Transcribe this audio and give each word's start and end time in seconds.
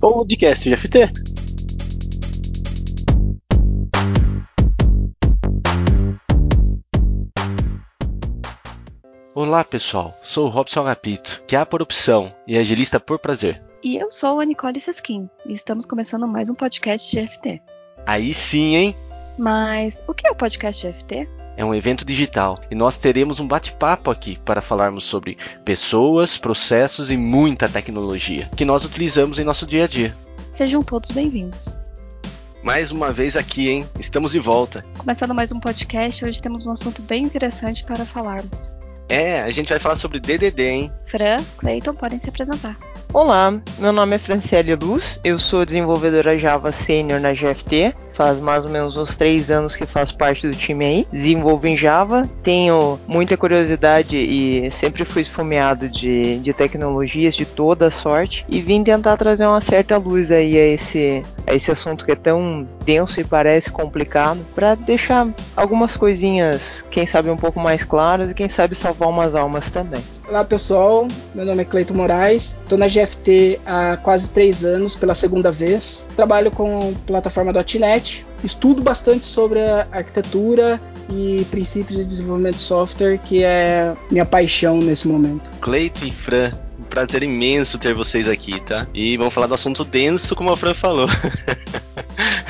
podcast 0.00 0.70
GFT. 0.70 1.12
Olá 9.34 9.62
pessoal, 9.62 10.18
sou 10.22 10.46
o 10.46 10.48
Robson 10.48 10.80
Agapito, 10.80 11.44
que 11.46 11.54
é 11.54 11.62
por 11.66 11.82
opção 11.82 12.34
e 12.46 12.56
agilista 12.56 12.98
por 12.98 13.18
prazer. 13.18 13.62
E 13.84 13.98
eu 13.98 14.10
sou 14.10 14.40
a 14.40 14.44
Nicole 14.46 14.80
Seskin 14.80 15.28
e 15.44 15.52
estamos 15.52 15.84
começando 15.84 16.26
mais 16.26 16.48
um 16.48 16.54
podcast 16.54 17.14
GFT. 17.14 17.60
Aí 18.06 18.32
sim, 18.32 18.76
hein? 18.76 18.96
Mas 19.38 20.02
o 20.08 20.14
que 20.14 20.26
é 20.26 20.30
o 20.30 20.34
podcast 20.34 20.86
GFT? 20.86 21.28
É 21.60 21.64
um 21.64 21.74
evento 21.74 22.06
digital 22.06 22.58
e 22.70 22.74
nós 22.74 22.96
teremos 22.96 23.38
um 23.38 23.46
bate-papo 23.46 24.10
aqui 24.10 24.38
para 24.46 24.62
falarmos 24.62 25.04
sobre 25.04 25.36
pessoas, 25.62 26.38
processos 26.38 27.10
e 27.10 27.18
muita 27.18 27.68
tecnologia 27.68 28.48
que 28.56 28.64
nós 28.64 28.82
utilizamos 28.82 29.38
em 29.38 29.44
nosso 29.44 29.66
dia 29.66 29.84
a 29.84 29.86
dia. 29.86 30.16
Sejam 30.50 30.82
todos 30.82 31.10
bem-vindos. 31.10 31.68
Mais 32.62 32.90
uma 32.90 33.12
vez 33.12 33.36
aqui, 33.36 33.68
hein? 33.68 33.86
Estamos 33.98 34.32
de 34.32 34.40
volta. 34.40 34.82
Começando 34.96 35.34
mais 35.34 35.52
um 35.52 35.60
podcast, 35.60 36.24
hoje 36.24 36.40
temos 36.40 36.64
um 36.64 36.70
assunto 36.70 37.02
bem 37.02 37.24
interessante 37.24 37.84
para 37.84 38.06
falarmos. 38.06 38.78
É, 39.06 39.42
a 39.42 39.50
gente 39.50 39.68
vai 39.68 39.78
falar 39.78 39.96
sobre 39.96 40.18
DDD, 40.18 40.62
hein? 40.62 40.92
Fran, 41.04 41.44
Clayton, 41.58 41.92
podem 41.92 42.18
se 42.18 42.30
apresentar. 42.30 42.74
Olá, 43.12 43.60
meu 43.78 43.92
nome 43.92 44.16
é 44.16 44.18
Franciele 44.18 44.76
Luz, 44.76 45.20
eu 45.22 45.38
sou 45.38 45.66
desenvolvedora 45.66 46.38
Java 46.38 46.72
Sênior 46.72 47.20
na 47.20 47.34
GFT 47.34 47.94
faz 48.20 48.38
mais 48.38 48.66
ou 48.66 48.70
menos 48.70 48.98
uns 48.98 49.16
três 49.16 49.50
anos 49.50 49.74
que 49.74 49.86
faço 49.86 50.14
parte 50.14 50.46
do 50.46 50.54
time 50.54 50.84
aí. 50.84 51.06
Desenvolvo 51.10 51.66
em 51.66 51.74
Java, 51.74 52.28
tenho 52.42 53.00
muita 53.08 53.34
curiosidade 53.34 54.14
e 54.14 54.70
sempre 54.72 55.06
fui 55.06 55.22
esfomeado 55.22 55.88
de, 55.88 56.38
de 56.40 56.52
tecnologias 56.52 57.34
de 57.34 57.46
toda 57.46 57.90
sorte 57.90 58.44
e 58.46 58.60
vim 58.60 58.84
tentar 58.84 59.16
trazer 59.16 59.46
uma 59.46 59.62
certa 59.62 59.96
luz 59.96 60.30
aí 60.30 60.58
a 60.58 60.66
esse, 60.66 61.22
a 61.46 61.54
esse 61.54 61.70
assunto 61.70 62.04
que 62.04 62.12
é 62.12 62.16
tão 62.16 62.66
denso 62.84 63.18
e 63.18 63.24
parece 63.24 63.70
complicado 63.70 64.44
para 64.54 64.74
deixar 64.74 65.26
algumas 65.56 65.96
coisinhas, 65.96 66.60
quem 66.90 67.06
sabe 67.06 67.30
um 67.30 67.36
pouco 67.36 67.58
mais 67.58 67.84
claras 67.84 68.30
e 68.30 68.34
quem 68.34 68.50
sabe 68.50 68.74
salvar 68.74 69.08
umas 69.08 69.34
almas 69.34 69.70
também. 69.70 70.02
Olá 70.30 70.44
pessoal, 70.44 71.08
meu 71.34 71.44
nome 71.44 71.62
é 71.62 71.64
Cleito 71.64 71.92
Moraes, 71.92 72.60
estou 72.62 72.78
na 72.78 72.86
GFT 72.86 73.58
há 73.66 73.96
quase 73.96 74.30
três 74.30 74.64
anos 74.64 74.94
pela 74.94 75.12
segunda 75.12 75.50
vez. 75.50 76.06
Trabalho 76.14 76.52
com 76.52 76.94
plataforma 77.04 77.52
.NET, 77.52 78.24
estudo 78.44 78.80
bastante 78.80 79.26
sobre 79.26 79.58
arquitetura 79.90 80.80
e 81.12 81.44
princípios 81.50 81.98
de 81.98 82.04
desenvolvimento 82.04 82.58
de 82.58 82.62
software, 82.62 83.18
que 83.18 83.42
é 83.42 83.92
minha 84.08 84.24
paixão 84.24 84.78
nesse 84.78 85.08
momento. 85.08 85.50
Cleito 85.60 86.06
e 86.06 86.12
Fran, 86.12 86.52
um 86.78 86.84
prazer 86.84 87.24
imenso 87.24 87.76
ter 87.76 87.92
vocês 87.92 88.28
aqui, 88.28 88.60
tá? 88.60 88.86
E 88.94 89.16
vamos 89.16 89.34
falar 89.34 89.48
do 89.48 89.54
assunto 89.54 89.84
denso, 89.84 90.36
como 90.36 90.52
a 90.52 90.56
Fran 90.56 90.74
falou. 90.74 91.08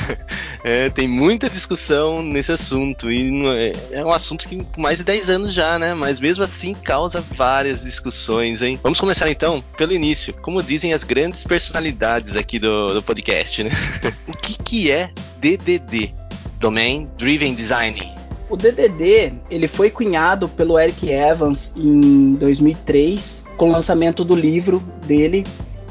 É, 0.62 0.90
tem 0.90 1.08
muita 1.08 1.48
discussão 1.48 2.22
nesse 2.22 2.52
assunto 2.52 3.10
e 3.10 3.30
é, 3.46 3.98
é 3.98 4.04
um 4.04 4.12
assunto 4.12 4.46
que 4.46 4.62
com 4.64 4.80
mais 4.80 4.98
de 4.98 5.04
10 5.04 5.30
anos 5.30 5.54
já, 5.54 5.78
né? 5.78 5.94
Mas 5.94 6.20
mesmo 6.20 6.44
assim 6.44 6.74
causa 6.74 7.20
várias 7.20 7.82
discussões, 7.82 8.62
hein? 8.62 8.78
Vamos 8.82 9.00
começar 9.00 9.30
então 9.30 9.62
pelo 9.76 9.92
início, 9.92 10.34
como 10.34 10.62
dizem 10.62 10.92
as 10.92 11.04
grandes 11.04 11.44
personalidades 11.44 12.36
aqui 12.36 12.58
do, 12.58 12.88
do 12.88 13.02
podcast, 13.02 13.64
né? 13.64 13.70
o 14.28 14.32
que, 14.32 14.56
que 14.62 14.90
é 14.90 15.10
DDD? 15.38 16.14
Domain 16.58 17.08
Driven 17.16 17.54
Design. 17.54 18.14
O 18.50 18.56
DDD 18.56 19.32
ele 19.50 19.66
foi 19.66 19.90
cunhado 19.90 20.48
pelo 20.48 20.78
Eric 20.78 21.08
Evans 21.08 21.72
em 21.74 22.34
2003 22.34 23.44
com 23.56 23.68
o 23.70 23.72
lançamento 23.72 24.24
do 24.24 24.34
livro 24.34 24.80
dele 25.06 25.44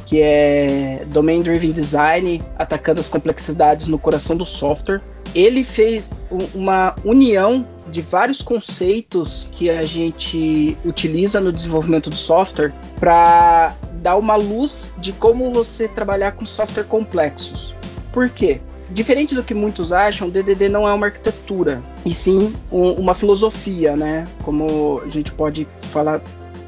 que 0.09 0.19
é 0.23 1.05
Domain 1.09 1.43
Driven 1.43 1.71
Design, 1.71 2.41
atacando 2.57 2.99
as 2.99 3.07
complexidades 3.07 3.87
no 3.87 3.99
coração 3.99 4.35
do 4.35 4.43
software. 4.43 5.01
Ele 5.35 5.63
fez 5.63 6.09
uma 6.55 6.95
união 7.05 7.63
de 7.91 8.01
vários 8.01 8.41
conceitos 8.41 9.47
que 9.51 9.69
a 9.69 9.83
gente 9.83 10.75
utiliza 10.83 11.39
no 11.39 11.51
desenvolvimento 11.51 12.09
do 12.09 12.15
software 12.15 12.73
para 12.99 13.75
dar 14.01 14.15
uma 14.15 14.35
luz 14.35 14.91
de 14.97 15.13
como 15.13 15.53
você 15.53 15.87
trabalhar 15.87 16.31
com 16.31 16.43
software 16.43 16.85
complexos. 16.85 17.75
Por 18.11 18.27
quê? 18.31 18.59
Diferente 18.89 19.35
do 19.35 19.43
que 19.43 19.53
muitos 19.53 19.93
acham, 19.93 20.27
DDD 20.27 20.67
não 20.69 20.87
é 20.87 20.93
uma 20.93 21.05
arquitetura, 21.05 21.79
e 22.03 22.11
sim 22.11 22.51
um, 22.71 22.93
uma 22.93 23.13
filosofia, 23.13 23.95
né? 23.95 24.25
Como 24.43 24.99
a 25.05 25.09
gente 25.09 25.31
pode 25.31 25.67
falar 25.83 26.19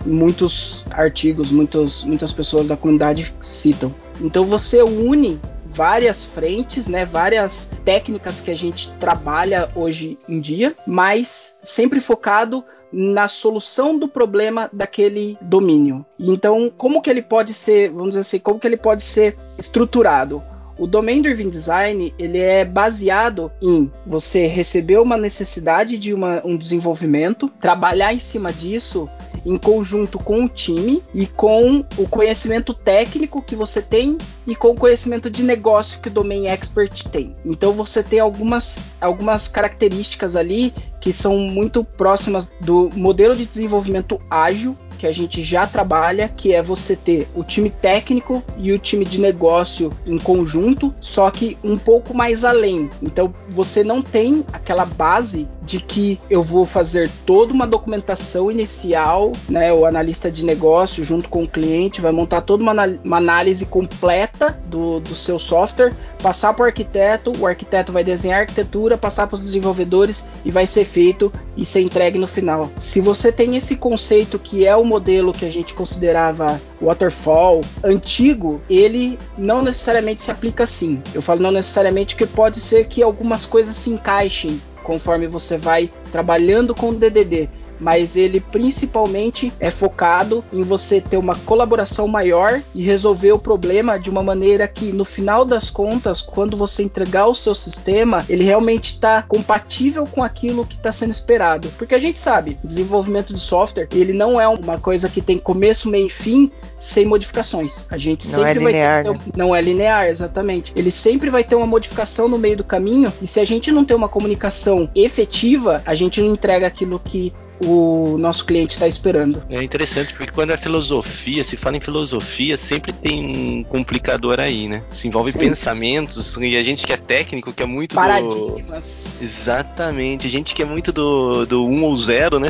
muitos 0.05 0.83
artigos, 0.91 1.51
muitos, 1.51 2.03
muitas 2.03 2.31
pessoas 2.31 2.67
da 2.67 2.77
comunidade 2.77 3.33
citam. 3.41 3.93
Então 4.19 4.43
você 4.43 4.81
une 4.81 5.39
várias 5.65 6.23
frentes, 6.23 6.87
né, 6.87 7.05
várias 7.05 7.69
técnicas 7.85 8.41
que 8.41 8.51
a 8.51 8.55
gente 8.55 8.91
trabalha 8.99 9.67
hoje 9.75 10.17
em 10.27 10.39
dia, 10.39 10.75
mas 10.85 11.57
sempre 11.63 12.01
focado 12.01 12.63
na 12.91 13.27
solução 13.27 13.97
do 13.97 14.07
problema 14.07 14.69
daquele 14.73 15.37
domínio. 15.41 16.05
Então, 16.19 16.69
como 16.75 17.01
que 17.01 17.09
ele 17.09 17.21
pode 17.21 17.53
ser, 17.53 17.89
vamos 17.89 18.09
dizer 18.09 18.21
assim, 18.21 18.39
como 18.39 18.59
que 18.59 18.67
ele 18.67 18.75
pode 18.75 19.01
ser 19.01 19.37
estruturado? 19.57 20.43
O 20.81 20.87
Domain 20.87 21.21
Driven 21.21 21.51
Design 21.51 22.11
ele 22.17 22.39
é 22.39 22.65
baseado 22.65 23.51
em 23.61 23.91
você 24.03 24.47
receber 24.47 24.97
uma 24.97 25.15
necessidade 25.15 25.95
de 25.95 26.11
uma, 26.11 26.41
um 26.43 26.57
desenvolvimento, 26.57 27.47
trabalhar 27.47 28.11
em 28.11 28.19
cima 28.19 28.51
disso 28.51 29.07
em 29.45 29.57
conjunto 29.57 30.17
com 30.17 30.45
o 30.45 30.49
time 30.49 31.03
e 31.13 31.27
com 31.27 31.85
o 31.97 32.07
conhecimento 32.07 32.73
técnico 32.73 33.43
que 33.43 33.55
você 33.55 33.79
tem 33.79 34.17
e 34.47 34.55
com 34.55 34.69
o 34.69 34.75
conhecimento 34.75 35.29
de 35.29 35.43
negócio 35.43 35.99
que 35.99 36.07
o 36.09 36.11
Domain 36.11 36.47
Expert 36.47 37.07
tem. 37.09 37.33
Então 37.45 37.73
você 37.73 38.01
tem 38.01 38.19
algumas, 38.19 38.85
algumas 38.99 39.47
características 39.47 40.35
ali 40.35 40.73
que 40.99 41.13
são 41.13 41.37
muito 41.37 41.83
próximas 41.83 42.49
do 42.59 42.89
modelo 42.95 43.35
de 43.35 43.45
desenvolvimento 43.45 44.17
ágil 44.29 44.75
que 45.01 45.07
a 45.07 45.11
gente 45.11 45.43
já 45.43 45.65
trabalha, 45.65 46.29
que 46.29 46.53
é 46.53 46.61
você 46.61 46.95
ter 46.95 47.27
o 47.33 47.43
time 47.43 47.71
técnico 47.71 48.43
e 48.55 48.71
o 48.71 48.77
time 48.77 49.03
de 49.03 49.19
negócio 49.19 49.91
em 50.05 50.19
conjunto, 50.19 50.93
só 51.01 51.31
que 51.31 51.57
um 51.63 51.75
pouco 51.75 52.13
mais 52.13 52.45
além. 52.45 52.87
Então 53.01 53.33
você 53.49 53.83
não 53.83 53.99
tem 53.99 54.45
aquela 54.53 54.85
base 54.85 55.47
de 55.63 55.79
que 55.79 56.19
eu 56.29 56.43
vou 56.43 56.65
fazer 56.65 57.09
toda 57.25 57.51
uma 57.51 57.65
documentação 57.65 58.51
inicial, 58.51 59.31
né? 59.49 59.73
O 59.73 59.87
analista 59.87 60.29
de 60.29 60.45
negócio 60.45 61.03
junto 61.03 61.29
com 61.29 61.43
o 61.43 61.47
cliente 61.47 61.99
vai 61.99 62.11
montar 62.11 62.41
toda 62.41 62.61
uma, 62.61 62.73
uma 63.03 63.17
análise 63.17 63.65
completa 63.65 64.59
do, 64.67 64.99
do 64.99 65.15
seu 65.15 65.39
software, 65.39 65.93
passar 66.21 66.53
para 66.53 66.63
o 66.63 66.65
arquiteto, 66.67 67.31
o 67.39 67.47
arquiteto 67.47 67.91
vai 67.91 68.03
desenhar 68.03 68.37
a 68.37 68.41
arquitetura, 68.41 68.99
passar 68.99 69.25
para 69.25 69.35
os 69.35 69.41
desenvolvedores 69.41 70.27
e 70.45 70.51
vai 70.51 70.67
ser 70.67 70.85
feito 70.85 71.31
e 71.57 71.65
ser 71.65 71.81
entregue 71.81 72.19
no 72.19 72.27
final. 72.27 72.69
Se 72.77 73.01
você 73.01 73.31
tem 73.31 73.57
esse 73.57 73.75
conceito 73.75 74.37
que 74.37 74.67
é 74.67 74.75
o 74.75 74.90
modelo 74.91 75.31
que 75.31 75.45
a 75.45 75.49
gente 75.49 75.73
considerava 75.73 76.59
waterfall 76.81 77.61
antigo, 77.83 78.59
ele 78.69 79.17
não 79.37 79.61
necessariamente 79.61 80.21
se 80.21 80.31
aplica 80.31 80.65
assim. 80.65 81.01
Eu 81.13 81.21
falo 81.21 81.41
não 81.41 81.51
necessariamente 81.51 82.15
que 82.15 82.25
pode 82.25 82.59
ser 82.59 82.87
que 82.87 83.01
algumas 83.01 83.45
coisas 83.45 83.75
se 83.77 83.89
encaixem 83.89 84.61
conforme 84.83 85.27
você 85.27 85.57
vai 85.57 85.89
trabalhando 86.11 86.75
com 86.75 86.89
o 86.89 86.93
DDD 86.93 87.60
mas 87.81 88.15
ele 88.15 88.39
principalmente 88.39 89.51
é 89.59 89.71
focado 89.71 90.43
em 90.53 90.61
você 90.61 91.01
ter 91.01 91.17
uma 91.17 91.35
colaboração 91.35 92.07
maior 92.07 92.61
e 92.73 92.83
resolver 92.83 93.31
o 93.31 93.39
problema 93.39 93.99
de 93.99 94.09
uma 94.09 94.23
maneira 94.23 94.67
que, 94.67 94.93
no 94.93 95.03
final 95.03 95.43
das 95.43 95.69
contas, 95.69 96.21
quando 96.21 96.55
você 96.55 96.83
entregar 96.83 97.27
o 97.27 97.35
seu 97.35 97.55
sistema, 97.55 98.23
ele 98.29 98.43
realmente 98.43 98.93
está 98.93 99.23
compatível 99.23 100.05
com 100.05 100.23
aquilo 100.23 100.65
que 100.65 100.75
está 100.75 100.91
sendo 100.91 101.11
esperado. 101.11 101.69
Porque 101.77 101.95
a 101.95 101.99
gente 101.99 102.19
sabe, 102.19 102.57
desenvolvimento 102.63 103.33
de 103.33 103.39
software, 103.39 103.87
ele 103.91 104.13
não 104.13 104.39
é 104.39 104.47
uma 104.47 104.77
coisa 104.77 105.09
que 105.09 105.21
tem 105.21 105.37
começo, 105.37 105.89
meio 105.89 106.07
e 106.07 106.09
fim, 106.09 106.51
sem 106.81 107.05
modificações. 107.05 107.85
A 107.91 107.97
gente 107.97 108.25
não 108.27 108.39
sempre 108.39 108.51
é 108.51 108.53
linear, 108.53 109.03
vai 109.03 109.13
ter, 109.13 109.19
né? 109.19 109.19
não 109.37 109.55
é 109.55 109.61
linear, 109.61 110.07
exatamente. 110.07 110.73
Ele 110.75 110.91
sempre 110.91 111.29
vai 111.29 111.43
ter 111.43 111.53
uma 111.53 111.67
modificação 111.67 112.27
no 112.27 112.39
meio 112.39 112.57
do 112.57 112.63
caminho 112.63 113.13
e 113.21 113.27
se 113.27 113.39
a 113.39 113.45
gente 113.45 113.71
não 113.71 113.85
tem 113.85 113.95
uma 113.95 114.09
comunicação 114.09 114.89
efetiva, 114.95 115.81
a 115.85 115.93
gente 115.93 116.19
não 116.19 116.33
entrega 116.33 116.65
aquilo 116.65 116.99
que 116.99 117.31
o 117.65 118.17
nosso 118.17 118.45
cliente 118.45 118.73
está 118.73 118.87
esperando. 118.87 119.43
É 119.49 119.61
interessante 119.63 120.13
porque 120.13 120.31
quando 120.31 120.51
é 120.51 120.57
filosofia, 120.57 121.43
se 121.43 121.55
fala 121.55 121.77
em 121.77 121.79
filosofia, 121.79 122.57
sempre 122.57 122.91
tem 122.91 123.23
um 123.23 123.63
complicador 123.63 124.39
aí, 124.39 124.67
né? 124.67 124.83
Se 124.89 125.07
envolve 125.07 125.31
Sim. 125.31 125.39
pensamentos 125.39 126.37
e 126.37 126.57
a 126.57 126.63
gente 126.63 126.85
que 126.85 126.93
é 126.93 126.97
técnico, 126.97 127.53
que 127.53 127.63
é 127.63 127.65
muito 127.65 127.95
paradigmas. 127.95 129.19
Do... 129.19 129.25
Exatamente, 129.37 130.27
a 130.27 130.29
gente 130.29 130.55
que 130.55 130.61
é 130.61 130.65
muito 130.65 130.91
do, 130.91 131.45
do 131.45 131.65
um 131.65 131.83
ou 131.83 131.97
zero, 131.97 132.39
né? 132.39 132.49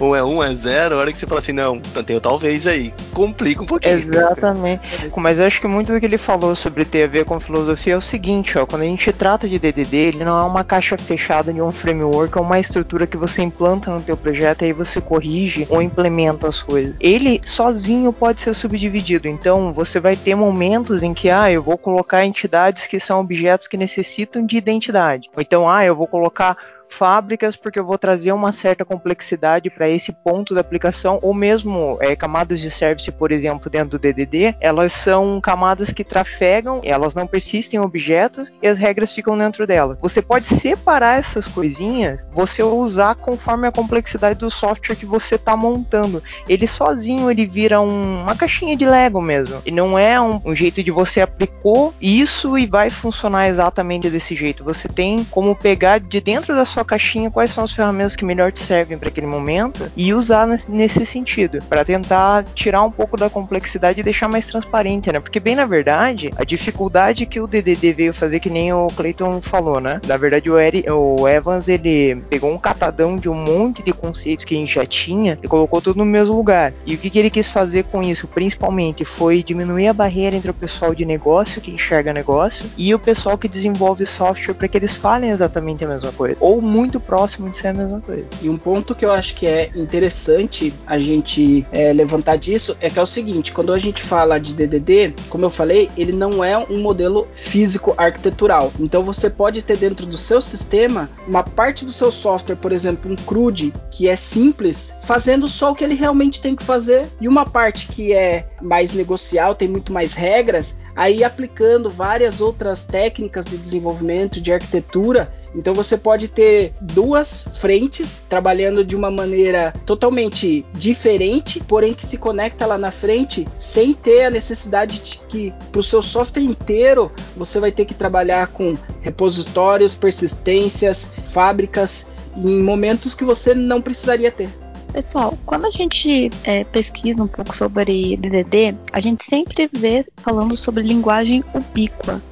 ou 0.00 0.14
é 0.16 0.24
um, 0.24 0.42
é 0.42 0.52
zero, 0.54 0.96
a 0.96 0.98
hora 0.98 1.12
que 1.12 1.18
você 1.18 1.26
fala 1.26 1.40
assim, 1.40 1.52
não, 1.52 1.78
tem 1.78 2.16
o 2.16 2.20
talvez 2.20 2.63
aí, 2.66 2.92
complica 3.12 3.62
um 3.62 3.66
pouquinho. 3.66 3.94
Exatamente. 3.94 4.82
Mas 5.16 5.38
eu 5.38 5.46
acho 5.46 5.60
que 5.60 5.66
muito 5.66 5.92
do 5.92 5.98
que 5.98 6.06
ele 6.06 6.18
falou 6.18 6.54
sobre 6.54 6.84
ter 6.84 7.04
a 7.04 7.06
ver 7.06 7.24
com 7.24 7.40
filosofia 7.40 7.94
é 7.94 7.96
o 7.96 8.00
seguinte, 8.00 8.58
ó, 8.58 8.66
quando 8.66 8.82
a 8.82 8.86
gente 8.86 9.12
trata 9.12 9.48
de 9.48 9.58
DDD, 9.58 9.96
ele 9.96 10.24
não 10.24 10.38
é 10.38 10.44
uma 10.44 10.62
caixa 10.62 10.98
fechada 10.98 11.52
de 11.52 11.62
um 11.62 11.72
framework, 11.72 12.36
é 12.36 12.40
uma 12.40 12.58
estrutura 12.58 13.06
que 13.06 13.16
você 13.16 13.42
implanta 13.42 13.90
no 13.90 14.00
teu 14.00 14.16
projeto 14.16 14.62
e 14.62 14.66
aí 14.66 14.72
você 14.72 15.00
corrige 15.00 15.66
ou 15.70 15.80
implementa 15.80 16.48
as 16.48 16.62
coisas. 16.62 16.94
Ele 17.00 17.40
sozinho 17.44 18.12
pode 18.12 18.40
ser 18.40 18.54
subdividido, 18.54 19.28
então 19.28 19.72
você 19.72 19.98
vai 19.98 20.16
ter 20.16 20.34
momentos 20.34 21.02
em 21.02 21.14
que, 21.14 21.30
ah, 21.30 21.50
eu 21.50 21.62
vou 21.62 21.78
colocar 21.78 22.24
entidades 22.24 22.86
que 22.86 23.00
são 23.00 23.20
objetos 23.20 23.66
que 23.66 23.76
necessitam 23.76 24.44
de 24.44 24.56
identidade. 24.56 25.30
Ou 25.34 25.42
então, 25.42 25.68
ah, 25.68 25.84
eu 25.84 25.96
vou 25.96 26.06
colocar 26.06 26.56
fábricas, 26.88 27.56
porque 27.56 27.78
eu 27.78 27.84
vou 27.84 27.98
trazer 27.98 28.32
uma 28.32 28.52
certa 28.52 28.84
complexidade 28.84 29.70
para 29.70 29.88
esse 29.88 30.12
ponto 30.12 30.54
da 30.54 30.60
aplicação, 30.60 31.18
ou 31.22 31.34
mesmo 31.34 31.98
é, 32.00 32.14
camadas 32.14 32.60
de 32.60 32.70
service, 32.70 33.10
por 33.10 33.32
exemplo, 33.32 33.70
dentro 33.70 33.90
do 33.90 33.98
DDD, 33.98 34.56
elas 34.60 34.92
são 34.92 35.40
camadas 35.40 35.90
que 35.90 36.04
trafegam, 36.04 36.80
elas 36.84 37.14
não 37.14 37.26
persistem 37.26 37.78
em 37.78 37.82
objetos 37.82 38.50
e 38.62 38.68
as 38.68 38.78
regras 38.78 39.12
ficam 39.12 39.36
dentro 39.36 39.66
delas. 39.66 39.98
Você 40.00 40.22
pode 40.22 40.46
separar 40.46 41.18
essas 41.18 41.46
coisinhas, 41.46 42.24
você 42.30 42.62
usar 42.62 43.14
conforme 43.16 43.66
a 43.66 43.72
complexidade 43.72 44.38
do 44.38 44.50
software 44.50 44.96
que 44.96 45.06
você 45.06 45.34
está 45.34 45.56
montando. 45.56 46.22
Ele 46.48 46.66
sozinho 46.66 47.30
ele 47.30 47.46
vira 47.46 47.80
um, 47.80 48.22
uma 48.22 48.36
caixinha 48.36 48.76
de 48.76 48.84
Lego 48.84 49.20
mesmo. 49.20 49.60
E 49.64 49.70
não 49.70 49.98
é 49.98 50.20
um, 50.20 50.40
um 50.44 50.54
jeito 50.54 50.82
de 50.82 50.90
você 50.90 51.20
aplicou 51.20 51.94
isso 52.00 52.56
e 52.58 52.66
vai 52.66 52.90
funcionar 52.90 53.48
exatamente 53.48 54.10
desse 54.10 54.34
jeito. 54.34 54.64
Você 54.64 54.88
tem 54.88 55.24
como 55.24 55.54
pegar 55.54 55.98
de 55.98 56.20
dentro 56.20 56.54
da 56.54 56.64
sua 56.74 56.84
caixinha 56.84 57.30
quais 57.30 57.52
são 57.52 57.64
as 57.64 57.72
ferramentas 57.72 58.16
que 58.16 58.24
melhor 58.24 58.50
te 58.50 58.60
servem 58.60 58.98
para 58.98 59.08
aquele 59.08 59.26
momento 59.26 59.90
e 59.96 60.12
usar 60.12 60.46
nesse 60.68 61.06
sentido, 61.06 61.60
para 61.68 61.84
tentar 61.84 62.44
tirar 62.54 62.82
um 62.82 62.90
pouco 62.90 63.16
da 63.16 63.30
complexidade 63.30 64.00
e 64.00 64.02
deixar 64.02 64.28
mais 64.28 64.46
transparente, 64.46 65.10
né? 65.12 65.20
Porque 65.20 65.38
bem 65.38 65.54
na 65.54 65.64
verdade, 65.64 66.30
a 66.36 66.44
dificuldade 66.44 67.26
que 67.26 67.40
o 67.40 67.46
DDD 67.46 67.92
veio 67.92 68.14
fazer 68.14 68.40
que 68.40 68.50
nem 68.50 68.72
o 68.72 68.88
Clayton 68.88 69.40
falou, 69.40 69.80
né? 69.80 70.00
Na 70.06 70.16
verdade 70.16 70.50
o, 70.50 70.58
Eri, 70.58 70.84
o 70.90 71.28
Evans 71.28 71.68
ele 71.68 72.20
pegou 72.28 72.50
um 72.50 72.58
catadão 72.58 73.16
de 73.16 73.28
um 73.28 73.34
monte 73.34 73.82
de 73.82 73.92
conceitos 73.92 74.44
que 74.44 74.54
a 74.54 74.58
gente 74.58 74.74
já 74.74 74.84
tinha 74.84 75.38
e 75.42 75.46
colocou 75.46 75.80
tudo 75.80 75.98
no 75.98 76.04
mesmo 76.04 76.34
lugar. 76.34 76.72
E 76.84 76.94
o 76.94 76.98
que, 76.98 77.08
que 77.08 77.18
ele 77.18 77.30
quis 77.30 77.48
fazer 77.48 77.84
com 77.84 78.02
isso, 78.02 78.26
principalmente, 78.26 79.04
foi 79.04 79.42
diminuir 79.42 79.88
a 79.88 79.92
barreira 79.92 80.36
entre 80.36 80.50
o 80.50 80.54
pessoal 80.54 80.94
de 80.94 81.04
negócio 81.04 81.60
que 81.60 81.70
enxerga 81.70 82.12
negócio 82.12 82.66
e 82.76 82.92
o 82.94 82.98
pessoal 82.98 83.38
que 83.38 83.48
desenvolve 83.48 84.04
software 84.06 84.54
para 84.54 84.66
que 84.66 84.76
eles 84.76 84.96
falem 84.96 85.30
exatamente 85.30 85.84
a 85.84 85.88
mesma 85.88 86.10
coisa. 86.12 86.36
Ou 86.40 86.63
muito 86.64 86.98
próximo 86.98 87.50
de 87.50 87.58
ser 87.58 87.68
a 87.68 87.74
mesma 87.74 88.00
coisa. 88.00 88.26
E 88.42 88.48
um 88.48 88.56
ponto 88.56 88.94
que 88.94 89.04
eu 89.04 89.12
acho 89.12 89.34
que 89.34 89.46
é 89.46 89.70
interessante 89.74 90.72
a 90.86 90.98
gente 90.98 91.66
é, 91.70 91.92
levantar 91.92 92.36
disso 92.36 92.76
é 92.80 92.90
que 92.90 92.98
é 92.98 93.02
o 93.02 93.06
seguinte: 93.06 93.52
quando 93.52 93.72
a 93.72 93.78
gente 93.78 94.02
fala 94.02 94.38
de 94.38 94.54
DDD, 94.54 95.14
como 95.28 95.44
eu 95.44 95.50
falei, 95.50 95.90
ele 95.96 96.12
não 96.12 96.42
é 96.42 96.56
um 96.58 96.80
modelo 96.80 97.28
físico 97.30 97.94
arquitetural. 97.96 98.72
Então 98.80 99.02
você 99.02 99.28
pode 99.28 99.62
ter 99.62 99.76
dentro 99.76 100.06
do 100.06 100.16
seu 100.16 100.40
sistema 100.40 101.08
uma 101.26 101.42
parte 101.42 101.84
do 101.84 101.92
seu 101.92 102.10
software, 102.10 102.56
por 102.56 102.72
exemplo, 102.72 103.10
um 103.10 103.16
CRUD, 103.16 103.72
que 103.90 104.08
é 104.08 104.16
simples, 104.16 104.94
fazendo 105.02 105.48
só 105.48 105.72
o 105.72 105.74
que 105.74 105.84
ele 105.84 105.94
realmente 105.94 106.40
tem 106.40 106.56
que 106.56 106.64
fazer, 106.64 107.06
e 107.20 107.28
uma 107.28 107.44
parte 107.44 107.88
que 107.88 108.12
é 108.12 108.46
mais 108.60 108.94
negocial, 108.94 109.54
tem 109.54 109.68
muito 109.68 109.92
mais 109.92 110.14
regras, 110.14 110.78
aí 110.94 111.24
aplicando 111.24 111.90
várias 111.90 112.40
outras 112.40 112.84
técnicas 112.84 113.44
de 113.44 113.56
desenvolvimento, 113.56 114.40
de 114.40 114.52
arquitetura 114.52 115.30
então 115.54 115.72
você 115.72 115.96
pode 115.96 116.26
ter 116.26 116.72
duas 116.80 117.46
frentes 117.58 118.24
trabalhando 118.28 118.84
de 118.84 118.96
uma 118.96 119.10
maneira 119.10 119.72
totalmente 119.86 120.66
diferente, 120.74 121.60
porém 121.60 121.94
que 121.94 122.04
se 122.04 122.18
conecta 122.18 122.66
lá 122.66 122.76
na 122.76 122.90
frente 122.90 123.46
sem 123.56 123.94
ter 123.94 124.24
a 124.24 124.30
necessidade 124.30 124.98
de 124.98 125.18
que 125.28 125.54
para 125.70 125.78
o 125.78 125.82
seu 125.82 126.02
software 126.02 126.42
inteiro 126.42 127.12
você 127.36 127.60
vai 127.60 127.70
ter 127.70 127.84
que 127.84 127.94
trabalhar 127.94 128.48
com 128.48 128.76
repositórios, 129.00 129.94
persistências, 129.94 131.08
fábricas 131.26 132.08
em 132.36 132.60
momentos 132.60 133.14
que 133.14 133.24
você 133.24 133.54
não 133.54 133.80
precisaria 133.80 134.32
ter. 134.32 134.50
Pessoal, 134.94 135.36
quando 135.44 135.66
a 135.66 135.72
gente 135.72 136.30
é, 136.44 136.62
pesquisa 136.62 137.24
um 137.24 137.26
pouco 137.26 137.52
sobre 137.52 138.16
DDD, 138.16 138.76
a 138.92 139.00
gente 139.00 139.24
sempre 139.24 139.68
vê 139.72 140.02
falando 140.18 140.56
sobre 140.56 140.84
linguagem 140.84 141.42
ubíqua. 141.52 142.22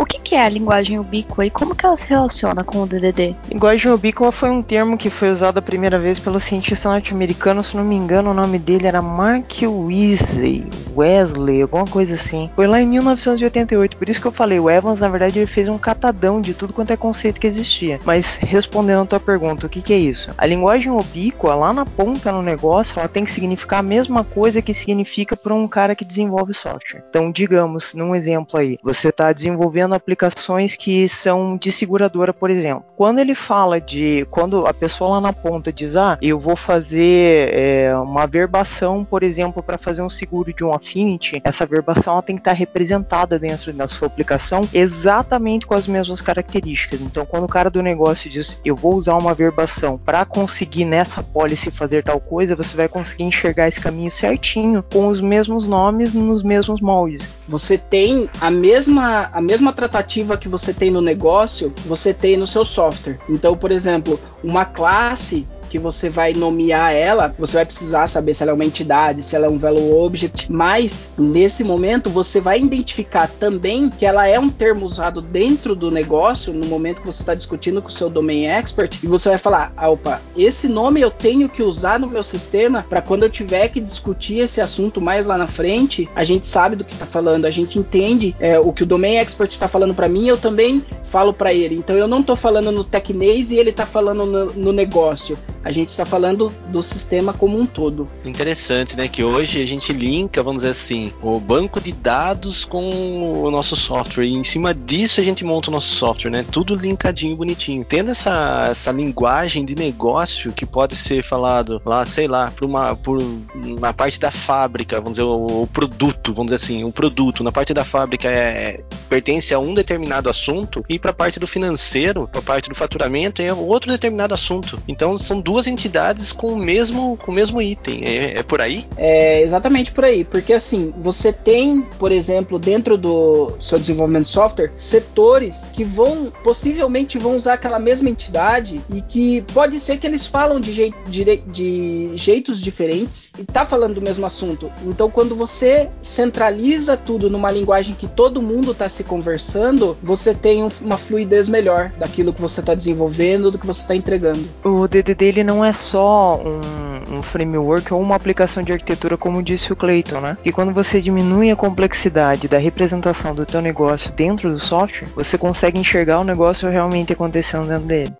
O 0.00 0.06
que, 0.06 0.18
que, 0.18 0.34
é 0.34 0.42
a 0.42 0.48
linguagem 0.48 0.98
ubíqua 0.98 1.44
e 1.44 1.50
como 1.50 1.74
que 1.76 1.84
ela 1.84 1.94
se 1.94 2.08
relaciona 2.08 2.64
com 2.64 2.78
o 2.78 2.86
DDD? 2.86 3.36
Linguagem 3.50 3.92
ubíqua 3.92 4.32
foi 4.32 4.48
um 4.48 4.62
termo 4.62 4.96
que 4.96 5.10
foi 5.10 5.28
usado 5.28 5.58
a 5.58 5.62
primeira 5.62 5.98
vez 5.98 6.18
pelo 6.18 6.40
cientista 6.40 6.88
norte-americano, 6.88 7.62
se 7.62 7.76
não 7.76 7.84
me 7.84 7.96
engano, 7.96 8.30
o 8.30 8.34
nome 8.34 8.58
dele 8.58 8.86
era 8.86 9.02
Mark 9.02 9.52
Weasley, 9.60 10.66
Wesley, 10.96 11.60
alguma 11.60 11.84
coisa 11.84 12.14
assim. 12.14 12.50
Foi 12.56 12.66
lá 12.66 12.80
em 12.80 12.86
1988, 12.86 13.98
por 13.98 14.08
isso 14.08 14.22
que 14.22 14.26
eu 14.26 14.32
falei, 14.32 14.58
o 14.58 14.70
Evans, 14.70 15.00
na 15.00 15.08
verdade, 15.10 15.38
ele 15.38 15.46
fez 15.46 15.68
um 15.68 15.76
catadão 15.76 16.40
de 16.40 16.54
tudo 16.54 16.72
quanto 16.72 16.94
é 16.94 16.96
conceito 16.96 17.38
que 17.38 17.46
existia. 17.46 18.00
Mas 18.06 18.36
respondendo 18.36 19.02
a 19.02 19.06
tua 19.06 19.20
pergunta, 19.20 19.66
o 19.66 19.68
que, 19.68 19.82
que 19.82 19.92
é 19.92 19.98
isso? 19.98 20.30
A 20.38 20.46
linguagem 20.46 20.90
ubíqua, 20.90 21.54
lá 21.54 21.74
na 21.74 21.84
ponta 21.84 22.32
no 22.32 22.40
negócio, 22.40 22.98
ela 22.98 23.06
tem 23.06 23.26
que 23.26 23.32
significar 23.32 23.80
a 23.80 23.82
mesma 23.82 24.24
coisa 24.24 24.62
que 24.62 24.72
significa 24.72 25.36
para 25.36 25.54
um 25.54 25.68
cara 25.68 25.94
que 25.94 26.06
desenvolve 26.06 26.54
software. 26.54 27.04
Então, 27.10 27.30
digamos, 27.30 27.92
num 27.92 28.14
exemplo 28.14 28.58
aí, 28.58 28.78
você 28.82 29.10
está 29.10 29.30
desenvolvendo 29.30 29.89
aplicações 29.94 30.76
que 30.76 31.08
são 31.08 31.56
de 31.56 31.72
seguradora, 31.72 32.32
por 32.32 32.50
exemplo. 32.50 32.84
Quando 32.96 33.18
ele 33.18 33.34
fala 33.34 33.80
de. 33.80 34.26
Quando 34.30 34.66
a 34.66 34.74
pessoa 34.74 35.10
lá 35.10 35.20
na 35.20 35.32
ponta 35.32 35.72
diz, 35.72 35.96
ah, 35.96 36.18
eu 36.20 36.38
vou 36.38 36.56
fazer 36.56 37.50
é, 37.52 37.94
uma 37.96 38.26
verbação, 38.26 39.04
por 39.04 39.22
exemplo, 39.22 39.62
para 39.62 39.78
fazer 39.78 40.02
um 40.02 40.10
seguro 40.10 40.52
de 40.52 40.64
um 40.64 40.72
Affinity, 40.72 41.40
essa 41.44 41.66
verbação 41.66 42.20
tem 42.22 42.36
que 42.36 42.40
estar 42.40 42.52
representada 42.52 43.38
dentro 43.38 43.72
da 43.72 43.88
sua 43.88 44.06
aplicação 44.06 44.68
exatamente 44.72 45.66
com 45.66 45.74
as 45.74 45.86
mesmas 45.86 46.20
características. 46.20 47.00
Então, 47.00 47.24
quando 47.26 47.44
o 47.44 47.48
cara 47.48 47.70
do 47.70 47.82
negócio 47.82 48.30
diz, 48.30 48.60
eu 48.64 48.76
vou 48.76 48.94
usar 48.94 49.16
uma 49.16 49.34
verbação 49.34 49.98
para 49.98 50.24
conseguir 50.24 50.84
nessa 50.84 51.22
policy 51.22 51.70
fazer 51.70 52.02
tal 52.02 52.20
coisa, 52.20 52.56
você 52.56 52.76
vai 52.76 52.88
conseguir 52.88 53.24
enxergar 53.24 53.68
esse 53.68 53.80
caminho 53.80 54.10
certinho 54.10 54.82
com 54.82 55.08
os 55.08 55.20
mesmos 55.20 55.66
nomes 55.66 56.14
nos 56.14 56.42
mesmos 56.42 56.80
moldes. 56.80 57.40
Você 57.48 57.76
tem 57.76 58.28
a 58.40 58.50
mesma 58.50 59.30
a 59.32 59.40
mesma 59.40 59.69
tratativa 59.72 60.36
que 60.36 60.48
você 60.48 60.72
tem 60.72 60.90
no 60.90 61.00
negócio, 61.00 61.72
você 61.86 62.12
tem 62.12 62.36
no 62.36 62.46
seu 62.46 62.64
software. 62.64 63.18
Então, 63.28 63.56
por 63.56 63.70
exemplo, 63.70 64.18
uma 64.42 64.64
classe 64.64 65.46
que 65.70 65.78
você 65.78 66.10
vai 66.10 66.34
nomear 66.34 66.92
ela, 66.92 67.34
você 67.38 67.54
vai 67.54 67.64
precisar 67.64 68.08
saber 68.08 68.34
se 68.34 68.42
ela 68.42 68.50
é 68.50 68.54
uma 68.54 68.64
entidade, 68.64 69.22
se 69.22 69.36
ela 69.36 69.46
é 69.46 69.48
um 69.48 69.56
value 69.56 69.96
object, 69.96 70.50
mas 70.50 71.10
nesse 71.16 71.62
momento 71.62 72.10
você 72.10 72.40
vai 72.40 72.60
identificar 72.60 73.28
também 73.28 73.88
que 73.88 74.04
ela 74.04 74.26
é 74.26 74.38
um 74.38 74.50
termo 74.50 74.84
usado 74.84 75.22
dentro 75.22 75.76
do 75.76 75.90
negócio, 75.90 76.52
no 76.52 76.66
momento 76.66 77.00
que 77.00 77.06
você 77.06 77.22
está 77.22 77.34
discutindo 77.34 77.80
com 77.80 77.88
o 77.88 77.92
seu 77.92 78.10
domain 78.10 78.46
expert, 78.46 78.98
e 79.02 79.06
você 79.06 79.28
vai 79.28 79.38
falar: 79.38 79.72
ah, 79.76 79.88
opa, 79.88 80.20
esse 80.36 80.68
nome 80.68 81.00
eu 81.00 81.10
tenho 81.10 81.48
que 81.48 81.62
usar 81.62 82.00
no 82.00 82.08
meu 82.08 82.24
sistema 82.24 82.84
para 82.88 83.00
quando 83.00 83.22
eu 83.22 83.30
tiver 83.30 83.68
que 83.68 83.80
discutir 83.80 84.38
esse 84.38 84.60
assunto 84.60 85.00
mais 85.00 85.24
lá 85.24 85.38
na 85.38 85.46
frente, 85.46 86.08
a 86.16 86.24
gente 86.24 86.48
sabe 86.48 86.74
do 86.74 86.84
que 86.84 86.94
está 86.94 87.06
falando, 87.06 87.44
a 87.44 87.50
gente 87.50 87.78
entende 87.78 88.34
é, 88.40 88.58
o 88.58 88.72
que 88.72 88.82
o 88.82 88.86
domain 88.86 89.16
expert 89.16 89.52
está 89.52 89.68
falando 89.68 89.94
para 89.94 90.08
mim, 90.08 90.26
eu 90.26 90.36
também 90.36 90.84
falo 91.10 91.32
para 91.32 91.52
ele. 91.52 91.74
Então 91.74 91.96
eu 91.96 92.06
não 92.06 92.20
estou 92.20 92.36
falando 92.36 92.70
no 92.70 92.84
Tecnase 92.84 93.54
e 93.54 93.58
ele 93.58 93.70
está 93.70 93.84
falando 93.84 94.24
no, 94.24 94.46
no 94.46 94.72
negócio 94.72 95.36
a 95.62 95.70
gente 95.70 95.90
está 95.90 96.06
falando 96.06 96.50
do 96.68 96.82
sistema 96.82 97.32
como 97.32 97.58
um 97.58 97.66
todo. 97.66 98.08
Interessante, 98.24 98.96
né? 98.96 99.08
Que 99.08 99.22
hoje 99.22 99.62
a 99.62 99.66
gente 99.66 99.92
linka, 99.92 100.42
vamos 100.42 100.62
dizer 100.62 100.72
assim, 100.72 101.12
o 101.20 101.38
banco 101.38 101.80
de 101.80 101.92
dados 101.92 102.64
com 102.64 103.42
o 103.44 103.50
nosso 103.50 103.76
software. 103.76 104.24
E 104.24 104.32
em 104.32 104.42
cima 104.42 104.72
disso 104.72 105.20
a 105.20 105.24
gente 105.24 105.44
monta 105.44 105.68
o 105.68 105.72
nosso 105.72 105.94
software, 105.94 106.30
né? 106.30 106.44
Tudo 106.50 106.74
linkadinho, 106.74 107.36
bonitinho. 107.36 107.84
Tendo 107.84 108.10
essa, 108.10 108.68
essa 108.70 108.90
linguagem 108.90 109.64
de 109.64 109.74
negócio 109.74 110.52
que 110.52 110.64
pode 110.64 110.96
ser 110.96 111.22
falado 111.22 111.80
lá, 111.84 112.06
sei 112.06 112.26
lá, 112.26 112.50
por 112.50 112.64
uma, 112.64 112.96
por 112.96 113.18
uma 113.54 113.92
parte 113.92 114.18
da 114.18 114.30
fábrica, 114.30 114.96
vamos 114.96 115.18
dizer, 115.18 115.24
o, 115.24 115.62
o 115.62 115.66
produto, 115.66 116.32
vamos 116.32 116.52
dizer 116.52 116.64
assim, 116.64 116.84
o 116.84 116.92
produto 116.92 117.44
na 117.44 117.52
parte 117.52 117.74
da 117.74 117.84
fábrica 117.84 118.28
é 118.28 118.82
pertence 119.10 119.52
a 119.52 119.58
um 119.58 119.74
determinado 119.74 120.30
assunto 120.30 120.84
e 120.88 120.98
para 121.00 121.10
a 121.10 121.14
parte 121.14 121.40
do 121.40 121.46
financeiro, 121.46 122.28
para 122.28 122.40
a 122.40 122.42
parte 122.42 122.68
do 122.68 122.74
faturamento 122.74 123.42
é 123.42 123.52
outro 123.52 123.90
determinado 123.90 124.34
assunto. 124.34 124.80
Então 124.86 125.16
são 125.16 125.40
duas 125.40 125.66
entidades 125.66 126.32
com 126.32 126.52
o 126.52 126.56
mesmo, 126.56 127.16
com 127.16 127.32
o 127.32 127.34
mesmo 127.34 127.60
item. 127.60 128.04
É, 128.04 128.38
é 128.38 128.42
por 128.42 128.60
aí? 128.60 128.86
É 128.96 129.42
exatamente 129.42 129.92
por 129.92 130.04
aí, 130.04 130.24
porque 130.24 130.52
assim, 130.52 130.92
você 130.98 131.32
tem, 131.32 131.82
por 131.98 132.12
exemplo, 132.12 132.58
dentro 132.58 132.96
do 132.96 133.56
seu 133.60 133.78
desenvolvimento 133.78 134.24
de 134.24 134.30
software, 134.30 134.72
setores 134.74 135.70
que 135.72 135.84
vão, 135.84 136.32
possivelmente 136.42 137.18
vão 137.18 137.36
usar 137.36 137.54
aquela 137.54 137.78
mesma 137.78 138.08
entidade 138.08 138.80
e 138.92 139.00
que 139.00 139.42
pode 139.54 139.80
ser 139.80 139.98
que 139.98 140.06
eles 140.06 140.26
falam 140.26 140.60
de, 140.60 140.92
de, 141.06 141.36
de 141.46 142.12
jeitos 142.14 142.60
diferentes, 142.60 143.29
mas 143.32 143.40
está 143.40 143.64
falando 143.64 143.94
do 143.94 144.02
mesmo 144.02 144.26
assunto. 144.26 144.70
Então, 144.84 145.10
quando 145.10 145.34
você 145.34 145.88
centraliza 146.02 146.96
tudo 146.96 147.30
numa 147.30 147.50
linguagem 147.50 147.94
que 147.94 148.06
todo 148.06 148.42
mundo 148.42 148.72
está 148.72 148.88
se 148.88 149.04
conversando, 149.04 149.96
você 150.02 150.34
tem 150.34 150.62
um, 150.62 150.68
uma 150.82 150.96
fluidez 150.96 151.48
melhor 151.48 151.90
daquilo 151.98 152.32
que 152.32 152.40
você 152.40 152.60
está 152.60 152.74
desenvolvendo, 152.74 153.50
do 153.50 153.58
que 153.58 153.66
você 153.66 153.80
está 153.80 153.94
entregando. 153.94 154.44
O 154.64 154.86
DDD 154.86 155.24
ele 155.26 155.44
não 155.44 155.64
é 155.64 155.72
só 155.72 156.36
um, 156.36 157.16
um, 157.16 157.22
framework 157.22 157.92
ou 157.92 158.00
uma 158.00 158.16
aplicação 158.16 158.62
de 158.62 158.72
arquitetura, 158.72 159.16
como 159.16 159.42
disse 159.42 159.72
o 159.72 159.76
Clayton, 159.76 160.20
né? 160.20 160.36
Que 160.42 160.52
quando 160.52 160.72
você 160.72 161.00
diminui 161.00 161.50
a 161.50 161.56
complexidade 161.56 162.48
da 162.48 162.58
representação 162.58 163.34
do 163.34 163.46
teu 163.46 163.60
negócio 163.60 164.12
dentro 164.12 164.50
do 164.50 164.58
software, 164.58 165.08
você 165.14 165.36
consegue 165.36 165.78
enxergar 165.78 166.20
o 166.20 166.24
negócio 166.24 166.68
realmente 166.68 167.12
acontecendo 167.12 167.66
dentro 167.66 167.86
dele. 167.86 168.12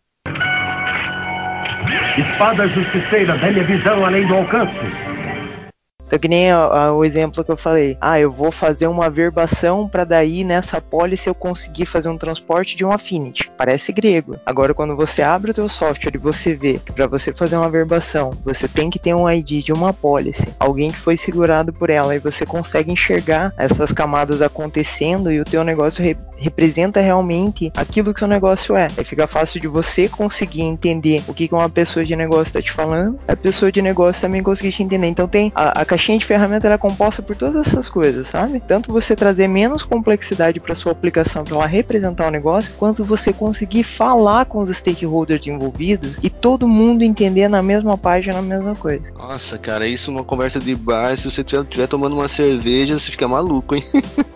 Espada 2.16 2.68
justiceira, 2.68 3.37
velha 3.37 3.64
visão 3.64 4.04
além 4.04 4.26
do 4.26 4.34
alcance. 4.34 5.10
Então, 6.11 6.19
que 6.19 6.26
nem 6.26 6.50
a, 6.50 6.59
a, 6.59 6.93
o 6.93 7.05
exemplo 7.05 7.45
que 7.45 7.52
eu 7.52 7.57
falei. 7.57 7.97
Ah, 8.00 8.19
eu 8.19 8.33
vou 8.33 8.50
fazer 8.50 8.88
uma 8.88 9.09
verbação 9.09 9.88
para 9.88 10.02
daí 10.02 10.43
nessa 10.43 10.81
policy 10.81 11.29
eu 11.29 11.35
conseguir 11.37 11.87
fazer 11.87 12.09
um 12.09 12.19
transporte 12.19 12.76
de 12.76 12.85
um 12.85 12.90
affinity. 12.90 13.49
Parece 13.57 13.93
grego. 13.93 14.37
Agora, 14.45 14.75
quando 14.75 14.97
você 14.97 15.23
abre 15.23 15.52
o 15.52 15.55
teu 15.55 15.69
software 15.69 16.17
e 16.17 16.19
você 16.19 16.52
vê 16.52 16.81
que 16.85 16.93
para 16.93 17.07
você 17.07 17.33
fazer 17.33 17.57
uma 17.57 17.69
verbação, 17.69 18.31
você 18.45 18.67
tem 18.67 18.90
que 18.90 18.99
ter 18.99 19.14
um 19.14 19.31
ID 19.31 19.64
de 19.64 19.73
uma 19.73 19.93
policy, 19.93 20.49
alguém 20.59 20.90
que 20.90 20.97
foi 20.97 21.17
segurado 21.17 21.73
por 21.73 21.90
ela, 21.90 22.17
e 22.17 22.19
você 22.19 22.45
consegue 22.45 22.90
enxergar 22.90 23.55
essas 23.57 23.93
camadas 23.93 24.43
acontecendo 24.43 25.31
e 25.31 25.40
o 25.40 25.45
teu 25.45 25.62
negócio 25.62 26.02
re 26.02 26.17
representa 26.40 27.00
realmente 27.00 27.71
aquilo 27.76 28.14
que 28.14 28.25
o 28.25 28.26
negócio 28.26 28.75
é. 28.75 28.88
Aí 28.97 29.05
fica 29.05 29.26
fácil 29.26 29.61
de 29.61 29.69
você 29.69 30.09
conseguir 30.09 30.62
entender 30.62 31.23
o 31.29 31.35
que, 31.35 31.47
que 31.47 31.55
uma 31.55 31.69
pessoa 31.69 32.02
de 32.02 32.17
negócio 32.17 32.47
está 32.47 32.62
te 32.62 32.73
falando, 32.73 33.21
a 33.29 33.37
pessoa 33.37 33.71
de 33.71 33.83
negócio 33.83 34.23
também 34.23 34.43
conseguir 34.43 34.73
te 34.73 34.83
entender. 34.83 35.07
Então 35.07 35.29
tem 35.29 35.52
a, 35.55 35.83
a 35.83 35.85
caixinha 36.00 36.19
de 36.19 36.25
ferramenta 36.25 36.66
é 36.66 36.78
composta 36.78 37.21
por 37.21 37.37
todas 37.37 37.66
essas 37.66 37.88
coisas, 37.88 38.26
sabe? 38.28 38.59
Tanto 38.66 38.90
você 38.90 39.14
trazer 39.14 39.47
menos 39.47 39.83
complexidade 39.83 40.59
para 40.59 40.75
sua 40.75 40.92
aplicação 40.92 41.45
para 41.45 41.54
ela 41.54 41.66
representar 41.66 42.28
o 42.28 42.30
negócio, 42.30 42.73
quanto 42.78 43.04
você 43.04 43.35
conseguir 43.35 43.83
falar 43.83 44.47
com 44.47 44.61
os 44.61 44.75
stakeholders 44.75 45.47
envolvidos 45.47 46.16
e 46.23 46.30
todo 46.30 46.66
mundo 46.66 47.02
entender 47.02 47.49
na 47.49 47.61
mesma 47.61 47.99
página 47.99 48.38
a 48.38 48.42
mesma 48.42 48.75
coisa. 48.75 49.02
Nossa, 49.14 49.59
cara, 49.59 49.87
isso 49.87 50.11
numa 50.11 50.25
conversa 50.25 50.59
de 50.59 50.75
bar, 50.75 51.14
se 51.16 51.30
você 51.30 51.42
estiver 51.42 51.87
tomando 51.87 52.14
uma 52.14 52.28
cerveja, 52.28 52.99
você 52.99 53.11
fica 53.11 53.28
maluco, 53.28 53.75
hein? 53.75 53.85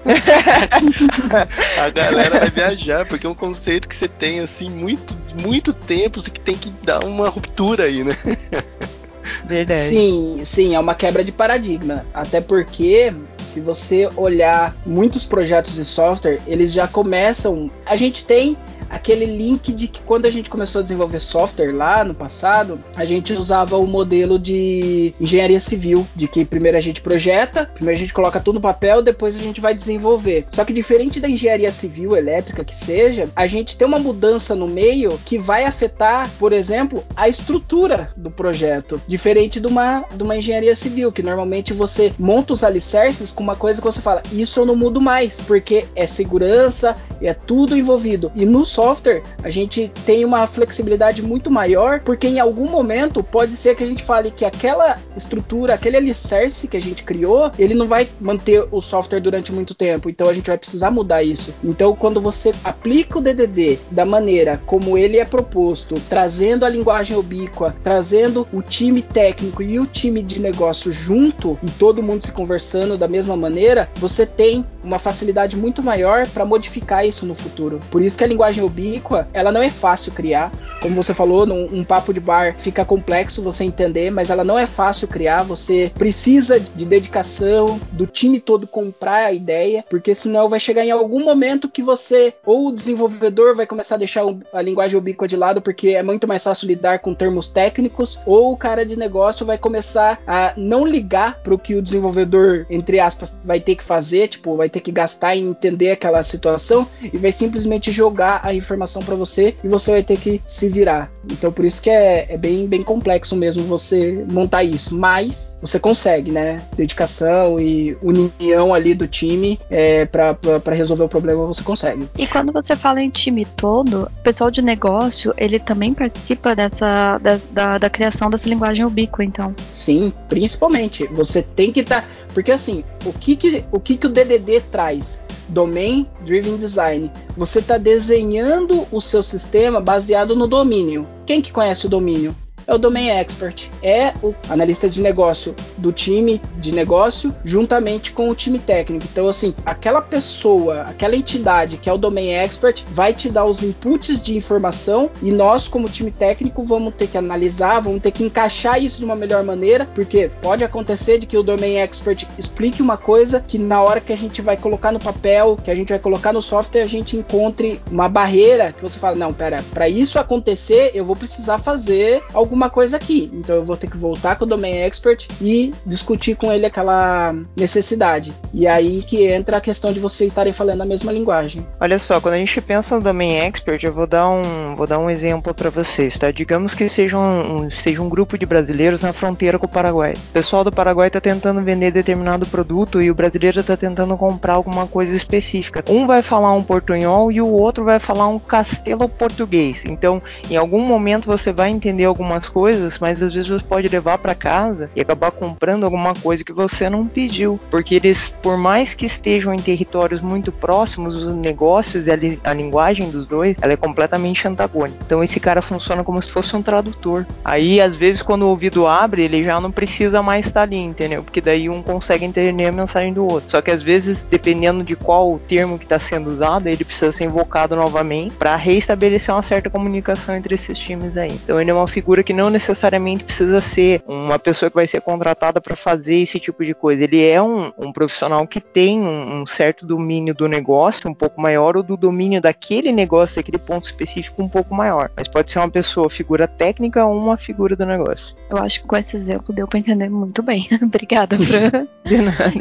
a 1.79 1.89
galera 1.91 2.41
vai 2.41 2.51
viajar, 2.51 3.07
porque 3.07 3.27
é 3.27 3.31
um 3.31 3.35
conceito 3.35 3.89
que 3.89 3.97
você 3.97 4.07
tem 4.07 4.41
assim 4.41 4.69
muito, 4.69 5.17
muito 5.41 5.73
tempo 5.73 6.21
e 6.21 6.31
que 6.31 6.41
tem 6.41 6.57
que 6.57 6.71
dar 6.83 7.03
uma 7.05 7.29
ruptura 7.29 7.85
aí, 7.85 8.05
né? 8.05 8.15
Verdade. 9.47 9.89
Sim, 9.89 10.43
sim, 10.45 10.75
é 10.75 10.81
uma 10.81 10.95
quebra 10.95 11.25
de 11.25 11.33
paradigma. 11.33 12.05
Até 12.13 12.41
porque, 12.41 13.13
se 13.39 13.61
você 13.61 14.09
olhar 14.17 14.75
muitos 14.87 15.25
projetos 15.25 15.75
de 15.75 15.85
software, 15.85 16.41
eles 16.47 16.73
já 16.73 16.87
começam. 16.87 17.67
A 17.87 17.97
gente 17.97 18.25
tem 18.25 18.57
aquele 18.95 19.27
link 19.27 19.73
de 19.73 19.89
que 19.89 20.01
quando 20.01 20.27
a 20.27 20.31
gente 20.31 20.49
começou 20.49 20.79
a 20.79 20.83
desenvolver 20.83 21.21
software 21.21 21.73
lá 21.73 22.05
no 22.05 22.15
passado, 22.15 22.79
a 22.95 23.05
gente 23.05 23.33
usava 23.33 23.77
o 23.77 23.87
modelo 23.87 24.39
de 24.39 25.13
engenharia 25.21 25.61
civil, 25.61 26.07
de 26.15 26.29
que 26.29 26.45
primeiro 26.45 26.79
a 26.79 26.81
gente 26.81 27.01
projeta, 27.01 27.69
primeiro 27.75 27.99
a 27.99 28.01
gente 28.01 28.15
coloca 28.15 28.39
tudo 28.39 28.55
no 28.55 28.61
papel, 28.61 29.03
depois 29.03 29.37
a 29.37 29.41
gente 29.41 29.61
vai 29.61 29.75
desenvolver. 29.75 30.47
Só 30.51 30.65
que 30.65 30.73
diferente 30.73 31.19
da 31.19 31.29
engenharia 31.29 31.73
civil 31.73 32.17
elétrica 32.17 32.65
que 32.65 32.75
seja, 32.75 33.29
a 33.35 33.47
gente 33.49 33.77
tem 33.77 33.87
uma 33.87 33.99
mudança 33.99 34.55
no 34.55 34.69
meio 34.69 35.19
que 35.25 35.39
vai 35.39 35.65
afetar, 35.65 36.31
por 36.39 36.53
exemplo, 36.53 37.03
a 37.17 37.29
estrutura 37.29 38.11
do 38.17 38.31
projeto, 38.31 39.01
diferente 39.09 39.59
de 39.59 39.67
uma, 39.67 40.05
de 40.15 40.23
uma 40.23 40.37
engenharia 40.37 40.77
civil, 40.77 41.11
que 41.11 41.23
normalmente 41.23 41.73
você 41.73 42.13
monta 42.17 42.53
os 42.53 42.63
alicerces 42.63 43.33
com 43.33 43.43
uma 43.43 43.57
coisa 43.57 43.81
que 43.81 43.87
você 43.87 44.01
fala, 44.01 44.23
isso 44.33 44.61
eu 44.61 44.67
não 44.67 44.77
mudo 44.77 45.01
mais, 45.01 45.41
porque 45.41 45.85
é 45.97 46.07
segurança, 46.07 46.97
é 47.21 47.35
tudo 47.35 47.77
envolvido. 47.77 48.31
E 48.37 48.45
no 48.47 48.65
software 48.65 48.84
software, 48.85 49.23
a 49.43 49.49
gente 49.49 49.91
tem 50.05 50.27
uma 50.27 50.47
flexibilidade 50.47 51.23
muito 51.23 51.51
maior, 51.51 52.01
porque 52.01 52.27
em 52.27 52.39
algum 52.39 52.69
momento 52.69 53.23
pode 53.23 53.57
ser 53.57 53.75
que 53.75 53.83
a 53.83 53.87
gente 53.87 54.03
fale 54.03 54.31
que 54.31 54.45
aquela 54.45 54.99
estrutura, 55.17 55.73
aquele 55.73 55.97
alicerce 55.97 56.69
que 56.69 56.77
a 56.77 56.83
gente 56.83 57.03
criou, 57.03 57.51
ele 57.59 57.73
não 57.73 57.89
vai 57.89 58.07
manter 58.21 58.67
o 58.71 58.83
software 58.83 59.21
durante 59.21 59.53
muito 59.53 59.75
tempo, 59.75 60.11
então 60.11 60.29
a 60.29 60.35
gente 60.35 60.49
vai 60.49 60.59
precisar 60.59 60.91
mudar 60.91 61.23
isso. 61.23 61.55
Então, 61.65 61.97
quando 61.97 62.21
você 62.21 62.53
aplica 62.63 63.19
o 63.19 63.23
DDD 63.23 63.79
da 63.91 64.05
maneira 64.05 64.61
como 64.67 64.99
ele 64.99 65.17
é 65.17 65.25
proposto, 65.25 65.95
trazendo 66.09 66.67
a 66.67 66.69
linguagem 66.69 67.17
ubíqua, 67.17 67.75
trazendo 67.83 68.47
o 68.53 68.61
time 68.61 69.01
técnico 69.01 69.63
e 69.63 69.79
o 69.81 69.87
time 69.87 70.23
de 70.23 70.41
negócio 70.41 70.93
junto 70.93 71.59
e 71.63 71.71
todo 71.71 72.03
mundo 72.03 72.27
se 72.27 72.33
conversando 72.33 72.99
da 72.99 73.09
mesma 73.09 73.35
maneira, 73.35 73.89
você 73.97 74.27
tem 74.27 74.65
uma 74.83 74.99
facilidade 74.99 75.57
muito 75.57 75.83
maior 75.83 76.27
para 76.27 76.45
modificar 76.45 77.07
isso 77.07 77.25
no 77.25 77.35
futuro. 77.35 77.81
Por 77.91 78.03
isso 78.03 78.19
que 78.19 78.25
a 78.25 78.27
linguagem 78.27 78.63
ubíqua, 78.67 79.27
ela 79.33 79.53
não 79.53 79.63
é 79.63 79.71
fácil 79.71 80.13
criar. 80.13 80.51
Como 80.81 80.95
você 80.95 81.15
falou, 81.15 81.47
num 81.47 81.65
um 81.75 81.83
papo 81.83 82.13
de 82.13 82.21
bar 82.21 82.55
fica 82.55 82.85
complexo 82.85 83.43
você 83.43 83.65
entender, 83.65 84.11
mas 84.11 84.31
ela 84.31 84.45
não 84.45 84.59
é 84.59 84.67
fácil 84.67 85.09
criar. 85.09 85.43
Você 85.43 85.91
precisa 85.97 86.61
de 86.61 86.85
dedicação, 86.85 87.81
do 87.93 88.07
time 88.07 88.41
todo 88.41 88.67
comprar 88.67 89.27
a 89.27 89.33
ideia, 89.33 89.85
porque 89.89 90.15
senão 90.15 90.49
vai 90.49 90.61
chegar 90.61 90.85
em 90.85 90.91
algum 90.91 91.25
momento 91.25 91.69
que 91.69 91.83
você, 91.83 92.35
ou 92.45 92.69
o 92.69 92.73
desenvolvedor 92.73 93.55
vai 93.57 93.67
começar 93.67 93.97
a 93.97 93.99
deixar 93.99 94.25
a 94.53 94.63
linguagem 94.63 94.97
ubíqua 94.97 95.27
de 95.27 95.37
lado, 95.37 95.61
porque 95.61 95.91
é 95.91 96.03
muito 96.03 96.27
mais 96.29 96.45
fácil 96.45 96.69
lidar 96.69 97.01
com 97.01 97.15
termos 97.15 97.49
técnicos, 97.49 98.19
ou 98.25 98.53
o 98.53 98.57
cara 98.57 98.85
de 98.87 98.97
negócio 98.97 99.45
vai 99.45 99.59
começar 99.59 100.21
a 100.27 100.53
não 100.57 100.87
ligar 100.87 101.41
para 101.43 101.55
o 101.55 101.59
que 101.59 101.75
o 101.75 101.83
desenvolvedor, 101.83 102.67
entre 102.71 103.01
aspas, 103.01 103.39
vai 103.45 103.61
ter 103.61 103.77
que 103.77 103.85
fazer, 103.85 104.29
tipo, 104.29 104.57
vai 104.57 104.69
ter 104.69 104.81
que 104.81 104.93
gastar 104.93 105.37
em 105.37 105.49
entender 105.49 105.91
aquela 105.91 106.23
situação 106.23 106.87
e 107.03 107.17
vai 107.17 107.33
simplesmente 107.33 107.91
jogar 107.91 108.41
a 108.43 108.54
informação 108.57 109.03
para 109.03 109.15
você 109.15 109.55
e 109.63 109.69
você 109.69 109.91
vai 109.91 110.03
ter 110.03 110.19
que 110.19 110.41
se 110.49 110.69
virar. 110.69 111.11
Então 111.31 111.53
por 111.53 111.65
isso 111.65 111.83
que 111.83 111.91
é, 111.91 112.27
é, 112.29 112.37
bem, 112.37 112.67
bem 112.67 112.83
complexo 112.83 113.37
mesmo 113.37 113.63
você 113.65 114.25
montar 114.31 114.63
isso. 114.63 114.95
Mas 114.95 115.57
você 115.61 115.79
consegue, 115.79 116.31
né? 116.31 116.63
Dedicação 116.77 117.59
e 117.61 117.97
união 118.03 118.75
ali 118.75 118.95
do 118.95 119.07
time 119.07 119.59
é, 119.71 120.05
para 120.07 120.75
resolver 120.75 121.05
o 121.05 121.09
problema 121.09 121.47
você 121.47 121.63
consegue. 121.63 122.09
E 122.19 122.27
quando 122.27 122.53
você 122.53 122.77
fala 122.77 123.03
em 123.03 123.11
time 123.11 123.45
todo, 123.45 124.05
o 124.05 124.23
pessoal 124.23 124.51
de 124.51 124.63
negócio 124.63 125.35
ele 125.37 125.59
também 125.59 125.93
participa 125.93 126.55
dessa 126.55 127.19
da, 127.19 127.39
da, 127.51 127.79
da 127.79 127.91
criação 127.91 128.31
dessa 128.31 128.49
linguagem 128.49 128.85
ubíqua, 128.85 129.25
então. 129.25 129.55
Sim, 129.73 130.13
principalmente. 130.29 131.07
Você 131.09 131.43
tem 131.43 131.73
que 131.73 131.81
estar. 131.81 132.03
Tá, 132.03 132.09
porque 132.35 132.51
assim, 132.51 132.85
o 133.07 133.13
que, 133.13 133.37
que, 133.37 133.65
o 133.71 133.79
que, 133.79 133.97
que 133.97 134.07
o 134.07 134.11
DDD 134.11 134.61
traz? 134.71 135.23
Domain 135.49 136.07
Driven 136.25 136.57
Design. 136.57 137.11
Você 137.37 137.61
está 137.61 137.79
desenhando 137.79 138.87
o 138.91 139.01
seu 139.01 139.23
sistema 139.23 139.81
baseado 139.81 140.35
no 140.35 140.49
domínio. 140.49 141.09
Quem 141.25 141.41
que 141.41 141.53
conhece 141.53 141.87
o 141.87 141.91
domínio? 141.91 142.35
É 142.67 142.75
o 142.75 142.79
Domain 142.79 143.09
Expert, 143.09 143.69
é 143.83 144.13
o 144.23 144.35
analista 144.49 144.89
de 144.89 145.01
negócio 145.01 145.55
do 145.79 145.93
time 145.93 146.41
de 146.57 146.73
negócio 146.73 147.35
juntamente 147.45 148.13
com 148.13 148.29
o 148.29 148.35
time 148.35 148.59
técnico. 148.59 149.07
Então, 149.11 149.29
assim, 149.29 149.55
aquela 149.65 150.01
pessoa, 150.01 150.83
aquela 150.83 151.17
entidade 151.17 151.77
que 151.77 151.89
é 151.89 151.93
o 151.93 151.99
Domain 151.99 152.31
Expert 152.31 152.85
vai 152.89 153.13
te 153.13 153.29
dar 153.29 153.45
os 153.45 153.63
inputs 153.63 154.23
de 154.23 154.37
informação 154.37 155.11
e 155.23 155.31
nós, 155.31 155.69
como 155.69 155.89
time 155.89 156.11
técnico, 156.11 156.65
vamos 156.65 156.95
ter 156.95 157.09
que 157.09 157.19
analisar, 157.19 157.81
vamos 157.81 158.03
ter 158.03 158.11
que 158.11 158.25
encaixar 158.25 158.83
isso 158.83 158.99
de 158.99 159.05
uma 159.05 159.17
melhor 159.17 159.43
maneira, 159.45 159.87
porque 159.95 160.31
pode 160.41 160.65
acontecer 160.65 161.19
de 161.19 161.27
que 161.27 161.37
o 161.37 161.43
Domain 161.43 161.77
Expert 161.77 162.27
explique 162.39 162.83
uma 162.83 162.97
coisa 162.97 163.41
que 163.41 163.59
na 163.59 163.83
hora 163.83 164.01
que 164.01 164.13
a 164.13 164.17
gente 164.17 164.41
vai 164.41 164.57
colocar 164.57 164.93
no 164.93 164.99
papel, 164.99 165.57
que 165.63 165.71
a 165.71 165.75
gente 165.75 165.91
vai 165.91 165.99
colocar 165.99 166.33
no 166.33 166.43
software, 166.43 166.83
a 166.83 166.87
gente 166.87 167.17
encontre 167.17 167.81
uma 167.91 168.09
barreira 168.09 168.73
que 168.73 168.83
você 168.83 168.99
fala, 168.99 169.17
não, 169.17 169.33
pera, 169.33 169.63
para 169.73 169.89
isso 169.89 170.19
acontecer, 170.19 170.91
eu 170.95 171.05
vou 171.05 171.17
precisar 171.17 171.59
fazer 171.59 172.23
algum 172.33 172.54
alguma 172.55 172.71
coisa 172.71 172.97
aqui. 172.97 173.29
Então 173.33 173.57
eu 173.57 173.65
vou 173.65 173.77
ter 173.77 173.91
que 173.91 173.97
voltar 173.97 174.37
com 174.37 174.45
o 174.45 174.49
Domain 174.49 174.77
Expert 174.77 175.27
e 175.41 175.73
discutir 175.85 176.37
com 176.37 176.53
ele 176.53 176.65
aquela 176.65 177.35
necessidade. 177.57 178.33
E 178.53 178.67
aí 178.67 179.03
que 179.03 179.27
entra 179.27 179.57
a 179.57 179.61
questão 179.61 179.93
de 179.93 179.99
vocês 179.99 180.29
estarem 180.29 180.53
falando 180.53 180.81
a 180.81 180.87
mesma 180.87 181.13
linguagem. 181.13 181.67
Olha 181.81 181.99
só, 181.99 182.21
quando 182.21 182.35
a 182.35 182.39
gente 182.39 182.61
pensa 182.61 182.95
no 182.95 183.03
Domain 183.03 183.35
Expert, 183.39 183.83
eu 183.83 183.93
vou 183.93 184.07
dar 184.07 184.31
um, 184.31 184.77
vou 184.77 184.87
dar 184.87 184.99
um 184.99 185.11
exemplo 185.11 185.53
para 185.53 185.69
vocês, 185.69 186.17
tá? 186.17 186.31
Digamos 186.31 186.75
que 186.75 186.89
seja 186.89 187.19
um, 187.19 187.69
seja 187.71 188.01
um 188.01 188.09
grupo 188.09 188.39
de 188.39 188.47
brasileiros 188.47 189.03
na 189.03 189.13
fronteira 189.13 189.59
com 189.59 189.67
o 189.67 189.69
Paraguai. 189.69 190.15
O 190.15 190.33
pessoal 190.33 190.63
do 190.63 190.71
Paraguai 190.71 191.09
está 191.09 191.21
tentando 191.21 191.61
vender 191.61 191.91
determinado 191.91 192.47
produto 192.47 193.03
e 193.03 193.11
o 193.11 193.15
brasileiro 193.15 193.59
está 193.59 193.77
tentando 193.77 194.17
comprar 194.17 194.55
alguma 194.55 194.87
coisa 194.87 195.13
específica. 195.15 195.85
Um 195.89 196.07
vai 196.07 196.23
falar 196.23 196.53
um 196.53 196.63
portunhol 196.63 197.33
e 197.33 197.41
o 197.41 197.49
outro 197.49 197.85
vai 197.85 197.99
falar 197.99 198.29
um 198.29 198.39
castelo 198.39 199.09
português. 199.09 199.83
Então, 199.85 200.23
em 200.49 200.57
algum 200.57 200.81
momento 200.81 201.27
você 201.27 201.53
vai 201.53 201.71
entender 201.71 202.05
alguma 202.05 202.44
coisas, 202.49 202.99
mas 202.99 203.23
às 203.23 203.35
vezes 203.35 203.49
você 203.49 203.65
pode 203.65 203.89
levar 203.89 204.19
para 204.19 204.35
casa 204.35 204.91
e 204.95 205.01
acabar 205.01 205.31
comprando 205.31 205.85
alguma 205.85 206.15
coisa 206.15 206.45
que 206.45 206.53
você 206.53 206.89
não 206.89 207.07
pediu, 207.07 207.59
porque 207.71 207.95
eles, 207.95 208.29
por 208.43 208.57
mais 208.57 208.95
que 208.95 209.07
estejam 209.07 209.55
em 209.55 209.59
territórios 209.59 210.21
muito 210.21 210.53
próximos, 210.53 211.15
os 211.15 211.35
negócios 211.35 212.07
e 212.07 212.11
a, 212.11 212.17
li 212.17 212.41
a 212.45 212.53
linguagem 212.53 213.11
dos 213.11 213.27
dois, 213.27 213.57
ela 213.61 213.73
é 213.73 213.77
completamente 213.77 214.47
antagônica. 214.47 214.99
Então 215.05 215.23
esse 215.23 215.41
cara 215.41 215.63
funciona 215.63 216.05
como 216.05 216.23
se 216.23 216.31
fosse 216.31 216.55
um 216.57 216.63
tradutor. 216.63 217.27
Aí 217.45 217.81
às 217.81 217.95
vezes 217.95 218.23
quando 218.23 218.43
o 218.43 218.49
ouvido 218.49 218.87
abre, 218.87 219.23
ele 219.23 219.45
já 219.45 219.61
não 219.61 219.71
precisa 219.71 220.23
mais 220.23 220.47
estar 220.47 220.63
ali, 220.63 220.77
entendeu? 220.77 221.23
Porque 221.23 221.41
daí 221.41 221.69
um 221.69 221.83
consegue 221.83 222.25
entender 222.25 222.67
a 222.67 222.73
mensagem 222.73 223.13
do 223.13 223.25
outro. 223.25 223.51
Só 223.51 223.61
que 223.63 223.71
às 223.71 223.83
vezes, 223.83 224.25
dependendo 224.29 224.83
de 224.83 224.97
qual 224.97 225.39
termo 225.39 225.79
que 225.79 225.85
está 225.85 225.99
sendo 225.99 226.29
usado, 226.29 226.67
ele 226.67 226.85
precisa 226.85 227.13
ser 227.13 227.25
invocado 227.25 227.77
novamente 227.77 228.35
para 228.37 228.57
reestabelecer 228.57 229.35
uma 229.35 229.43
certa 229.43 229.71
comunicação 229.71 230.37
entre 230.37 230.55
esses 230.55 230.77
times 230.77 231.17
aí. 231.17 231.33
Então 231.33 231.61
ele 231.61 231.71
é 231.71 231.75
uma 231.75 231.87
figura 231.87 232.23
que 232.23 232.33
não 232.35 232.51
necessariamente 232.51 233.25
precisa 233.25 233.61
ser 233.61 234.03
uma 234.07 234.39
pessoa 234.39 234.69
que 234.71 234.77
vai 234.77 234.87
ser 234.87 235.01
contratada 235.01 235.61
para 235.61 235.77
fazer 235.77 236.17
esse 236.17 236.39
tipo 236.39 236.65
de 236.65 236.75
coisa. 236.75 237.05
Ele 237.05 237.23
é 237.23 237.41
um, 237.41 237.73
um 237.79 237.93
profissional 237.93 238.47
que 238.47 238.61
tem 238.61 239.01
um, 239.01 239.41
um, 239.41 239.47
certo 239.47 239.87
domínio 239.87 240.35
do 240.35 240.49
negócio 240.49 241.09
um 241.09 241.15
pouco 241.15 241.41
maior 241.41 241.77
ou 241.77 241.83
do 241.83 241.97
domínio 241.97 242.41
daquele 242.41 242.93
negócio, 242.93 243.37
daquele 243.37 243.59
ponto 243.59 243.85
específico 243.85 244.43
um 244.43 244.49
pouco 244.49 244.75
maior. 244.75 245.11
Mas 245.17 245.29
pode 245.29 245.51
ser 245.51 245.59
uma 245.59 245.71
pessoa 245.71 246.11
figura 246.11 246.47
técnica 246.47 247.05
ou 247.05 247.17
uma 247.17 247.37
figura 247.37 247.77
do 247.77 247.87
negócio. 247.87 248.37
Eu 248.51 248.59
acho 248.59 248.81
que 248.81 248.87
com 248.87 248.97
esse 248.97 249.17
exemplo 249.17 249.55
deu 249.55 249.67
para 249.67 249.79
entender 249.79 250.09
muito 250.09 250.43
bem. 250.43 250.67
Obrigada, 250.83 251.39
Fran. 251.39 251.87
de 252.05 252.19
nada. 252.19 252.53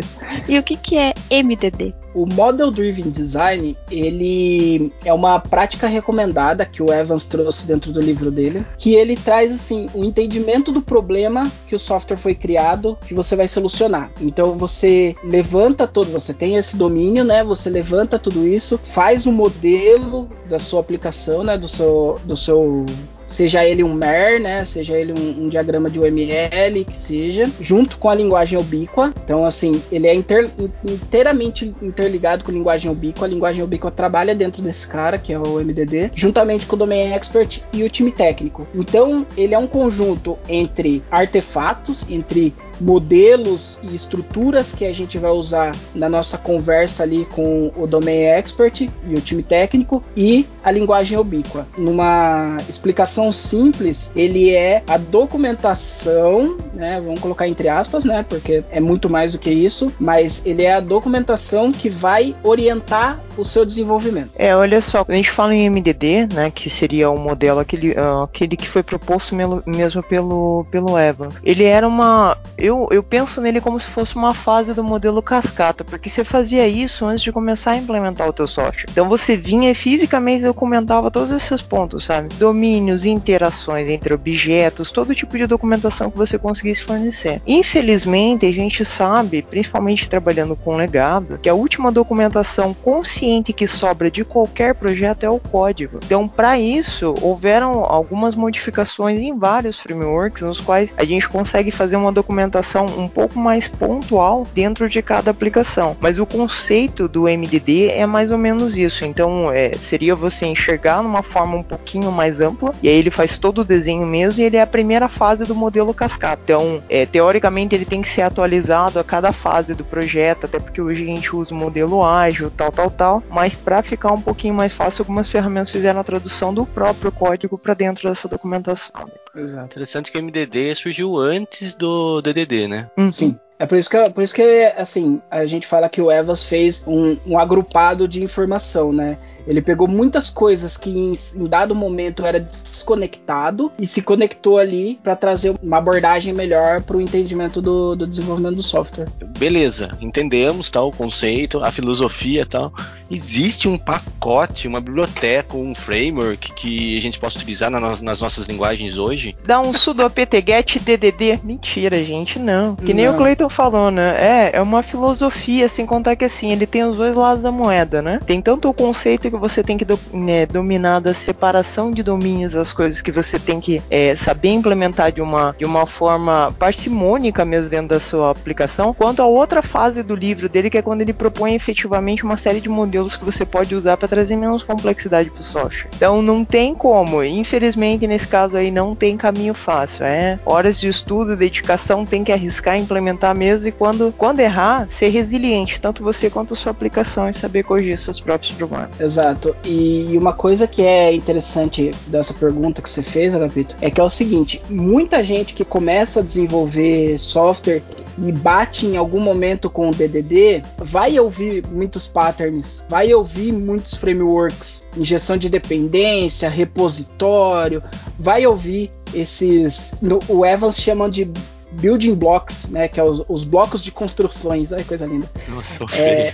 E 0.47 0.57
o 0.57 0.63
que, 0.63 0.77
que 0.77 0.97
é 0.97 1.13
MDD? 1.29 1.93
O 2.13 2.25
Model 2.25 2.69
Driven 2.71 3.09
Design, 3.09 3.75
ele 3.89 4.93
é 5.03 5.13
uma 5.13 5.39
prática 5.39 5.87
recomendada 5.87 6.65
que 6.65 6.81
o 6.81 6.91
Evans 6.91 7.25
trouxe 7.25 7.65
dentro 7.65 7.91
do 7.91 7.99
livro 7.99 8.29
dele, 8.29 8.65
que 8.77 8.93
ele 8.93 9.15
traz 9.15 9.51
assim, 9.51 9.89
o 9.93 10.01
um 10.01 10.03
entendimento 10.03 10.71
do 10.71 10.81
problema 10.81 11.51
que 11.67 11.75
o 11.75 11.79
software 11.79 12.17
foi 12.17 12.35
criado, 12.35 12.97
que 13.05 13.13
você 13.13 13.35
vai 13.35 13.47
solucionar. 13.47 14.11
Então 14.21 14.57
você 14.57 15.15
levanta 15.23 15.87
todo, 15.87 16.11
você 16.11 16.33
tem 16.33 16.55
esse 16.55 16.77
domínio, 16.77 17.23
né? 17.23 17.43
Você 17.43 17.69
levanta 17.69 18.19
tudo 18.19 18.47
isso, 18.47 18.77
faz 18.77 19.25
um 19.25 19.31
modelo 19.31 20.29
da 20.47 20.59
sua 20.59 20.79
aplicação, 20.81 21.43
né, 21.43 21.57
do 21.57 21.67
seu 21.67 22.19
do 22.23 22.37
seu 22.37 22.85
seja 23.27 23.65
ele 23.65 23.83
um 23.83 23.93
MER, 23.93 24.41
né, 24.41 24.65
seja 24.65 24.97
ele 24.97 25.13
um, 25.13 25.45
um, 25.45 25.49
diagrama 25.49 25.89
de 25.89 25.99
UML, 25.99 26.85
que 26.85 26.97
seja, 26.97 27.49
junto 27.59 27.97
com 27.97 28.09
a 28.09 28.15
linguagem 28.15 28.57
ubíqua. 28.57 29.13
Então, 29.23 29.45
assim, 29.45 29.81
ele 29.91 30.07
é 30.07 30.15
inter, 30.15 30.49
inteiramente 30.83 31.73
interligado 31.81 32.43
com 32.43 32.51
a 32.51 32.53
linguagem 32.53 32.91
ubíqua. 32.91 33.25
A 33.25 33.29
linguagem 33.29 33.63
ubíqua 33.63 33.91
trabalha 33.91 34.35
dentro 34.35 34.61
desse 34.61 34.87
cara, 34.87 35.17
que 35.17 35.33
é 35.33 35.39
o 35.39 35.59
MDD, 35.59 36.11
juntamente 36.15 36.65
com 36.65 36.75
o 36.75 36.79
Domain 36.79 37.11
Expert 37.13 37.61
e 37.71 37.83
o 37.83 37.89
time 37.89 38.11
técnico. 38.11 38.67
Então, 38.75 39.25
ele 39.37 39.53
é 39.53 39.57
um 39.57 39.67
conjunto 39.67 40.37
entre 40.47 41.01
artefatos, 41.11 42.05
entre 42.09 42.53
modelos 42.79 43.79
e 43.83 43.95
estruturas 43.95 44.73
que 44.73 44.85
a 44.85 44.93
gente 44.93 45.17
vai 45.17 45.31
usar 45.31 45.75
na 45.95 46.09
nossa 46.09 46.37
conversa 46.37 47.03
ali 47.03 47.25
com 47.33 47.71
o 47.75 47.87
Domain 47.87 48.23
Expert 48.23 48.81
e 48.81 49.15
o 49.15 49.21
time 49.21 49.43
técnico 49.43 50.01
e 50.15 50.45
a 50.63 50.71
linguagem 50.71 51.17
ubíqua. 51.17 51.67
Numa 51.77 52.57
explicação 52.67 53.22
simples, 53.31 54.11
ele 54.15 54.51
é 54.51 54.83
a 54.87 54.97
documentação, 54.97 56.57
né? 56.73 57.01
Vamos 57.01 57.19
colocar 57.19 57.47
entre 57.47 57.69
aspas, 57.69 58.03
né? 58.03 58.25
Porque 58.27 58.63
é 58.69 58.79
muito 58.79 59.09
mais 59.09 59.31
do 59.31 59.39
que 59.39 59.49
isso, 59.49 59.93
mas 59.99 60.45
ele 60.45 60.63
é 60.63 60.73
a 60.73 60.79
documentação 60.79 61.71
que 61.71 61.89
vai 61.89 62.35
orientar 62.43 63.19
o 63.37 63.43
seu 63.43 63.65
desenvolvimento. 63.65 64.31
É, 64.35 64.55
olha 64.55 64.81
só, 64.81 65.05
a 65.07 65.13
gente 65.13 65.31
fala 65.31 65.53
em 65.55 65.69
MDD, 65.69 66.27
né, 66.33 66.51
que 66.53 66.69
seria 66.69 67.09
o 67.09 67.17
modelo 67.17 67.59
aquele, 67.59 67.91
uh, 67.91 68.23
aquele 68.23 68.55
que 68.55 68.67
foi 68.67 68.83
proposto 68.83 69.35
mesmo 69.65 70.03
pelo 70.03 70.65
pelo 70.69 70.97
Evans. 70.97 71.35
Ele 71.43 71.63
era 71.63 71.87
uma, 71.87 72.37
eu, 72.57 72.87
eu 72.91 73.03
penso 73.03 73.41
nele 73.41 73.61
como 73.61 73.79
se 73.79 73.87
fosse 73.87 74.15
uma 74.15 74.33
fase 74.33 74.73
do 74.73 74.83
modelo 74.83 75.21
cascata, 75.21 75.83
porque 75.83 76.09
você 76.09 76.23
fazia 76.23 76.67
isso 76.67 77.05
antes 77.05 77.23
de 77.23 77.31
começar 77.31 77.71
a 77.71 77.77
implementar 77.77 78.27
o 78.27 78.33
teu 78.33 78.47
software. 78.47 78.85
Então 78.89 79.07
você 79.07 79.35
vinha 79.35 79.71
e 79.71 79.75
fisicamente 79.75 80.43
documentava 80.43 81.11
todos 81.11 81.31
esses 81.31 81.61
pontos, 81.61 82.03
sabe? 82.03 82.29
Domínios, 82.35 83.02
interações 83.05 83.89
entre 83.89 84.13
objetos, 84.13 84.91
todo 84.91 85.15
tipo 85.15 85.37
de 85.37 85.45
documentação 85.45 86.09
que 86.09 86.17
você 86.17 86.37
conseguisse 86.37 86.83
fornecer. 86.83 87.41
Infelizmente, 87.45 88.45
a 88.45 88.51
gente 88.51 88.85
sabe, 88.85 89.41
principalmente 89.41 90.09
trabalhando 90.09 90.55
com 90.55 90.75
legado, 90.75 91.37
que 91.41 91.49
a 91.49 91.53
última 91.53 91.91
documentação 91.91 92.73
consciente 92.73 93.53
que 93.53 93.67
sobra 93.67 94.09
de 94.09 94.23
qualquer 94.23 94.75
projeto 94.75 95.23
é 95.23 95.29
o 95.29 95.39
código. 95.39 95.99
Então, 96.03 96.27
para 96.27 96.59
isso, 96.59 97.13
houveram 97.21 97.83
algumas 97.85 98.35
modificações 98.35 99.19
em 99.19 99.37
vários 99.37 99.79
frameworks 99.79 100.41
nos 100.41 100.59
quais 100.59 100.93
a 100.97 101.03
gente 101.03 101.27
consegue 101.27 101.71
fazer 101.71 101.95
uma 101.95 102.11
documentação 102.11 102.85
um 102.97 103.07
pouco 103.07 103.39
mais 103.39 103.67
pontual 103.67 104.45
dentro 104.53 104.89
de 104.89 105.01
cada 105.01 105.31
aplicação. 105.31 105.95
Mas 105.99 106.19
o 106.19 106.25
conceito 106.25 107.07
do 107.07 107.23
MDD 107.23 107.89
é 107.89 108.05
mais 108.05 108.31
ou 108.31 108.37
menos 108.37 108.77
isso. 108.77 109.05
Então, 109.05 109.51
é, 109.51 109.73
seria 109.73 110.15
você 110.15 110.45
enxergar 110.45 111.01
numa 111.01 111.23
forma 111.23 111.57
um 111.57 111.63
pouquinho 111.63 112.11
mais 112.11 112.39
ampla 112.39 112.73
e 112.81 112.89
ele 112.99 113.11
faz 113.11 113.37
todo 113.37 113.61
o 113.61 113.63
desenho 113.63 114.05
mesmo 114.05 114.41
e 114.41 114.45
ele 114.45 114.57
é 114.57 114.61
a 114.61 114.67
primeira 114.67 115.07
fase 115.07 115.43
do 115.45 115.55
modelo 115.55 115.93
cascata. 115.93 116.41
Então, 116.43 116.83
é, 116.89 117.05
teoricamente, 117.05 117.75
ele 117.75 117.85
tem 117.85 118.01
que 118.01 118.09
ser 118.09 118.21
atualizado 118.21 118.99
a 118.99 119.03
cada 119.03 119.31
fase 119.31 119.73
do 119.73 119.83
projeto, 119.83 120.45
até 120.45 120.59
porque 120.59 120.81
hoje 120.81 121.03
a 121.03 121.05
gente 121.05 121.35
usa 121.35 121.53
o 121.53 121.57
modelo 121.57 122.03
ágil, 122.03 122.51
tal, 122.51 122.71
tal, 122.71 122.89
tal. 122.89 123.23
Mas 123.31 123.55
para 123.55 123.81
ficar 123.81 124.11
um 124.11 124.21
pouquinho 124.21 124.53
mais 124.53 124.73
fácil, 124.73 125.01
algumas 125.01 125.29
ferramentas 125.29 125.69
fizeram 125.69 125.99
a 125.99 126.03
tradução 126.03 126.53
do 126.53 126.65
próprio 126.65 127.11
código 127.11 127.57
para 127.57 127.73
dentro 127.73 128.09
dessa 128.09 128.27
documentação. 128.27 128.91
Exato. 129.35 129.65
Interessante 129.65 130.11
que 130.11 130.17
o 130.17 130.21
MDD 130.21 130.75
surgiu 130.75 131.17
antes 131.17 131.73
do 131.73 132.21
DDD, 132.21 132.67
né? 132.67 132.89
Uhum. 132.97 133.11
Sim. 133.11 133.37
É 133.59 133.65
por 133.65 133.77
isso 133.77 133.89
que, 133.89 134.09
por 134.09 134.23
isso 134.23 134.35
que 134.35 134.73
assim, 134.75 135.21
a 135.31 135.45
gente 135.45 135.65
fala 135.65 135.87
que 135.87 136.01
o 136.01 136.11
Evans 136.11 136.43
fez 136.43 136.83
um, 136.85 137.17
um 137.25 137.37
agrupado 137.37 138.07
de 138.07 138.21
informação, 138.21 138.91
né? 138.91 139.17
Ele 139.47 139.61
pegou 139.61 139.87
muitas 139.87 140.29
coisas 140.29 140.77
que 140.77 140.89
em, 140.89 141.13
em 141.35 141.47
dado 141.47 141.75
momento 141.75 142.25
era 142.25 142.39
desconectado 142.39 143.71
e 143.79 143.85
se 143.85 144.01
conectou 144.01 144.57
ali 144.57 144.99
para 145.03 145.15
trazer 145.15 145.55
uma 145.61 145.77
abordagem 145.77 146.33
melhor 146.33 146.81
para 146.81 146.97
o 146.97 147.01
entendimento 147.01 147.61
do, 147.61 147.95
do, 147.95 148.07
desenvolvimento 148.07 148.55
do 148.55 148.63
software. 148.63 149.07
Beleza, 149.37 149.97
entendemos 150.01 150.69
tal 150.69 150.89
o 150.89 150.91
conceito, 150.91 151.59
a 151.59 151.71
filosofia 151.71 152.45
tal. 152.45 152.73
Existe 153.09 153.67
um 153.67 153.77
pacote, 153.77 154.67
uma 154.67 154.79
biblioteca, 154.79 155.55
um 155.55 155.75
framework 155.75 156.53
que 156.53 156.97
a 156.97 157.01
gente 157.01 157.19
possa 157.19 157.37
utilizar 157.37 157.69
na 157.69 157.79
no, 157.79 158.01
nas 158.01 158.21
nossas 158.21 158.45
linguagens 158.45 158.97
hoje? 158.97 159.35
Dá 159.45 159.59
um 159.59 159.73
sudo 159.73 160.05
apt-get 160.05 160.79
DDD. 160.79 161.39
Mentira, 161.43 162.03
gente, 162.03 162.39
não. 162.39 162.75
Que 162.75 162.93
nem 162.93 163.05
não. 163.05 163.13
o 163.13 163.17
Clayton 163.17 163.49
falou, 163.49 163.91
né? 163.91 164.17
É, 164.19 164.51
é 164.53 164.61
uma 164.61 164.81
filosofia, 164.81 165.67
sem 165.67 165.85
contar 165.85 166.15
que 166.15 166.25
assim, 166.25 166.51
ele 166.51 166.65
tem 166.65 166.83
os 166.83 166.97
dois 166.97 167.15
lados 167.15 167.43
da 167.43 167.51
moeda, 167.51 168.01
né? 168.01 168.19
Tem 168.25 168.41
tanto 168.41 168.69
o 168.69 168.73
conceito 168.73 169.27
que 169.33 169.39
você 169.39 169.63
tem 169.63 169.77
que 169.77 169.85
do, 169.85 169.99
né, 170.13 170.45
dominar 170.45 170.99
da 170.99 171.13
separação 171.13 171.91
de 171.91 172.03
domínios, 172.03 172.55
as 172.55 172.71
coisas 172.71 173.01
que 173.01 173.11
você 173.11 173.39
tem 173.39 173.59
que 173.59 173.81
é, 173.89 174.15
saber 174.15 174.49
implementar 174.49 175.11
de 175.11 175.21
uma, 175.21 175.55
de 175.57 175.65
uma 175.65 175.85
forma 175.85 176.51
parcimônica 176.59 177.43
mesmo 177.43 177.69
dentro 177.69 177.87
da 177.89 177.99
sua 177.99 178.31
aplicação, 178.31 178.93
quanto 178.93 179.21
a 179.21 179.25
outra 179.25 179.61
fase 179.61 180.03
do 180.03 180.15
livro 180.15 180.47
dele, 180.47 180.69
que 180.69 180.77
é 180.77 180.81
quando 180.81 181.01
ele 181.01 181.13
propõe 181.13 181.55
efetivamente 181.55 182.23
uma 182.23 182.37
série 182.37 182.61
de 182.61 182.69
modelos 182.69 183.15
que 183.15 183.25
você 183.25 183.45
pode 183.45 183.75
usar 183.75 183.97
para 183.97 184.07
trazer 184.07 184.35
menos 184.35 184.63
complexidade 184.63 185.29
para 185.29 185.39
o 185.39 185.43
software. 185.43 185.89
Então 185.95 186.21
não 186.21 186.45
tem 186.45 186.75
como, 186.75 187.23
infelizmente 187.23 188.07
nesse 188.07 188.27
caso 188.27 188.57
aí 188.57 188.71
não 188.71 188.95
tem 188.95 189.17
caminho 189.17 189.53
fácil, 189.53 190.05
é 190.05 190.37
horas 190.45 190.79
de 190.79 190.87
estudo, 190.87 191.35
dedicação, 191.35 192.05
tem 192.05 192.23
que 192.23 192.31
arriscar, 192.31 192.77
implementar 192.77 193.35
mesmo 193.35 193.67
e 193.67 193.71
quando, 193.71 194.13
quando 194.17 194.39
errar, 194.39 194.87
ser 194.89 195.07
resiliente, 195.07 195.79
tanto 195.79 196.03
você 196.03 196.29
quanto 196.29 196.53
a 196.53 196.57
sua 196.57 196.71
aplicação 196.71 197.29
e 197.29 197.33
saber 197.33 197.63
corrigir 197.63 197.97
seus 197.97 198.19
próprios 198.19 198.53
problemas. 198.55 198.99
Exato. 198.99 199.22
E 199.63 200.17
uma 200.17 200.33
coisa 200.33 200.67
que 200.67 200.81
é 200.81 201.13
interessante 201.13 201.91
dessa 202.07 202.33
pergunta 202.33 202.81
que 202.81 202.89
você 202.89 203.01
fez, 203.01 203.33
Agapito, 203.33 203.75
é 203.81 203.89
que 203.89 203.99
é 203.99 204.03
o 204.03 204.09
seguinte: 204.09 204.61
muita 204.69 205.23
gente 205.23 205.53
que 205.53 205.63
começa 205.63 206.19
a 206.19 206.23
desenvolver 206.23 207.17
software 207.19 207.81
e 208.17 208.31
bate 208.31 208.85
em 208.85 208.97
algum 208.97 209.19
momento 209.19 209.69
com 209.69 209.89
o 209.89 209.91
DDD 209.93 210.63
vai 210.77 211.19
ouvir 211.19 211.65
muitos 211.67 212.07
patterns, 212.07 212.83
vai 212.89 213.13
ouvir 213.13 213.51
muitos 213.51 213.95
frameworks, 213.95 214.87
injeção 214.95 215.37
de 215.37 215.49
dependência, 215.49 216.49
repositório, 216.49 217.83
vai 218.19 218.45
ouvir 218.45 218.91
esses. 219.13 219.95
No, 220.01 220.19
o 220.27 220.45
Evans 220.45 220.77
chama 220.77 221.09
de 221.09 221.31
building 221.73 222.15
blocks, 222.15 222.67
né? 222.69 222.87
Que 222.87 222.99
é 222.99 223.03
os, 223.03 223.23
os 223.27 223.43
blocos 223.43 223.83
de 223.83 223.91
construções. 223.91 224.71
Ai, 224.71 224.83
coisa 224.83 225.05
linda. 225.05 225.29
Nossa, 225.47 225.85
é... 225.95 226.33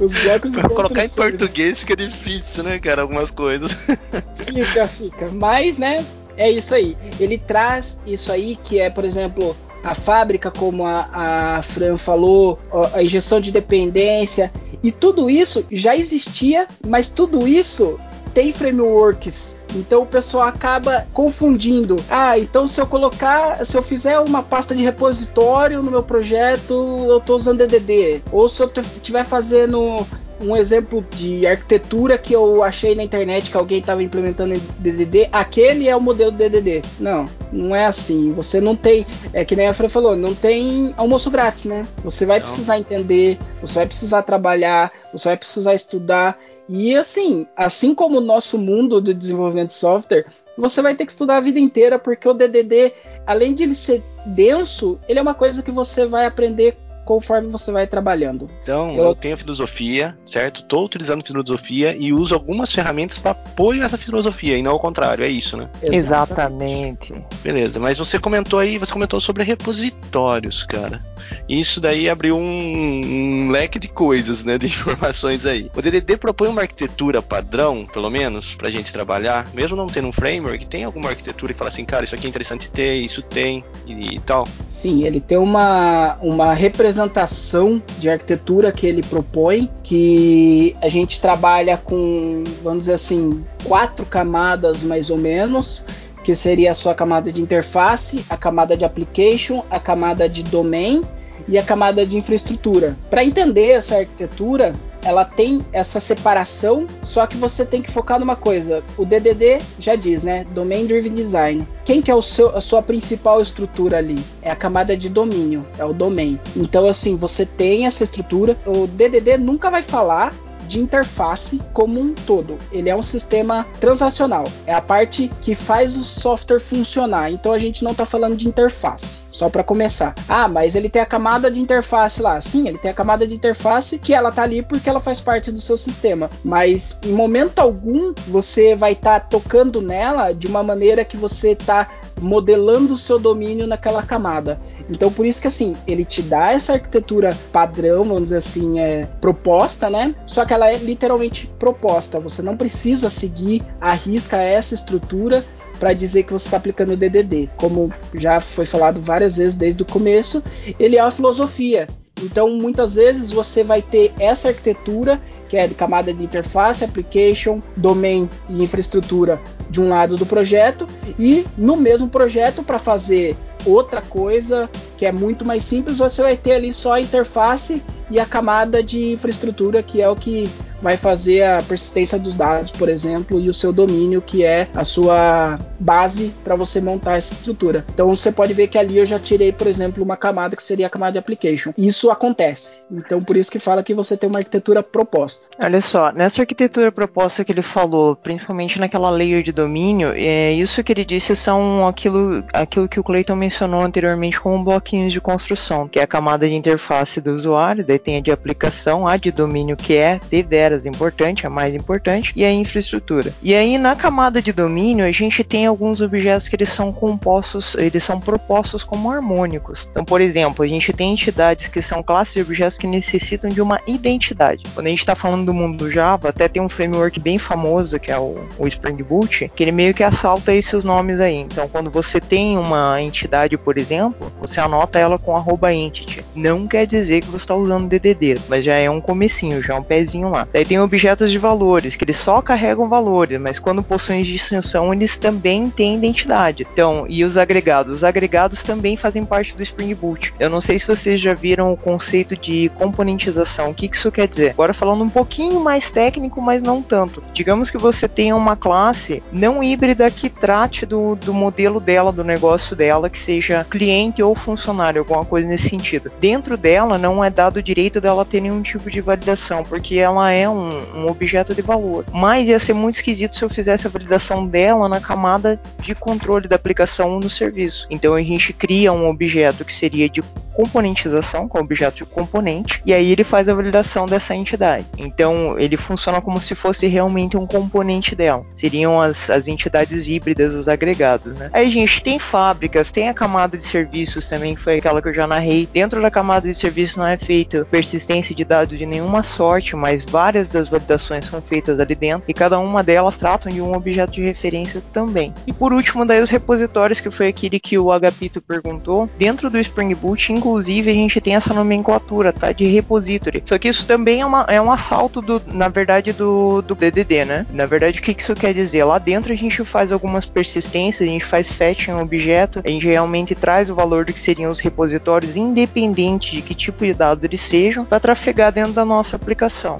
Os 0.00 0.14
blocos 0.14 0.52
pra 0.52 0.68
colocar 0.68 1.04
em 1.04 1.08
português 1.08 1.80
fica 1.80 1.96
difícil, 1.96 2.64
né, 2.64 2.78
cara? 2.78 3.02
Algumas 3.02 3.30
coisas. 3.30 3.72
Fica, 4.46 4.86
fica. 4.86 5.30
Mas, 5.32 5.78
né, 5.78 6.04
é 6.36 6.50
isso 6.50 6.74
aí. 6.74 6.96
Ele 7.18 7.38
traz 7.38 7.98
isso 8.06 8.30
aí 8.30 8.56
que 8.62 8.78
é, 8.78 8.90
por 8.90 9.04
exemplo, 9.04 9.56
a 9.82 9.94
fábrica, 9.94 10.50
como 10.50 10.86
a, 10.86 11.08
a 11.12 11.62
Fran 11.62 11.96
falou, 11.96 12.58
a 12.92 13.02
injeção 13.02 13.40
de 13.40 13.50
dependência, 13.50 14.52
e 14.82 14.92
tudo 14.92 15.28
isso 15.28 15.66
já 15.70 15.96
existia, 15.96 16.66
mas 16.86 17.08
tudo 17.08 17.46
isso 17.46 17.98
tem 18.32 18.52
frameworks 18.52 19.53
Então 19.74 20.02
o 20.02 20.06
pessoal 20.06 20.48
acaba 20.48 21.06
confundindo. 21.12 21.96
Ah, 22.08 22.38
então 22.38 22.66
se 22.66 22.80
eu 22.80 22.86
colocar, 22.86 23.64
se 23.64 23.76
eu 23.76 23.82
fizer 23.82 24.18
uma 24.20 24.42
pasta 24.42 24.74
de 24.74 24.82
repositório 24.82 25.82
no 25.82 25.90
meu 25.90 26.02
projeto, 26.02 27.06
eu 27.08 27.18
estou 27.18 27.36
usando 27.36 27.58
DDD. 27.58 28.22
Ou 28.30 28.48
se 28.48 28.62
eu 28.62 28.70
estiver 28.96 29.24
fazendo 29.24 30.04
um 30.40 30.56
exemplo 30.56 31.04
de 31.10 31.46
arquitetura 31.46 32.18
que 32.18 32.32
eu 32.32 32.62
achei 32.62 32.94
na 32.94 33.02
internet 33.02 33.50
que 33.50 33.56
alguém 33.56 33.78
estava 33.78 34.02
implementando 34.02 34.54
em 34.54 34.60
DDD, 34.78 35.28
aquele 35.32 35.88
é 35.88 35.96
o 35.96 36.00
modelo 36.00 36.30
DDD. 36.30 36.82
Não, 36.98 37.26
não 37.52 37.74
é 37.74 37.86
assim. 37.86 38.32
Você 38.34 38.60
não 38.60 38.74
tem, 38.76 39.06
é 39.32 39.44
que 39.44 39.56
nem 39.56 39.68
a 39.68 39.74
Fran 39.74 39.88
falou, 39.88 40.16
não 40.16 40.34
tem 40.34 40.92
almoço 40.96 41.30
grátis, 41.30 41.64
né? 41.64 41.86
Você 42.02 42.26
vai 42.26 42.38
não. 42.38 42.46
precisar 42.46 42.78
entender, 42.78 43.38
você 43.60 43.74
vai 43.76 43.86
precisar 43.86 44.22
trabalhar, 44.22 44.92
você 45.12 45.28
vai 45.28 45.36
precisar 45.36 45.74
estudar. 45.74 46.38
E 46.68 46.96
assim, 46.96 47.46
assim 47.56 47.94
como 47.94 48.18
o 48.18 48.22
nosso 48.22 48.58
mundo 48.58 49.00
do 49.00 49.14
desenvolvimento 49.14 49.68
de 49.68 49.74
software, 49.74 50.26
você 50.56 50.80
vai 50.80 50.94
ter 50.94 51.04
que 51.04 51.12
estudar 51.12 51.36
a 51.36 51.40
vida 51.40 51.58
inteira, 51.58 51.98
porque 51.98 52.28
o 52.28 52.34
DDD, 52.34 52.92
além 53.26 53.54
de 53.54 53.64
ele 53.64 53.74
ser 53.74 54.02
denso, 54.24 54.98
ele 55.08 55.18
é 55.18 55.22
uma 55.22 55.34
coisa 55.34 55.62
que 55.62 55.70
você 55.70 56.06
vai 56.06 56.26
aprender 56.26 56.76
conforme 57.04 57.48
você 57.48 57.70
vai 57.70 57.86
trabalhando. 57.86 58.50
Então, 58.62 58.96
eu, 58.96 59.04
eu 59.04 59.14
tenho 59.14 59.36
filosofia, 59.36 60.16
certo? 60.24 60.62
Estou 60.62 60.86
utilizando 60.86 61.24
filosofia 61.24 61.94
e 61.94 62.12
uso 62.12 62.34
algumas 62.34 62.72
ferramentas 62.72 63.18
para 63.18 63.32
apoio 63.32 63.82
essa 63.82 63.98
filosofia, 63.98 64.56
e 64.56 64.62
não 64.62 64.72
ao 64.72 64.80
contrário, 64.80 65.24
é 65.24 65.28
isso, 65.28 65.56
né? 65.56 65.68
Exatamente. 65.82 67.14
Beleza, 67.42 67.78
mas 67.78 67.98
você 67.98 68.18
comentou 68.18 68.58
aí, 68.58 68.78
você 68.78 68.92
comentou 68.92 69.20
sobre 69.20 69.44
repositórios, 69.44 70.64
cara. 70.64 71.00
Isso 71.48 71.80
daí 71.80 72.08
abriu 72.08 72.36
um, 72.36 73.46
um 73.46 73.50
leque 73.50 73.78
de 73.78 73.88
coisas, 73.88 74.44
né, 74.44 74.58
de 74.58 74.66
informações 74.68 75.46
aí. 75.46 75.70
O 75.74 75.82
DDD 75.82 76.16
propõe 76.16 76.48
uma 76.48 76.62
arquitetura 76.62 77.20
padrão, 77.20 77.86
pelo 77.92 78.10
menos, 78.10 78.54
para 78.54 78.68
a 78.68 78.70
gente 78.70 78.92
trabalhar, 78.92 79.46
mesmo 79.52 79.76
não 79.76 79.86
tendo 79.86 80.08
um 80.08 80.12
framework, 80.12 80.66
tem 80.66 80.84
alguma 80.84 81.10
arquitetura 81.10 81.52
que 81.52 81.58
fala 81.58 81.70
assim, 81.70 81.84
cara, 81.84 82.04
isso 82.04 82.14
aqui 82.14 82.26
é 82.26 82.28
interessante 82.28 82.70
ter, 82.70 82.96
isso 82.96 83.22
tem 83.22 83.64
e, 83.86 84.14
e 84.14 84.20
tal? 84.20 84.46
Sim, 84.68 85.04
ele 85.04 85.20
tem 85.20 85.38
uma, 85.38 86.16
uma 86.20 86.54
representação 86.54 87.82
de 87.98 88.08
arquitetura 88.08 88.72
que 88.72 88.86
ele 88.86 89.02
propõe, 89.02 89.70
que 89.82 90.74
a 90.80 90.88
gente 90.88 91.20
trabalha 91.20 91.76
com, 91.76 92.44
vamos 92.62 92.80
dizer 92.80 92.94
assim, 92.94 93.44
quatro 93.64 94.04
camadas 94.06 94.82
mais 94.82 95.10
ou 95.10 95.18
menos 95.18 95.84
que 96.24 96.34
seria 96.34 96.72
a 96.72 96.74
sua 96.74 96.94
camada 96.94 97.30
de 97.30 97.40
interface, 97.40 98.24
a 98.30 98.36
camada 98.36 98.76
de 98.76 98.84
application, 98.84 99.62
a 99.70 99.78
camada 99.78 100.26
de 100.26 100.42
domain 100.42 101.02
e 101.46 101.58
a 101.58 101.62
camada 101.62 102.06
de 102.06 102.16
infraestrutura. 102.16 102.96
Para 103.10 103.24
entender 103.24 103.70
essa 103.70 103.96
arquitetura, 103.96 104.72
ela 105.02 105.24
tem 105.24 105.60
essa 105.72 106.00
separação, 106.00 106.86
só 107.02 107.26
que 107.26 107.36
você 107.36 107.66
tem 107.66 107.82
que 107.82 107.90
focar 107.90 108.18
numa 108.18 108.36
coisa. 108.36 108.82
O 108.96 109.04
DDD 109.04 109.58
já 109.78 109.94
diz, 109.96 110.22
né? 110.22 110.44
Domain 110.44 110.86
Driven 110.86 111.14
Design. 111.14 111.68
Quem 111.84 112.00
que 112.00 112.10
é 112.10 112.22
seu, 112.22 112.56
a 112.56 112.60
sua 112.60 112.82
principal 112.82 113.42
estrutura 113.42 113.98
ali? 113.98 114.18
É 114.40 114.50
a 114.50 114.56
camada 114.56 114.96
de 114.96 115.08
domínio, 115.08 115.66
é 115.78 115.84
o 115.84 115.92
domain. 115.92 116.40
Então, 116.56 116.86
assim, 116.86 117.16
você 117.16 117.44
tem 117.44 117.86
essa 117.86 118.04
estrutura. 118.04 118.56
O 118.64 118.86
DDD 118.86 119.36
nunca 119.36 119.70
vai 119.70 119.82
falar 119.82 120.34
de 120.68 120.80
interface 120.80 121.60
como 121.72 122.00
um 122.00 122.14
todo. 122.14 122.58
Ele 122.72 122.88
é 122.88 122.96
um 122.96 123.02
sistema 123.02 123.66
transacional. 123.80 124.44
É 124.66 124.74
a 124.74 124.80
parte 124.80 125.30
que 125.40 125.54
faz 125.54 125.96
o 125.96 126.04
software 126.04 126.60
funcionar. 126.60 127.30
Então 127.30 127.52
a 127.52 127.58
gente 127.58 127.84
não 127.84 127.92
está 127.92 128.06
falando 128.06 128.36
de 128.36 128.48
interface. 128.48 129.24
Só 129.30 129.48
para 129.48 129.64
começar. 129.64 130.14
Ah, 130.28 130.46
mas 130.46 130.76
ele 130.76 130.88
tem 130.88 131.02
a 131.02 131.06
camada 131.06 131.50
de 131.50 131.58
interface 131.58 132.22
lá. 132.22 132.40
Sim, 132.40 132.68
ele 132.68 132.78
tem 132.78 132.90
a 132.90 132.94
camada 132.94 133.26
de 133.26 133.34
interface 133.34 133.98
que 133.98 134.14
ela 134.14 134.30
tá 134.30 134.44
ali 134.44 134.62
porque 134.62 134.88
ela 134.88 135.00
faz 135.00 135.20
parte 135.20 135.50
do 135.50 135.60
seu 135.60 135.76
sistema. 135.76 136.30
Mas 136.44 136.98
em 137.04 137.12
momento 137.12 137.58
algum 137.58 138.14
você 138.28 138.76
vai 138.76 138.92
estar 138.92 139.20
tá 139.20 139.26
tocando 139.26 139.82
nela 139.82 140.32
de 140.32 140.46
uma 140.46 140.62
maneira 140.62 141.04
que 141.04 141.16
você 141.16 141.50
está 141.50 141.88
modelando 142.20 142.94
o 142.94 142.98
seu 142.98 143.18
domínio 143.18 143.66
naquela 143.66 144.02
camada. 144.02 144.60
Então 144.88 145.10
por 145.10 145.24
isso 145.24 145.40
que 145.40 145.46
assim, 145.46 145.76
ele 145.86 146.04
te 146.04 146.22
dá 146.22 146.52
essa 146.52 146.74
arquitetura 146.74 147.36
padrão, 147.52 148.04
vamos 148.04 148.24
dizer 148.24 148.36
assim, 148.36 148.80
é 148.80 149.06
proposta, 149.20 149.88
né? 149.88 150.14
Só 150.26 150.44
que 150.44 150.52
ela 150.52 150.70
é 150.70 150.76
literalmente 150.76 151.46
proposta. 151.58 152.20
Você 152.20 152.42
não 152.42 152.56
precisa 152.56 153.08
seguir 153.10 153.62
a 153.80 153.92
risca 153.94 154.36
essa 154.36 154.74
estrutura 154.74 155.44
para 155.78 155.92
dizer 155.92 156.22
que 156.24 156.32
você 156.32 156.46
está 156.46 156.56
aplicando 156.56 156.92
o 156.92 156.96
DDD. 156.96 157.50
Como 157.56 157.92
já 158.14 158.40
foi 158.40 158.66
falado 158.66 159.00
várias 159.00 159.36
vezes 159.36 159.54
desde 159.54 159.82
o 159.82 159.86
começo, 159.86 160.42
ele 160.78 160.96
é 160.96 161.02
uma 161.02 161.10
filosofia. 161.10 161.86
Então, 162.22 162.50
muitas 162.50 162.94
vezes 162.94 163.32
você 163.32 163.64
vai 163.64 163.82
ter 163.82 164.12
essa 164.18 164.48
arquitetura 164.48 165.20
que 165.48 165.56
é 165.56 165.66
de 165.66 165.74
camada 165.74 166.12
de 166.12 166.24
interface, 166.24 166.84
application, 166.84 167.58
domain 167.76 168.28
e 168.48 168.62
infraestrutura 168.62 169.40
de 169.68 169.80
um 169.80 169.88
lado 169.88 170.16
do 170.16 170.24
projeto 170.24 170.86
e 171.18 171.44
no 171.56 171.76
mesmo 171.76 172.08
projeto 172.08 172.62
para 172.62 172.78
fazer 172.78 173.36
outra 173.66 174.00
coisa 174.00 174.68
que 174.96 175.06
é 175.06 175.12
muito 175.12 175.44
mais 175.44 175.64
simples, 175.64 175.98
você 175.98 176.22
vai 176.22 176.36
ter 176.36 176.52
ali 176.52 176.72
só 176.72 176.94
a 176.94 177.00
interface 177.00 177.82
e 178.10 178.20
a 178.20 178.26
camada 178.26 178.82
de 178.82 179.12
infraestrutura, 179.12 179.82
que 179.82 180.00
é 180.00 180.08
o 180.08 180.14
que 180.14 180.48
vai 180.82 180.96
fazer 180.98 181.42
a 181.42 181.62
persistência 181.62 182.18
dos 182.18 182.34
dados, 182.34 182.70
por 182.70 182.90
exemplo, 182.90 183.40
e 183.40 183.48
o 183.48 183.54
seu 183.54 183.72
domínio, 183.72 184.20
que 184.20 184.44
é 184.44 184.68
a 184.74 184.84
sua 184.84 185.58
base 185.80 186.32
para 186.44 186.54
você 186.54 186.78
montar 186.78 187.16
essa 187.16 187.32
estrutura. 187.32 187.84
Então 187.92 188.14
você 188.14 188.30
pode 188.30 188.52
ver 188.52 188.68
que 188.68 188.76
ali 188.76 188.98
eu 188.98 189.06
já 189.06 189.18
tirei, 189.18 189.50
por 189.50 189.66
exemplo, 189.66 190.04
uma 190.04 190.16
camada 190.16 190.54
que 190.54 190.62
seria 190.62 190.86
a 190.86 190.90
camada 190.90 191.12
de 191.12 191.18
application. 191.18 191.72
Isso 191.78 192.10
acontece. 192.10 192.80
Então 192.90 193.22
por 193.24 193.34
isso 193.34 193.50
que 193.50 193.58
fala 193.58 193.82
que 193.82 193.94
você 193.94 194.14
tem 194.14 194.28
uma 194.28 194.38
arquitetura 194.38 194.82
proposta. 194.82 195.48
Olha 195.58 195.80
só, 195.80 196.12
nessa 196.12 196.42
arquitetura 196.42 196.92
proposta 196.92 197.42
que 197.44 197.52
ele 197.52 197.62
falou, 197.62 198.14
principalmente 198.14 198.78
naquela 198.78 199.08
layer 199.08 199.42
de 199.42 199.52
domínio, 199.52 200.12
é 200.14 200.52
isso 200.52 200.84
que 200.84 200.92
ele 200.92 201.04
disse 201.04 201.34
são 201.34 201.88
aquilo, 201.88 202.44
aquilo 202.52 202.88
que 202.88 203.00
o 203.00 203.04
Clayton 203.04 203.36
mencionou 203.36 203.53
anteriormente 203.62 204.40
como 204.40 204.64
bloquinhos 204.64 205.12
de 205.12 205.20
construção, 205.20 205.86
que 205.88 205.98
é 205.98 206.02
a 206.02 206.06
camada 206.06 206.48
de 206.48 206.54
interface 206.54 207.20
do 207.20 207.32
usuário, 207.32 207.84
daí 207.84 207.98
tem 207.98 208.16
a 208.16 208.20
de 208.20 208.30
aplicação, 208.30 209.06
a 209.06 209.16
de 209.16 209.30
domínio 209.30 209.76
que 209.76 209.94
é 209.94 210.20
deveras 210.30 210.86
importante, 210.86 211.46
a 211.46 211.50
mais 211.50 211.74
importante, 211.74 212.32
e 212.34 212.44
a 212.44 212.52
infraestrutura. 212.52 213.32
E 213.42 213.54
aí 213.54 213.78
na 213.78 213.94
camada 213.94 214.40
de 214.40 214.52
domínio 214.52 215.04
a 215.04 215.12
gente 215.12 215.44
tem 215.44 215.66
alguns 215.66 216.00
objetos 216.00 216.48
que 216.48 216.56
eles 216.56 216.70
são 216.70 216.92
compostos, 216.92 217.74
eles 217.76 218.02
são 218.02 218.20
propostos 218.20 218.82
como 218.82 219.10
harmônicos. 219.10 219.86
Então, 219.90 220.04
por 220.04 220.20
exemplo, 220.20 220.64
a 220.64 220.68
gente 220.68 220.92
tem 220.92 221.12
entidades 221.12 221.68
que 221.68 221.82
são 221.82 222.02
classes 222.02 222.34
de 222.34 222.40
objetos 222.40 222.78
que 222.78 222.86
necessitam 222.86 223.50
de 223.50 223.60
uma 223.60 223.80
identidade. 223.86 224.64
Quando 224.74 224.86
a 224.86 224.90
gente 224.90 225.00
está 225.00 225.14
falando 225.14 225.46
do 225.46 225.54
mundo 225.54 225.76
do 225.76 225.90
Java, 225.90 226.28
até 226.30 226.48
tem 226.48 226.62
um 226.62 226.68
framework 226.68 227.20
bem 227.20 227.38
famoso 227.38 227.98
que 227.98 228.10
é 228.10 228.18
o, 228.18 228.46
o 228.58 228.66
Spring 228.66 229.02
Boot, 229.02 229.50
que 229.54 229.62
ele 229.62 229.72
meio 229.72 229.94
que 229.94 230.02
assalta 230.02 230.52
esses 230.52 230.84
nomes 230.84 231.20
aí. 231.20 231.36
Então, 231.36 231.68
quando 231.68 231.90
você 231.90 232.20
tem 232.20 232.56
uma 232.56 233.00
entidade, 233.00 233.43
por 233.58 233.78
exemplo, 233.78 234.32
você 234.40 234.60
anota 234.60 234.98
ela 234.98 235.18
com 235.18 235.34
entity. 235.70 236.24
Não 236.34 236.66
quer 236.66 236.86
dizer 236.86 237.20
que 237.20 237.28
você 237.28 237.36
está 237.36 237.54
usando 237.54 237.88
DDD, 237.88 238.40
mas 238.48 238.64
já 238.64 238.76
é 238.76 238.88
um 238.88 239.00
comecinho, 239.00 239.62
já 239.62 239.74
é 239.74 239.78
um 239.78 239.82
pezinho 239.82 240.30
lá. 240.30 240.46
Daí 240.52 240.64
tem 240.64 240.80
objetos 240.80 241.30
de 241.30 241.38
valores, 241.38 241.94
que 241.94 242.04
eles 242.04 242.18
só 242.18 242.40
carregam 242.40 242.88
valores, 242.88 243.40
mas 243.40 243.58
quando 243.58 243.82
possuem 243.82 244.22
distinção, 244.22 244.92
eles 244.92 245.16
também 245.18 245.70
têm 245.70 245.96
identidade. 245.96 246.66
Então, 246.72 247.04
e 247.08 247.24
os 247.24 247.36
agregados? 247.36 247.92
Os 247.92 248.04
agregados 248.04 248.62
também 248.62 248.96
fazem 248.96 249.24
parte 249.24 249.56
do 249.56 249.62
Spring 249.62 249.94
Boot. 249.94 250.32
Eu 250.38 250.50
não 250.50 250.60
sei 250.60 250.78
se 250.78 250.86
vocês 250.86 251.20
já 251.20 251.34
viram 251.34 251.72
o 251.72 251.76
conceito 251.76 252.36
de 252.36 252.70
componentização. 252.76 253.70
O 253.70 253.74
que 253.74 253.90
isso 253.92 254.10
quer 254.10 254.26
dizer? 254.26 254.50
Agora 254.50 254.72
falando 254.74 255.04
um 255.04 255.10
pouquinho 255.10 255.60
mais 255.60 255.90
técnico, 255.90 256.40
mas 256.40 256.62
não 256.62 256.82
tanto. 256.82 257.22
Digamos 257.32 257.70
que 257.70 257.78
você 257.78 258.08
tenha 258.08 258.34
uma 258.36 258.56
classe 258.56 259.22
não 259.32 259.62
híbrida 259.62 260.10
que 260.10 260.28
trate 260.28 260.86
do, 260.86 261.14
do 261.16 261.32
modelo 261.32 261.80
dela, 261.80 262.12
do 262.12 262.24
negócio 262.24 262.74
dela, 262.76 263.10
que 263.10 263.18
seja 263.18 263.33
cliente 263.68 264.22
ou 264.22 264.34
funcionário, 264.34 265.00
alguma 265.00 265.24
coisa 265.24 265.46
nesse 265.46 265.68
sentido. 265.68 266.10
Dentro 266.20 266.56
dela 266.56 266.98
não 266.98 267.24
é 267.24 267.30
dado 267.30 267.56
o 267.56 267.62
direito 267.62 268.00
dela 268.00 268.24
ter 268.24 268.40
nenhum 268.40 268.62
tipo 268.62 268.90
de 268.90 269.00
validação, 269.00 269.62
porque 269.62 269.96
ela 269.96 270.30
é 270.30 270.48
um, 270.48 271.00
um 271.00 271.08
objeto 271.08 271.54
de 271.54 271.62
valor. 271.62 272.04
Mas 272.12 272.48
ia 272.48 272.58
ser 272.58 272.74
muito 272.74 272.96
esquisito 272.96 273.36
se 273.36 273.42
eu 273.42 273.50
fizesse 273.50 273.86
a 273.86 273.90
validação 273.90 274.46
dela 274.46 274.88
na 274.88 275.00
camada 275.00 275.60
de 275.80 275.94
controle 275.94 276.48
da 276.48 276.56
aplicação 276.56 277.18
no 277.18 277.30
serviço. 277.30 277.86
Então 277.90 278.14
a 278.14 278.22
gente 278.22 278.52
cria 278.52 278.92
um 278.92 279.08
objeto 279.08 279.64
que 279.64 279.72
seria 279.72 280.08
de 280.08 280.22
componentização, 280.54 281.48
com 281.48 281.58
é 281.58 281.60
objeto 281.60 281.96
de 281.96 282.04
componente, 282.04 282.80
e 282.86 282.94
aí 282.94 283.10
ele 283.10 283.24
faz 283.24 283.48
a 283.48 283.54
validação 283.54 284.06
dessa 284.06 284.34
entidade. 284.34 284.86
Então 284.96 285.58
ele 285.58 285.76
funciona 285.76 286.20
como 286.20 286.40
se 286.40 286.54
fosse 286.54 286.86
realmente 286.86 287.36
um 287.36 287.46
componente 287.46 288.14
dela. 288.14 288.44
Seriam 288.56 289.00
as, 289.00 289.28
as 289.28 289.48
entidades 289.48 290.06
híbridas, 290.06 290.54
os 290.54 290.68
agregados, 290.68 291.34
né? 291.34 291.50
Aí 291.52 291.70
gente 291.74 292.02
tem 292.02 292.18
fábricas, 292.18 292.92
tem 292.92 293.08
a 293.08 293.14
camada 293.14 293.58
de 293.58 293.64
serviços 293.64 294.28
também, 294.28 294.54
que 294.54 294.62
foi 294.62 294.78
aquela 294.78 295.02
que 295.02 295.08
eu 295.08 295.14
já 295.14 295.26
narrei. 295.26 295.68
Dentro 295.72 296.00
da 296.00 296.10
camada 296.10 296.48
de 296.48 296.54
serviços 296.54 296.96
não 296.96 297.06
é 297.06 297.16
feita 297.16 297.66
persistência 297.70 298.34
de 298.34 298.44
dados 298.44 298.78
de 298.78 298.86
nenhuma 298.86 299.22
sorte, 299.22 299.74
mas 299.76 300.04
várias 300.04 300.48
das 300.48 300.68
validações 300.68 301.26
são 301.26 301.42
feitas 301.42 301.78
ali 301.80 301.94
dentro, 301.94 302.30
e 302.30 302.34
cada 302.34 302.58
uma 302.58 302.82
delas 302.82 303.16
tratam 303.16 303.50
de 303.50 303.60
um 303.60 303.74
objeto 303.74 304.12
de 304.12 304.22
referência 304.22 304.82
também. 304.92 305.34
E 305.46 305.52
por 305.52 305.72
último, 305.72 306.06
daí 306.06 306.20
os 306.20 306.30
repositórios, 306.30 307.00
que 307.00 307.10
foi 307.10 307.28
aquele 307.28 307.58
que 307.58 307.78
o 307.78 307.90
Agapito 307.90 308.40
perguntou, 308.40 309.08
dentro 309.18 309.50
do 309.50 309.58
Spring 309.58 309.94
Boot, 309.94 310.32
inclusive 310.44 310.90
a 310.90 310.94
gente 310.94 311.20
tem 311.22 311.34
essa 311.34 311.54
nomenclatura, 311.54 312.30
tá? 312.30 312.52
De 312.52 312.66
repository. 312.66 313.42
Só 313.46 313.58
que 313.58 313.68
isso 313.68 313.86
também 313.86 314.20
é, 314.20 314.26
uma, 314.26 314.44
é 314.48 314.60
um 314.60 314.70
assalto 314.70 315.22
do, 315.22 315.40
na 315.46 315.68
verdade, 315.68 316.12
do, 316.12 316.60
do 316.60 316.74
DDD, 316.74 317.24
né? 317.24 317.46
Na 317.50 317.64
verdade, 317.64 317.98
o 317.98 318.02
que 318.02 318.14
isso 318.20 318.34
quer 318.34 318.52
dizer? 318.52 318.84
Lá 318.84 318.98
dentro 318.98 319.32
a 319.32 319.36
gente 319.36 319.64
faz 319.64 319.90
algumas 319.90 320.26
persistências, 320.26 321.08
a 321.08 321.10
gente 321.10 321.24
faz 321.24 321.50
fetch 321.50 321.88
em 321.88 321.94
um 321.94 322.02
objeto, 322.02 322.60
a 322.62 322.68
gente 322.68 322.86
realmente 322.86 323.34
traz 323.34 323.70
o 323.70 323.74
valor 323.74 324.04
do 324.04 324.12
que 324.12 324.20
seriam 324.20 324.50
os 324.50 324.60
repositórios, 324.60 325.34
independente 325.34 326.36
de 326.36 326.42
que 326.42 326.54
tipo 326.54 326.84
de 326.84 326.92
dados 326.92 327.24
eles 327.24 327.40
sejam, 327.40 327.84
para 327.84 327.98
trafegar 327.98 328.52
dentro 328.52 328.74
da 328.74 328.84
nossa 328.84 329.16
aplicação. 329.16 329.78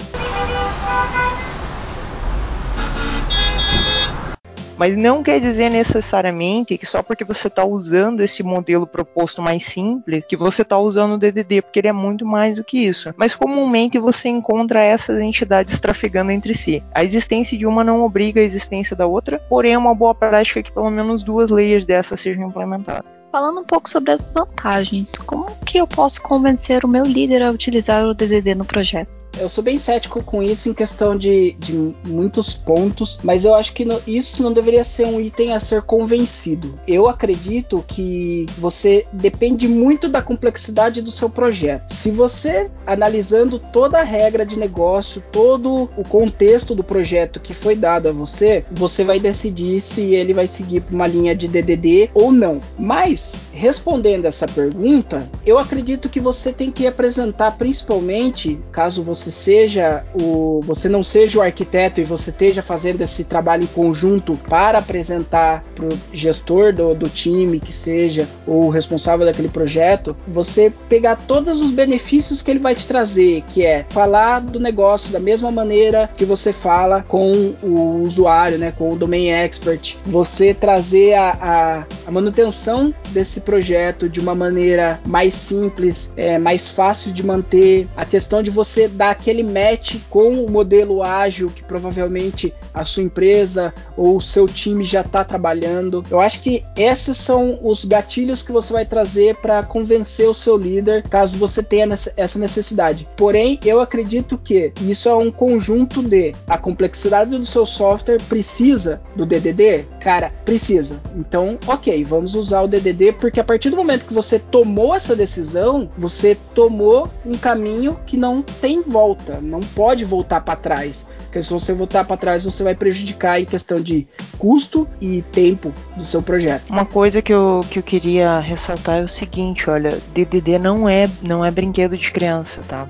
Mas 4.77 4.97
não 4.97 5.23
quer 5.23 5.39
dizer 5.39 5.69
necessariamente 5.69 6.77
que 6.77 6.85
só 6.85 7.01
porque 7.01 7.23
você 7.23 7.47
está 7.47 7.63
usando 7.63 8.21
esse 8.21 8.43
modelo 8.43 8.85
proposto 8.85 9.41
mais 9.41 9.65
simples, 9.65 10.25
que 10.27 10.35
você 10.35 10.63
está 10.63 10.77
usando 10.77 11.13
o 11.13 11.17
DDD, 11.17 11.61
porque 11.61 11.79
ele 11.79 11.87
é 11.87 11.93
muito 11.93 12.25
mais 12.25 12.57
do 12.57 12.63
que 12.63 12.77
isso. 12.77 13.13
Mas 13.15 13.35
comumente 13.35 13.97
você 13.97 14.27
encontra 14.27 14.81
essas 14.81 15.21
entidades 15.21 15.79
trafegando 15.79 16.31
entre 16.31 16.53
si. 16.53 16.83
A 16.93 17.03
existência 17.03 17.57
de 17.57 17.65
uma 17.65 17.83
não 17.83 18.03
obriga 18.03 18.41
a 18.41 18.43
existência 18.43 18.95
da 18.95 19.07
outra, 19.07 19.39
porém 19.49 19.73
é 19.73 19.77
uma 19.77 19.95
boa 19.95 20.13
prática 20.13 20.61
que 20.61 20.71
pelo 20.71 20.91
menos 20.91 21.23
duas 21.23 21.49
layers 21.49 21.85
dessas 21.85 22.19
sejam 22.19 22.47
implementadas. 22.47 23.15
Falando 23.31 23.61
um 23.61 23.65
pouco 23.65 23.89
sobre 23.89 24.11
as 24.11 24.31
vantagens, 24.31 25.17
como 25.17 25.45
que 25.65 25.77
eu 25.77 25.85
posso 25.85 26.21
convencer 26.21 26.85
o 26.85 26.87
meu 26.87 27.03
líder 27.03 27.43
a 27.43 27.51
utilizar 27.51 28.05
o 28.05 28.13
DDD 28.13 28.55
no 28.55 28.63
projeto? 28.63 29.11
Eu 29.39 29.49
sou 29.49 29.63
bem 29.63 29.77
cético 29.77 30.23
com 30.23 30.41
isso 30.41 30.69
em 30.69 30.73
questão 30.73 31.17
de, 31.17 31.55
de 31.59 31.73
muitos 32.07 32.53
pontos, 32.53 33.19
mas 33.23 33.43
eu 33.43 33.53
acho 33.53 33.73
que 33.73 33.83
no, 33.83 34.01
isso 34.07 34.41
não 34.41 34.53
deveria 34.53 34.83
ser 34.83 35.05
um 35.05 35.19
item 35.19 35.53
a 35.53 35.59
ser 35.59 35.81
convencido. 35.81 36.73
Eu 36.87 37.07
acredito 37.07 37.83
que 37.87 38.45
você 38.57 39.05
depende 39.11 39.67
muito 39.67 40.07
da 40.07 40.21
complexidade 40.21 41.01
do 41.01 41.11
seu 41.11 41.29
projeto. 41.29 41.89
Se 41.89 42.11
você, 42.11 42.69
analisando 42.85 43.59
toda 43.59 43.99
a 43.99 44.03
regra 44.03 44.45
de 44.45 44.57
negócio, 44.57 45.23
todo 45.31 45.89
o 45.97 46.03
contexto 46.03 46.73
do 46.73 46.83
projeto 46.83 47.39
que 47.39 47.53
foi 47.53 47.75
dado 47.75 48.07
a 48.07 48.11
você, 48.11 48.65
você 48.71 49.03
vai 49.03 49.19
decidir 49.19 49.81
se 49.81 50.13
ele 50.15 50.33
vai 50.33 50.47
seguir 50.47 50.81
por 50.81 50.93
uma 50.93 51.07
linha 51.07 51.35
de 51.35 51.47
DDD 51.47 52.09
ou 52.13 52.31
não. 52.31 52.61
Mas, 52.77 53.35
respondendo 53.51 54.25
essa 54.25 54.47
pergunta, 54.47 55.29
eu 55.45 55.57
acredito 55.57 56.09
que 56.09 56.19
você 56.19 56.53
tem 56.53 56.71
que 56.71 56.87
apresentar, 56.87 57.57
principalmente, 57.57 58.59
caso 58.71 59.03
você 59.03 59.24
você 59.25 59.31
seja 59.31 60.03
o 60.13 60.61
você 60.63 60.87
não 60.87 61.01
seja 61.01 61.39
o 61.39 61.41
arquiteto 61.41 61.99
e 61.99 62.03
você 62.03 62.29
esteja 62.29 62.61
fazendo 62.61 63.01
esse 63.01 63.23
trabalho 63.23 63.63
em 63.63 63.67
conjunto 63.67 64.37
para 64.47 64.79
apresentar 64.79 65.61
para 65.73 65.85
o 65.85 65.89
gestor 66.13 66.73
do, 66.73 66.93
do 66.93 67.09
time 67.09 67.59
que 67.59 67.73
seja 67.73 68.27
o 68.45 68.69
responsável 68.69 69.25
daquele 69.25 69.49
projeto, 69.49 70.15
você 70.27 70.71
pegar 70.89 71.15
todos 71.15 71.61
os 71.61 71.71
benefícios 71.71 72.41
que 72.41 72.51
ele 72.51 72.59
vai 72.59 72.75
te 72.75 72.85
trazer, 72.85 73.41
que 73.53 73.65
é 73.65 73.85
falar 73.89 74.41
do 74.41 74.59
negócio 74.59 75.11
da 75.11 75.19
mesma 75.19 75.51
maneira 75.51 76.09
que 76.15 76.25
você 76.25 76.53
fala 76.53 77.03
com 77.07 77.55
o 77.63 78.01
usuário, 78.01 78.57
né, 78.57 78.71
com 78.71 78.89
o 78.91 78.95
domain 78.95 79.29
expert, 79.29 79.95
você 80.05 80.53
trazer 80.53 81.13
a, 81.13 81.37
a, 81.41 81.85
a 82.07 82.11
manutenção 82.11 82.93
desse 83.09 83.41
projeto 83.41 84.07
de 84.09 84.19
uma 84.19 84.35
maneira 84.35 84.99
mais 85.07 85.33
simples, 85.33 86.11
é, 86.15 86.37
mais 86.37 86.69
fácil 86.69 87.11
de 87.11 87.25
manter, 87.25 87.87
a 87.95 88.05
questão 88.05 88.43
de 88.43 88.51
você 88.51 88.87
dar 88.87 89.14
aquele 89.15 89.43
match 89.43 89.95
com 90.09 90.33
o 90.43 90.51
modelo 90.51 91.01
ágil 91.01 91.49
que 91.49 91.63
provavelmente 91.63 92.53
a 92.73 92.83
sua 92.83 93.03
empresa 93.03 93.73
ou 93.97 94.17
o 94.17 94.21
seu 94.21 94.47
time 94.47 94.83
já 94.83 95.01
está 95.01 95.23
trabalhando. 95.23 96.03
Eu 96.09 96.19
acho 96.19 96.41
que 96.41 96.63
esses 96.75 97.17
são 97.17 97.59
os 97.63 97.85
gatilhos 97.85 98.43
que 98.43 98.51
você 98.51 98.73
vai 98.73 98.85
trazer 98.85 99.35
para 99.37 99.63
convencer 99.63 100.27
o 100.29 100.33
seu 100.33 100.57
líder, 100.57 101.03
caso 101.03 101.37
você 101.37 101.63
tenha 101.63 101.87
essa 102.17 102.39
necessidade. 102.39 103.07
Porém, 103.15 103.59
eu 103.63 103.79
acredito 103.79 104.37
que 104.37 104.73
isso 104.81 105.09
é 105.09 105.15
um 105.15 105.31
conjunto 105.31 106.01
de 106.01 106.33
a 106.47 106.57
complexidade 106.57 107.37
do 107.37 107.45
seu 107.45 107.65
software 107.65 108.21
precisa 108.27 109.01
do 109.15 109.25
DDD, 109.25 109.85
cara, 109.99 110.31
precisa. 110.43 111.01
Então, 111.15 111.57
ok, 111.67 112.03
vamos 112.03 112.35
usar 112.35 112.61
o 112.61 112.67
DDD 112.67 113.13
porque 113.13 113.39
a 113.39 113.43
partir 113.43 113.69
do 113.69 113.77
momento 113.77 114.05
que 114.05 114.13
você 114.13 114.39
tomou 114.39 114.93
essa 114.95 115.15
decisão, 115.15 115.89
você 115.97 116.37
tomou 116.53 117.09
um 117.25 117.37
caminho 117.37 117.99
que 118.05 118.17
não 118.17 118.41
tem 118.41 118.81
volta, 118.81 119.04
não 119.41 119.59
pode 119.59 120.05
voltar 120.05 120.41
para 120.41 120.55
trás. 120.55 121.05
Porque 121.23 121.43
se 121.43 121.51
você 121.51 121.73
voltar 121.73 122.05
para 122.05 122.15
trás, 122.15 122.45
você 122.45 122.63
vai 122.63 122.73
prejudicar 122.73 123.41
em 123.41 123.45
questão 123.45 123.81
de 123.81 124.07
custo 124.37 124.87
e 125.01 125.21
tempo 125.21 125.73
do 125.97 126.05
seu 126.05 126.21
projeto. 126.21 126.69
Uma 126.69 126.85
coisa 126.85 127.21
que 127.21 127.33
eu, 127.33 127.59
que 127.69 127.79
eu 127.79 127.83
queria 127.83 128.39
ressaltar 128.39 128.99
é 128.99 129.01
o 129.01 129.07
seguinte, 129.07 129.69
olha, 129.69 129.89
DDD 130.13 130.57
não 130.57 130.87
é 130.87 131.09
não 131.21 131.43
é 131.43 131.51
brinquedo 131.51 131.97
de 131.97 132.09
criança, 132.11 132.61
tá? 132.67 132.87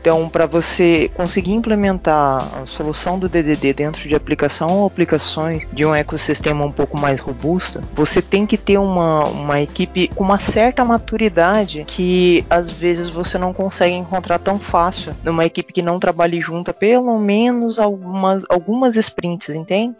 Então, 0.00 0.30
para 0.30 0.46
você 0.46 1.10
conseguir 1.14 1.52
implementar 1.52 2.38
a 2.62 2.64
solução 2.64 3.18
do 3.18 3.28
DDD 3.28 3.74
dentro 3.74 4.08
de 4.08 4.14
aplicação 4.14 4.66
ou 4.68 4.86
aplicações 4.86 5.66
de 5.70 5.84
um 5.84 5.94
ecossistema 5.94 6.64
um 6.64 6.72
pouco 6.72 6.96
mais 6.96 7.20
robusto, 7.20 7.82
você 7.94 8.22
tem 8.22 8.46
que 8.46 8.56
ter 8.56 8.78
uma, 8.78 9.24
uma 9.26 9.60
equipe 9.60 10.08
com 10.08 10.24
uma 10.24 10.40
certa 10.40 10.82
maturidade 10.86 11.84
que 11.86 12.46
às 12.48 12.70
vezes 12.70 13.10
você 13.10 13.36
não 13.36 13.52
consegue 13.52 13.94
encontrar 13.94 14.38
tão 14.38 14.58
fácil 14.58 15.14
numa 15.22 15.44
equipe 15.44 15.70
que 15.70 15.82
não 15.82 16.00
trabalhe 16.00 16.40
junto 16.40 16.72
pelo 16.72 17.18
menos 17.18 17.78
algumas, 17.78 18.42
algumas 18.48 18.96
sprints, 18.96 19.54
entende? 19.54 19.94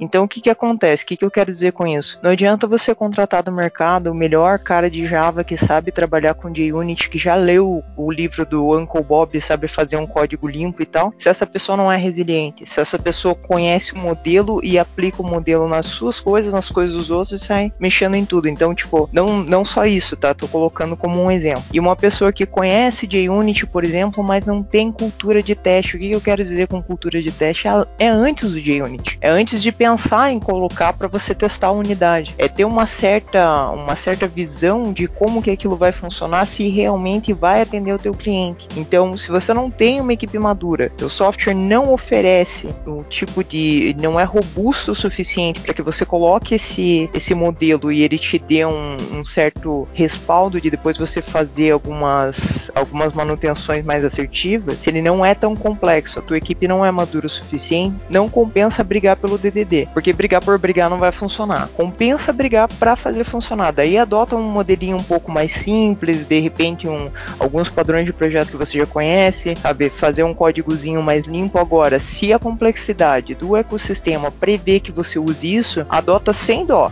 Então, 0.00 0.24
o 0.24 0.28
que, 0.28 0.40
que 0.40 0.50
acontece? 0.50 1.04
O 1.04 1.06
que, 1.06 1.16
que 1.16 1.24
eu 1.24 1.30
quero 1.30 1.50
dizer 1.50 1.72
com 1.72 1.86
isso? 1.86 2.18
Não 2.20 2.30
adianta 2.30 2.66
você 2.66 2.92
contratar 2.92 3.44
do 3.44 3.52
mercado 3.52 4.10
o 4.10 4.14
melhor 4.14 4.58
cara 4.58 4.90
de 4.90 5.06
Java 5.06 5.44
que 5.44 5.56
sabe 5.56 5.92
trabalhar 5.92 6.34
com 6.34 6.52
JUnit, 6.52 7.08
que 7.08 7.18
já 7.18 7.36
leu 7.36 7.84
o 7.96 8.10
livro 8.10 8.44
do 8.44 8.76
Uncle 8.76 9.02
Bob 9.02 9.43
sabe 9.46 9.68
fazer 9.68 9.96
um 9.96 10.06
código 10.06 10.46
limpo 10.46 10.82
e 10.82 10.86
tal, 10.86 11.12
se 11.18 11.28
essa 11.28 11.46
pessoa 11.46 11.76
não 11.76 11.90
é 11.90 11.96
resiliente, 11.96 12.66
se 12.66 12.80
essa 12.80 12.98
pessoa 12.98 13.34
conhece 13.34 13.92
o 13.92 13.98
modelo 13.98 14.60
e 14.62 14.78
aplica 14.78 15.22
o 15.22 15.26
modelo 15.26 15.68
nas 15.68 15.86
suas 15.86 16.20
coisas, 16.20 16.52
nas 16.52 16.68
coisas 16.68 16.96
dos 16.96 17.10
outros 17.10 17.40
e 17.40 17.44
sai 17.44 17.72
mexendo 17.78 18.14
em 18.14 18.24
tudo. 18.24 18.48
Então, 18.48 18.74
tipo, 18.74 19.08
não, 19.12 19.42
não 19.42 19.64
só 19.64 19.84
isso, 19.84 20.16
tá? 20.16 20.34
Tô 20.34 20.48
colocando 20.48 20.96
como 20.96 21.20
um 21.20 21.30
exemplo. 21.30 21.64
E 21.72 21.80
uma 21.80 21.96
pessoa 21.96 22.32
que 22.32 22.46
conhece 22.46 23.08
JUnit, 23.10 23.66
por 23.66 23.84
exemplo, 23.84 24.22
mas 24.22 24.46
não 24.46 24.62
tem 24.62 24.90
cultura 24.90 25.42
de 25.42 25.54
teste. 25.54 25.96
O 25.96 25.98
que 25.98 26.10
eu 26.10 26.20
quero 26.20 26.42
dizer 26.42 26.68
com 26.68 26.82
cultura 26.82 27.22
de 27.22 27.30
teste? 27.30 27.66
É 27.98 28.08
antes 28.08 28.52
do 28.52 28.60
JUnit. 28.60 29.18
É 29.20 29.28
antes 29.30 29.62
de 29.62 29.72
pensar 29.72 30.32
em 30.32 30.38
colocar 30.38 30.92
para 30.92 31.08
você 31.08 31.34
testar 31.34 31.68
a 31.68 31.72
unidade. 31.72 32.34
É 32.38 32.48
ter 32.48 32.64
uma 32.64 32.86
certa, 32.86 33.70
uma 33.70 33.96
certa 33.96 34.26
visão 34.26 34.92
de 34.92 35.06
como 35.06 35.42
que 35.42 35.50
aquilo 35.50 35.76
vai 35.76 35.92
funcionar, 35.92 36.46
se 36.46 36.68
realmente 36.68 37.32
vai 37.32 37.62
atender 37.62 37.92
o 37.92 37.98
teu 37.98 38.12
cliente. 38.12 38.66
Então, 38.76 39.16
se 39.16 39.30
você 39.34 39.52
não 39.52 39.68
tem 39.68 40.00
uma 40.00 40.12
equipe 40.12 40.38
madura, 40.38 40.92
o 41.02 41.10
software 41.10 41.54
não 41.54 41.92
oferece 41.92 42.68
um 42.86 43.02
tipo 43.02 43.42
de. 43.42 43.96
não 44.00 44.18
é 44.18 44.22
robusto 44.22 44.92
o 44.92 44.94
suficiente 44.94 45.60
para 45.60 45.74
que 45.74 45.82
você 45.82 46.06
coloque 46.06 46.54
esse, 46.54 47.10
esse 47.12 47.34
modelo 47.34 47.90
e 47.90 48.02
ele 48.02 48.16
te 48.16 48.38
dê 48.38 48.64
um, 48.64 48.96
um, 49.12 49.24
certo 49.24 49.88
respaldo 49.92 50.60
de 50.60 50.70
depois 50.70 50.96
você 50.96 51.20
fazer 51.20 51.72
algumas, 51.72 52.70
algumas 52.76 53.12
manutenções 53.12 53.84
mais 53.84 54.04
assertivas, 54.04 54.78
se 54.78 54.88
ele 54.88 55.02
não 55.02 55.26
é 55.26 55.34
tão 55.34 55.56
complexo, 55.56 56.20
a 56.20 56.22
tua 56.22 56.36
equipe 56.36 56.68
não 56.68 56.86
é 56.86 56.92
madura 56.92 57.26
o 57.26 57.30
suficiente, 57.30 57.96
não 58.08 58.28
compensa 58.28 58.84
brigar 58.84 59.16
pelo 59.16 59.36
DDD, 59.36 59.88
porque 59.92 60.12
brigar 60.12 60.44
por 60.44 60.56
brigar 60.60 60.88
não 60.88 60.98
vai 60.98 61.10
funcionar. 61.10 61.68
Compensa 61.74 62.32
brigar 62.32 62.68
para 62.68 62.94
fazer 62.94 63.24
funcionar. 63.24 63.72
Daí 63.72 63.98
adota 63.98 64.36
um 64.36 64.42
modelinho 64.42 64.96
um 64.96 65.02
pouco 65.02 65.32
mais 65.32 65.50
simples, 65.50 66.28
de 66.28 66.38
repente 66.38 66.86
um, 66.86 67.10
alguns 67.40 67.68
padrões 67.68 68.04
de 68.04 68.12
projeto 68.12 68.50
que 68.50 68.56
você 68.56 68.78
já 68.78 68.86
conhece 68.86 69.23
conhece, 69.24 69.54
sabe, 69.56 69.88
fazer 69.88 70.22
um 70.22 70.34
códigozinho 70.34 71.02
mais 71.02 71.26
limpo 71.26 71.58
agora. 71.58 71.98
Se 71.98 72.32
a 72.32 72.38
complexidade 72.38 73.34
do 73.34 73.56
ecossistema 73.56 74.30
prevê 74.30 74.80
que 74.80 74.92
você 74.92 75.18
use 75.18 75.54
isso, 75.54 75.84
adota 75.88 76.32
sem 76.32 76.66
dó. 76.66 76.90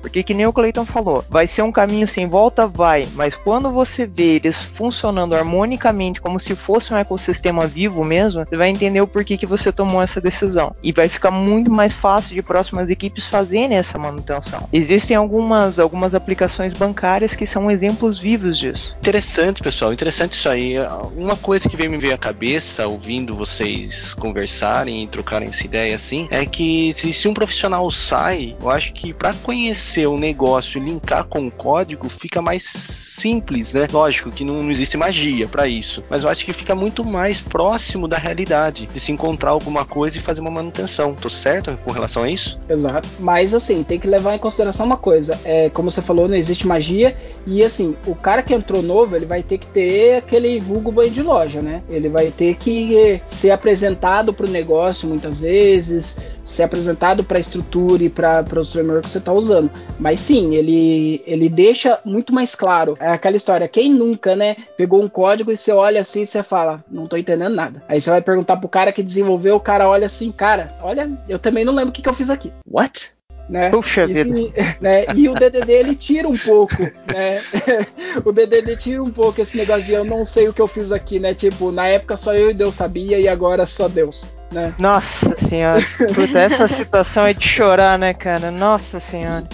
Porque 0.00 0.22
que 0.22 0.34
nem 0.34 0.46
o 0.46 0.52
Clayton 0.52 0.84
falou, 0.84 1.24
vai 1.28 1.46
ser 1.46 1.62
um 1.62 1.72
caminho 1.72 2.08
sem 2.08 2.28
volta? 2.28 2.66
Vai, 2.66 3.06
mas 3.14 3.34
quando 3.34 3.70
você 3.70 4.06
vê 4.06 4.36
eles 4.36 4.56
funcionando 4.56 5.34
harmonicamente 5.34 6.20
como 6.20 6.40
se 6.40 6.54
fosse 6.54 6.92
um 6.92 6.96
ecossistema 6.96 7.66
vivo 7.66 8.04
mesmo, 8.04 8.44
você 8.44 8.56
vai 8.56 8.68
entender 8.68 9.00
o 9.00 9.06
porquê 9.06 9.36
que 9.36 9.46
você 9.46 9.70
tomou 9.70 10.02
essa 10.02 10.20
decisão. 10.20 10.74
E 10.82 10.92
vai 10.92 11.08
ficar 11.08 11.30
muito 11.30 11.70
mais 11.70 11.92
fácil 11.92 12.34
de 12.34 12.42
próximas 12.42 12.88
equipes 12.88 13.26
fazerem 13.26 13.76
essa 13.76 13.98
manutenção. 13.98 14.68
Existem 14.72 15.16
algumas, 15.16 15.78
algumas 15.78 16.14
aplicações 16.14 16.72
bancárias 16.72 17.34
que 17.34 17.46
são 17.46 17.70
exemplos 17.70 18.18
vivos 18.18 18.58
disso. 18.58 18.94
Interessante, 18.98 19.62
pessoal, 19.62 19.92
interessante 19.92 20.32
isso 20.32 20.48
aí. 20.48 20.74
Uma 21.16 21.36
coisa 21.36 21.68
que 21.68 21.76
veio 21.76 21.90
me 21.90 21.98
ver 21.98 22.12
à 22.12 22.18
cabeça 22.18 22.86
ouvindo 22.86 23.34
vocês 23.34 24.14
conversarem 24.14 25.04
e 25.04 25.06
trocarem 25.06 25.48
essa 25.48 25.64
ideia 25.64 25.94
assim, 25.94 26.26
é 26.30 26.46
que 26.46 26.92
se, 26.92 27.12
se 27.12 27.28
um 27.28 27.34
profissional 27.34 27.90
sai, 27.90 28.56
eu 28.60 28.70
acho 28.70 28.92
que 28.92 29.12
para 29.12 29.34
conhecer 29.34 29.89
um 29.98 30.18
negócio 30.18 30.82
linkar 30.82 31.24
com 31.24 31.46
o 31.46 31.50
código 31.50 32.08
fica 32.08 32.40
mais 32.40 32.62
simples, 32.64 33.72
né? 33.72 33.86
Lógico 33.92 34.30
que 34.30 34.44
não, 34.44 34.62
não 34.62 34.70
existe 34.70 34.96
magia 34.96 35.48
para 35.48 35.66
isso, 35.66 36.02
mas 36.08 36.22
eu 36.22 36.28
acho 36.28 36.44
que 36.44 36.52
fica 36.52 36.74
muito 36.74 37.04
mais 37.04 37.40
próximo 37.40 38.08
da 38.08 38.16
realidade 38.16 38.86
de 38.86 39.00
se 39.00 39.12
encontrar 39.12 39.50
alguma 39.50 39.84
coisa 39.84 40.18
e 40.18 40.20
fazer 40.20 40.40
uma 40.40 40.50
manutenção. 40.50 41.14
Tô 41.14 41.28
certo 41.28 41.78
com 41.84 41.92
relação 41.92 42.22
a 42.22 42.30
isso? 42.30 42.58
Exato. 42.68 43.08
Mas 43.18 43.54
assim, 43.54 43.82
tem 43.82 43.98
que 43.98 44.06
levar 44.06 44.34
em 44.34 44.38
consideração 44.38 44.86
uma 44.86 44.96
coisa. 44.96 45.38
É, 45.44 45.68
como 45.70 45.90
você 45.90 46.02
falou, 46.02 46.28
não 46.28 46.36
existe 46.36 46.66
magia. 46.66 47.16
E 47.46 47.62
assim, 47.62 47.96
o 48.06 48.14
cara 48.14 48.42
que 48.42 48.54
entrou 48.54 48.82
novo, 48.82 49.16
ele 49.16 49.26
vai 49.26 49.42
ter 49.42 49.58
que 49.58 49.66
ter 49.66 50.16
aquele 50.16 50.60
vulgo 50.60 50.90
banho 50.90 51.10
de 51.10 51.22
loja, 51.22 51.60
né? 51.60 51.82
Ele 51.88 52.08
vai 52.08 52.30
ter 52.30 52.54
que 52.54 53.20
ser 53.24 53.50
apresentado 53.50 54.32
para 54.32 54.46
o 54.46 54.50
negócio 54.50 55.08
muitas 55.08 55.40
vezes, 55.40 56.16
ser 56.50 56.64
apresentado 56.64 57.24
para 57.24 57.38
a 57.38 57.40
estrutura 57.40 58.02
e 58.02 58.10
para 58.10 58.44
os 58.58 58.72
frameworks 58.72 59.06
que 59.06 59.12
você 59.12 59.18
está 59.18 59.32
usando. 59.32 59.70
Mas 59.98 60.20
sim, 60.20 60.54
ele, 60.54 61.22
ele 61.26 61.48
deixa 61.48 61.98
muito 62.04 62.32
mais 62.34 62.54
claro. 62.54 62.96
É 63.00 63.08
aquela 63.08 63.36
história, 63.36 63.68
quem 63.68 63.92
nunca, 63.92 64.34
né, 64.34 64.56
pegou 64.76 65.02
um 65.02 65.08
código 65.08 65.52
e 65.52 65.56
você 65.56 65.72
olha 65.72 66.00
assim 66.00 66.22
e 66.22 66.26
você 66.26 66.42
fala, 66.42 66.84
não 66.90 67.04
estou 67.04 67.18
entendendo 67.18 67.54
nada. 67.54 67.82
Aí 67.88 68.00
você 68.00 68.10
vai 68.10 68.20
perguntar 68.20 68.56
pro 68.56 68.68
cara 68.68 68.92
que 68.92 69.02
desenvolveu, 69.02 69.56
o 69.56 69.60
cara 69.60 69.88
olha 69.88 70.06
assim, 70.06 70.30
cara, 70.32 70.74
olha, 70.82 71.10
eu 71.28 71.38
também 71.38 71.64
não 71.64 71.74
lembro 71.74 71.90
o 71.90 71.92
que, 71.92 72.02
que 72.02 72.08
eu 72.08 72.14
fiz 72.14 72.30
aqui. 72.30 72.52
What? 72.66 73.12
Né? 73.50 73.68
Puxa 73.70 74.04
e, 74.04 74.12
vida. 74.12 74.52
né? 74.80 75.04
e 75.16 75.28
o 75.28 75.34
DDD 75.34 75.72
ele 75.72 75.96
tira 75.96 76.28
um 76.28 76.38
pouco, 76.38 76.76
né? 77.12 77.42
o 78.24 78.30
DDD 78.30 78.76
tira 78.76 79.02
um 79.02 79.10
pouco 79.10 79.40
esse 79.40 79.56
negócio 79.56 79.82
de 79.82 79.92
eu 79.92 80.04
não 80.04 80.24
sei 80.24 80.48
o 80.48 80.52
que 80.52 80.62
eu 80.62 80.68
fiz 80.68 80.92
aqui, 80.92 81.18
né? 81.18 81.34
Tipo, 81.34 81.72
na 81.72 81.88
época 81.88 82.16
só 82.16 82.32
eu 82.32 82.50
e 82.50 82.54
Deus 82.54 82.76
sabia 82.76 83.18
e 83.18 83.26
agora 83.26 83.66
só 83.66 83.88
Deus. 83.88 84.24
Né? 84.52 84.72
Nossa 84.80 85.36
senhora, 85.36 85.80
Puta, 86.14 86.38
essa 86.38 86.74
situação 86.74 87.24
é 87.24 87.34
de 87.34 87.46
chorar, 87.46 87.98
né, 87.98 88.14
cara? 88.14 88.52
Nossa 88.52 89.00
senhora. 89.00 89.48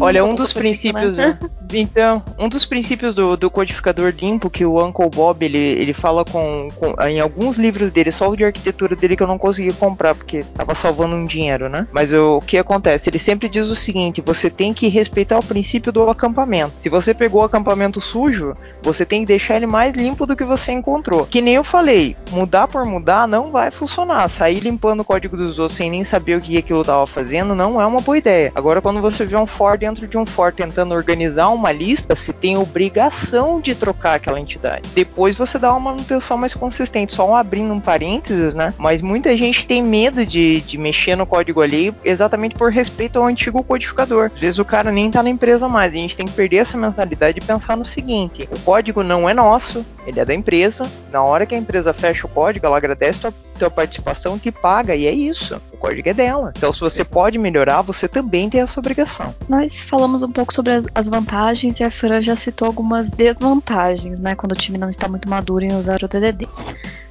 Olha, 0.00 0.24
um 0.24 0.34
dos 0.34 0.52
princípios. 0.52 1.16
Né? 1.16 1.38
Então, 1.72 2.20
um 2.36 2.48
dos 2.48 2.66
princípios 2.66 3.14
do, 3.14 3.36
do, 3.36 3.48
codificador 3.48 4.12
limpo 4.20 4.50
que 4.50 4.64
o 4.64 4.84
Uncle 4.84 5.08
Bob 5.08 5.44
ele, 5.44 5.56
ele 5.56 5.92
fala 5.92 6.24
com, 6.24 6.68
com, 6.74 7.00
em 7.04 7.20
alguns 7.20 7.56
livros 7.56 7.92
dele, 7.92 8.10
só 8.10 8.28
o 8.28 8.36
de 8.36 8.44
arquitetura 8.44 8.96
dele 8.96 9.16
que 9.16 9.22
eu 9.22 9.26
não 9.28 9.38
consegui 9.38 9.72
comprar 9.74 10.16
porque 10.16 10.42
tava 10.42 10.74
salvando 10.74 11.14
um 11.14 11.26
dinheiro, 11.26 11.68
né? 11.68 11.86
Mas 11.92 12.12
o, 12.12 12.38
o 12.38 12.40
que 12.40 12.58
acontece? 12.58 13.08
Ele 13.08 13.20
sempre 13.20 13.48
diz 13.48 13.68
o 13.68 13.76
seguinte: 13.76 14.20
você 14.20 14.50
tem 14.50 14.74
que 14.74 14.88
respeitar 14.88 15.38
o 15.38 15.44
princípio 15.44 15.92
do 15.92 16.10
acampamento. 16.10 16.72
Se 16.82 16.88
você 16.88 17.14
pegou 17.14 17.42
o 17.42 17.44
acampamento 17.44 18.00
sujo, 18.00 18.52
você 18.82 19.06
tem 19.06 19.20
que 19.20 19.26
deixar 19.26 19.56
ele 19.56 19.66
mais 19.66 19.94
limpo 19.94 20.26
do 20.26 20.34
que 20.34 20.44
você 20.44 20.72
encontrou. 20.72 21.24
Que 21.26 21.40
nem 21.40 21.54
eu 21.54 21.62
falei, 21.64 22.16
mudar 22.32 22.66
por 22.66 22.84
mudar 22.84 23.28
não 23.28 23.52
vai 23.52 23.70
funcionar. 23.70 24.28
Sair 24.28 24.58
limpando 24.58 25.00
o 25.00 25.04
código 25.04 25.36
dos 25.36 25.60
outros 25.60 25.76
sem 25.76 25.90
nem 25.90 26.02
saber 26.02 26.36
o 26.36 26.40
que 26.40 26.58
aquilo 26.58 26.84
tava 26.84 27.06
fazendo 27.06 27.54
não 27.54 27.80
é 27.80 27.86
uma 27.86 28.00
boa 28.00 28.18
ideia. 28.18 28.50
Agora, 28.54 28.80
quando 28.80 29.00
você 29.00 29.24
vê 29.24 29.36
um 29.36 29.46
for 29.46 29.69
dentro 29.76 30.06
de 30.06 30.16
um 30.16 30.26
for 30.26 30.52
tentando 30.52 30.94
organizar 30.94 31.48
uma 31.48 31.72
lista, 31.72 32.14
você 32.14 32.32
tem 32.32 32.56
obrigação 32.56 33.60
de 33.60 33.74
trocar 33.74 34.14
aquela 34.14 34.40
entidade. 34.40 34.88
Depois 34.94 35.36
você 35.36 35.58
dá 35.58 35.70
uma 35.70 35.90
manutenção 35.90 36.36
mais 36.36 36.54
consistente, 36.54 37.14
só 37.14 37.28
um 37.28 37.36
abrindo 37.36 37.72
um 37.72 37.80
parênteses, 37.80 38.54
né? 38.54 38.72
Mas 38.78 39.02
muita 39.02 39.36
gente 39.36 39.66
tem 39.66 39.82
medo 39.82 40.24
de, 40.24 40.60
de 40.60 40.78
mexer 40.78 41.16
no 41.16 41.26
código 41.26 41.60
ali 41.60 41.94
exatamente 42.04 42.54
por 42.54 42.70
respeito 42.70 43.18
ao 43.18 43.26
antigo 43.26 43.62
codificador. 43.62 44.26
Às 44.26 44.40
vezes 44.40 44.58
o 44.58 44.64
cara 44.64 44.90
nem 44.90 45.10
tá 45.10 45.22
na 45.22 45.30
empresa 45.30 45.68
mais. 45.68 45.92
A 45.92 45.96
gente 45.96 46.16
tem 46.16 46.26
que 46.26 46.32
perder 46.32 46.58
essa 46.58 46.76
mentalidade 46.76 47.38
e 47.38 47.44
pensar 47.44 47.76
no 47.76 47.84
seguinte: 47.84 48.48
o 48.50 48.58
código 48.60 49.02
não 49.02 49.28
é 49.28 49.34
nosso, 49.34 49.84
ele 50.06 50.20
é 50.20 50.24
da 50.24 50.34
empresa. 50.34 50.84
Na 51.12 51.22
hora 51.22 51.46
que 51.46 51.54
a 51.54 51.58
empresa 51.58 51.92
fecha 51.92 52.26
o 52.26 52.30
código, 52.30 52.66
ela 52.66 52.76
agradece 52.76 53.26
a 53.26 53.32
tua, 53.60 53.70
participação 53.70 54.36
e 54.36 54.40
te 54.40 54.50
paga, 54.50 54.94
e 54.94 55.06
é 55.06 55.12
isso. 55.12 55.60
O 55.72 55.76
código 55.76 56.08
é 56.08 56.14
dela. 56.14 56.52
Então, 56.56 56.72
se 56.72 56.80
você 56.80 57.04
pode 57.04 57.38
melhorar, 57.38 57.82
você 57.82 58.08
também 58.08 58.48
tem 58.48 58.60
essa 58.60 58.80
obrigação. 58.80 59.34
Nós 59.48 59.82
falamos 59.84 60.22
um 60.22 60.32
pouco 60.32 60.52
sobre 60.52 60.72
as, 60.72 60.86
as 60.94 61.08
vantagens 61.08 61.78
e 61.78 61.84
a 61.84 61.90
Fran 61.90 62.22
já 62.22 62.36
citou 62.36 62.66
algumas 62.66 63.10
desvantagens, 63.10 64.18
né? 64.18 64.34
Quando 64.34 64.52
o 64.52 64.56
time 64.56 64.78
não 64.78 64.88
está 64.88 65.08
muito 65.08 65.28
maduro 65.28 65.64
em 65.64 65.74
usar 65.74 66.02
o 66.02 66.08
DDD. 66.08 66.48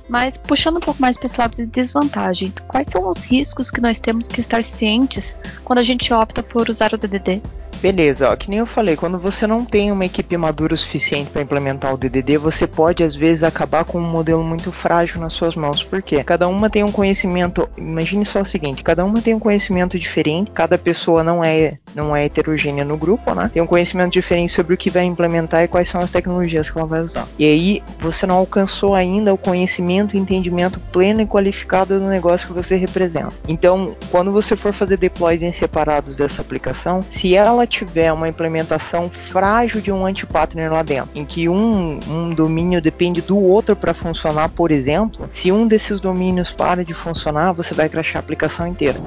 Mas 0.10 0.38
puxando 0.38 0.78
um 0.78 0.80
pouco 0.80 1.00
mais 1.00 1.18
para 1.18 1.28
esse 1.28 1.40
lado 1.40 1.56
de 1.56 1.68
desvantagens, 1.68 2.58
quais 2.60 2.90
são 2.90 3.08
os 3.08 3.24
riscos 3.24 3.70
que 3.70 3.80
nós 3.80 4.00
temos 4.00 4.28
que 4.28 4.42
estar 4.42 4.64
cientes 4.64 5.38
quando 5.64 5.78
a 5.78 5.84
gente 5.84 6.12
opta 6.12 6.42
por 6.42 6.68
usar 6.68 6.94
o 6.94 6.98
DDD? 6.98 7.44
Beleza, 7.82 8.30
ó, 8.30 8.36
que 8.36 8.50
nem 8.50 8.60
eu 8.60 8.66
falei, 8.66 8.98
quando 8.98 9.18
você 9.18 9.48
não 9.48 9.64
tem 9.64 9.90
uma 9.92 10.06
equipe 10.06 10.36
madura 10.36 10.74
o 10.74 10.78
suficiente 10.78 11.30
para 11.30 11.42
implementar 11.42 11.94
o 11.94 11.98
DDD, 11.98 12.38
você 12.38 12.68
pode 12.68 13.04
às 13.04 13.16
vezes 13.16 13.42
acabar 13.42 13.86
com 13.86 14.00
um 14.00 14.10
modelo 14.10 14.44
muito 14.44 14.70
frágil 14.72 15.22
nas 15.22 15.32
suas 15.32 15.56
mãos. 15.56 15.82
Por 15.82 16.02
quê? 16.02 16.22
Cada 16.24 16.48
uma 16.48 16.70
tem 16.70 16.84
um 16.84 16.92
conhecimento, 16.92 17.70
imagine 17.78 18.26
só 18.26 18.42
o 18.42 18.46
seguinte, 18.46 18.84
cada 18.84 19.06
uma 19.06 19.22
tem 19.22 19.34
um 19.34 19.40
conhecimento 19.40 19.98
diferente, 19.98 20.52
cada 20.52 20.78
pessoa 20.78 21.24
não 21.24 21.44
é 21.44 21.78
não 21.96 22.16
é 22.16 22.26
heterogênea 22.26 22.84
no 22.84 22.98
grupo, 22.98 23.34
né? 23.34 23.50
Tem 23.54 23.62
um 23.62 23.68
conhecimento 23.68 24.12
diferente 24.12 24.54
sobre 24.54 24.74
o 24.74 24.78
que 24.78 24.90
vai 24.90 25.06
implementar 25.06 25.64
e 25.64 25.68
quais 25.68 25.88
são 25.88 26.02
as 26.02 26.12
tecnologias 26.12 26.70
que 26.70 26.78
ela 26.78 26.88
vai 26.88 27.00
usar. 27.00 27.28
E 27.38 27.46
aí 27.46 27.84
você 28.00 28.26
não 28.26 28.36
alcançou 28.36 28.94
ainda 28.94 29.34
o 29.34 29.38
conhecimento 29.38 30.16
e 30.16 30.20
entendimento 30.20 30.80
pleno 30.92 31.22
e 31.22 31.26
qualificado 31.26 32.00
do 32.00 32.08
negócio 32.08 32.48
que 32.48 32.54
você 32.54 32.76
representa. 32.76 33.34
Então, 33.48 33.96
quando 34.12 34.32
você 34.32 34.56
for 34.56 34.74
fazer 34.74 34.98
deploys 34.98 35.42
em 35.42 35.54
separados 35.54 36.18
dessa 36.18 36.42
aplicação, 36.42 37.02
se 37.02 37.36
ela 37.36 37.66
tiver 37.70 38.12
uma 38.12 38.28
implementação 38.28 39.10
frágil 39.10 39.80
de 39.80 39.92
um 39.92 40.06
anti-partner 40.06 40.72
lá 40.72 40.84
dentro, 40.84 41.12
em 41.16 41.24
que 41.24 41.48
um, 41.48 42.00
um 42.10 42.34
domínio 42.34 42.82
depende 42.82 43.22
do 43.22 43.38
outro 43.38 43.76
para 43.76 43.94
funcionar, 43.94 44.50
por 44.50 44.72
exemplo, 44.72 45.30
se 45.32 45.52
um 45.52 45.68
desses 45.68 46.00
domínios 46.00 46.52
para 46.52 46.84
de 46.84 46.94
funcionar, 46.94 47.54
você 47.54 47.74
vai 47.74 47.88
crashar 47.88 48.18
a 48.18 48.20
aplicação 48.20 48.68
inteira. 48.68 49.00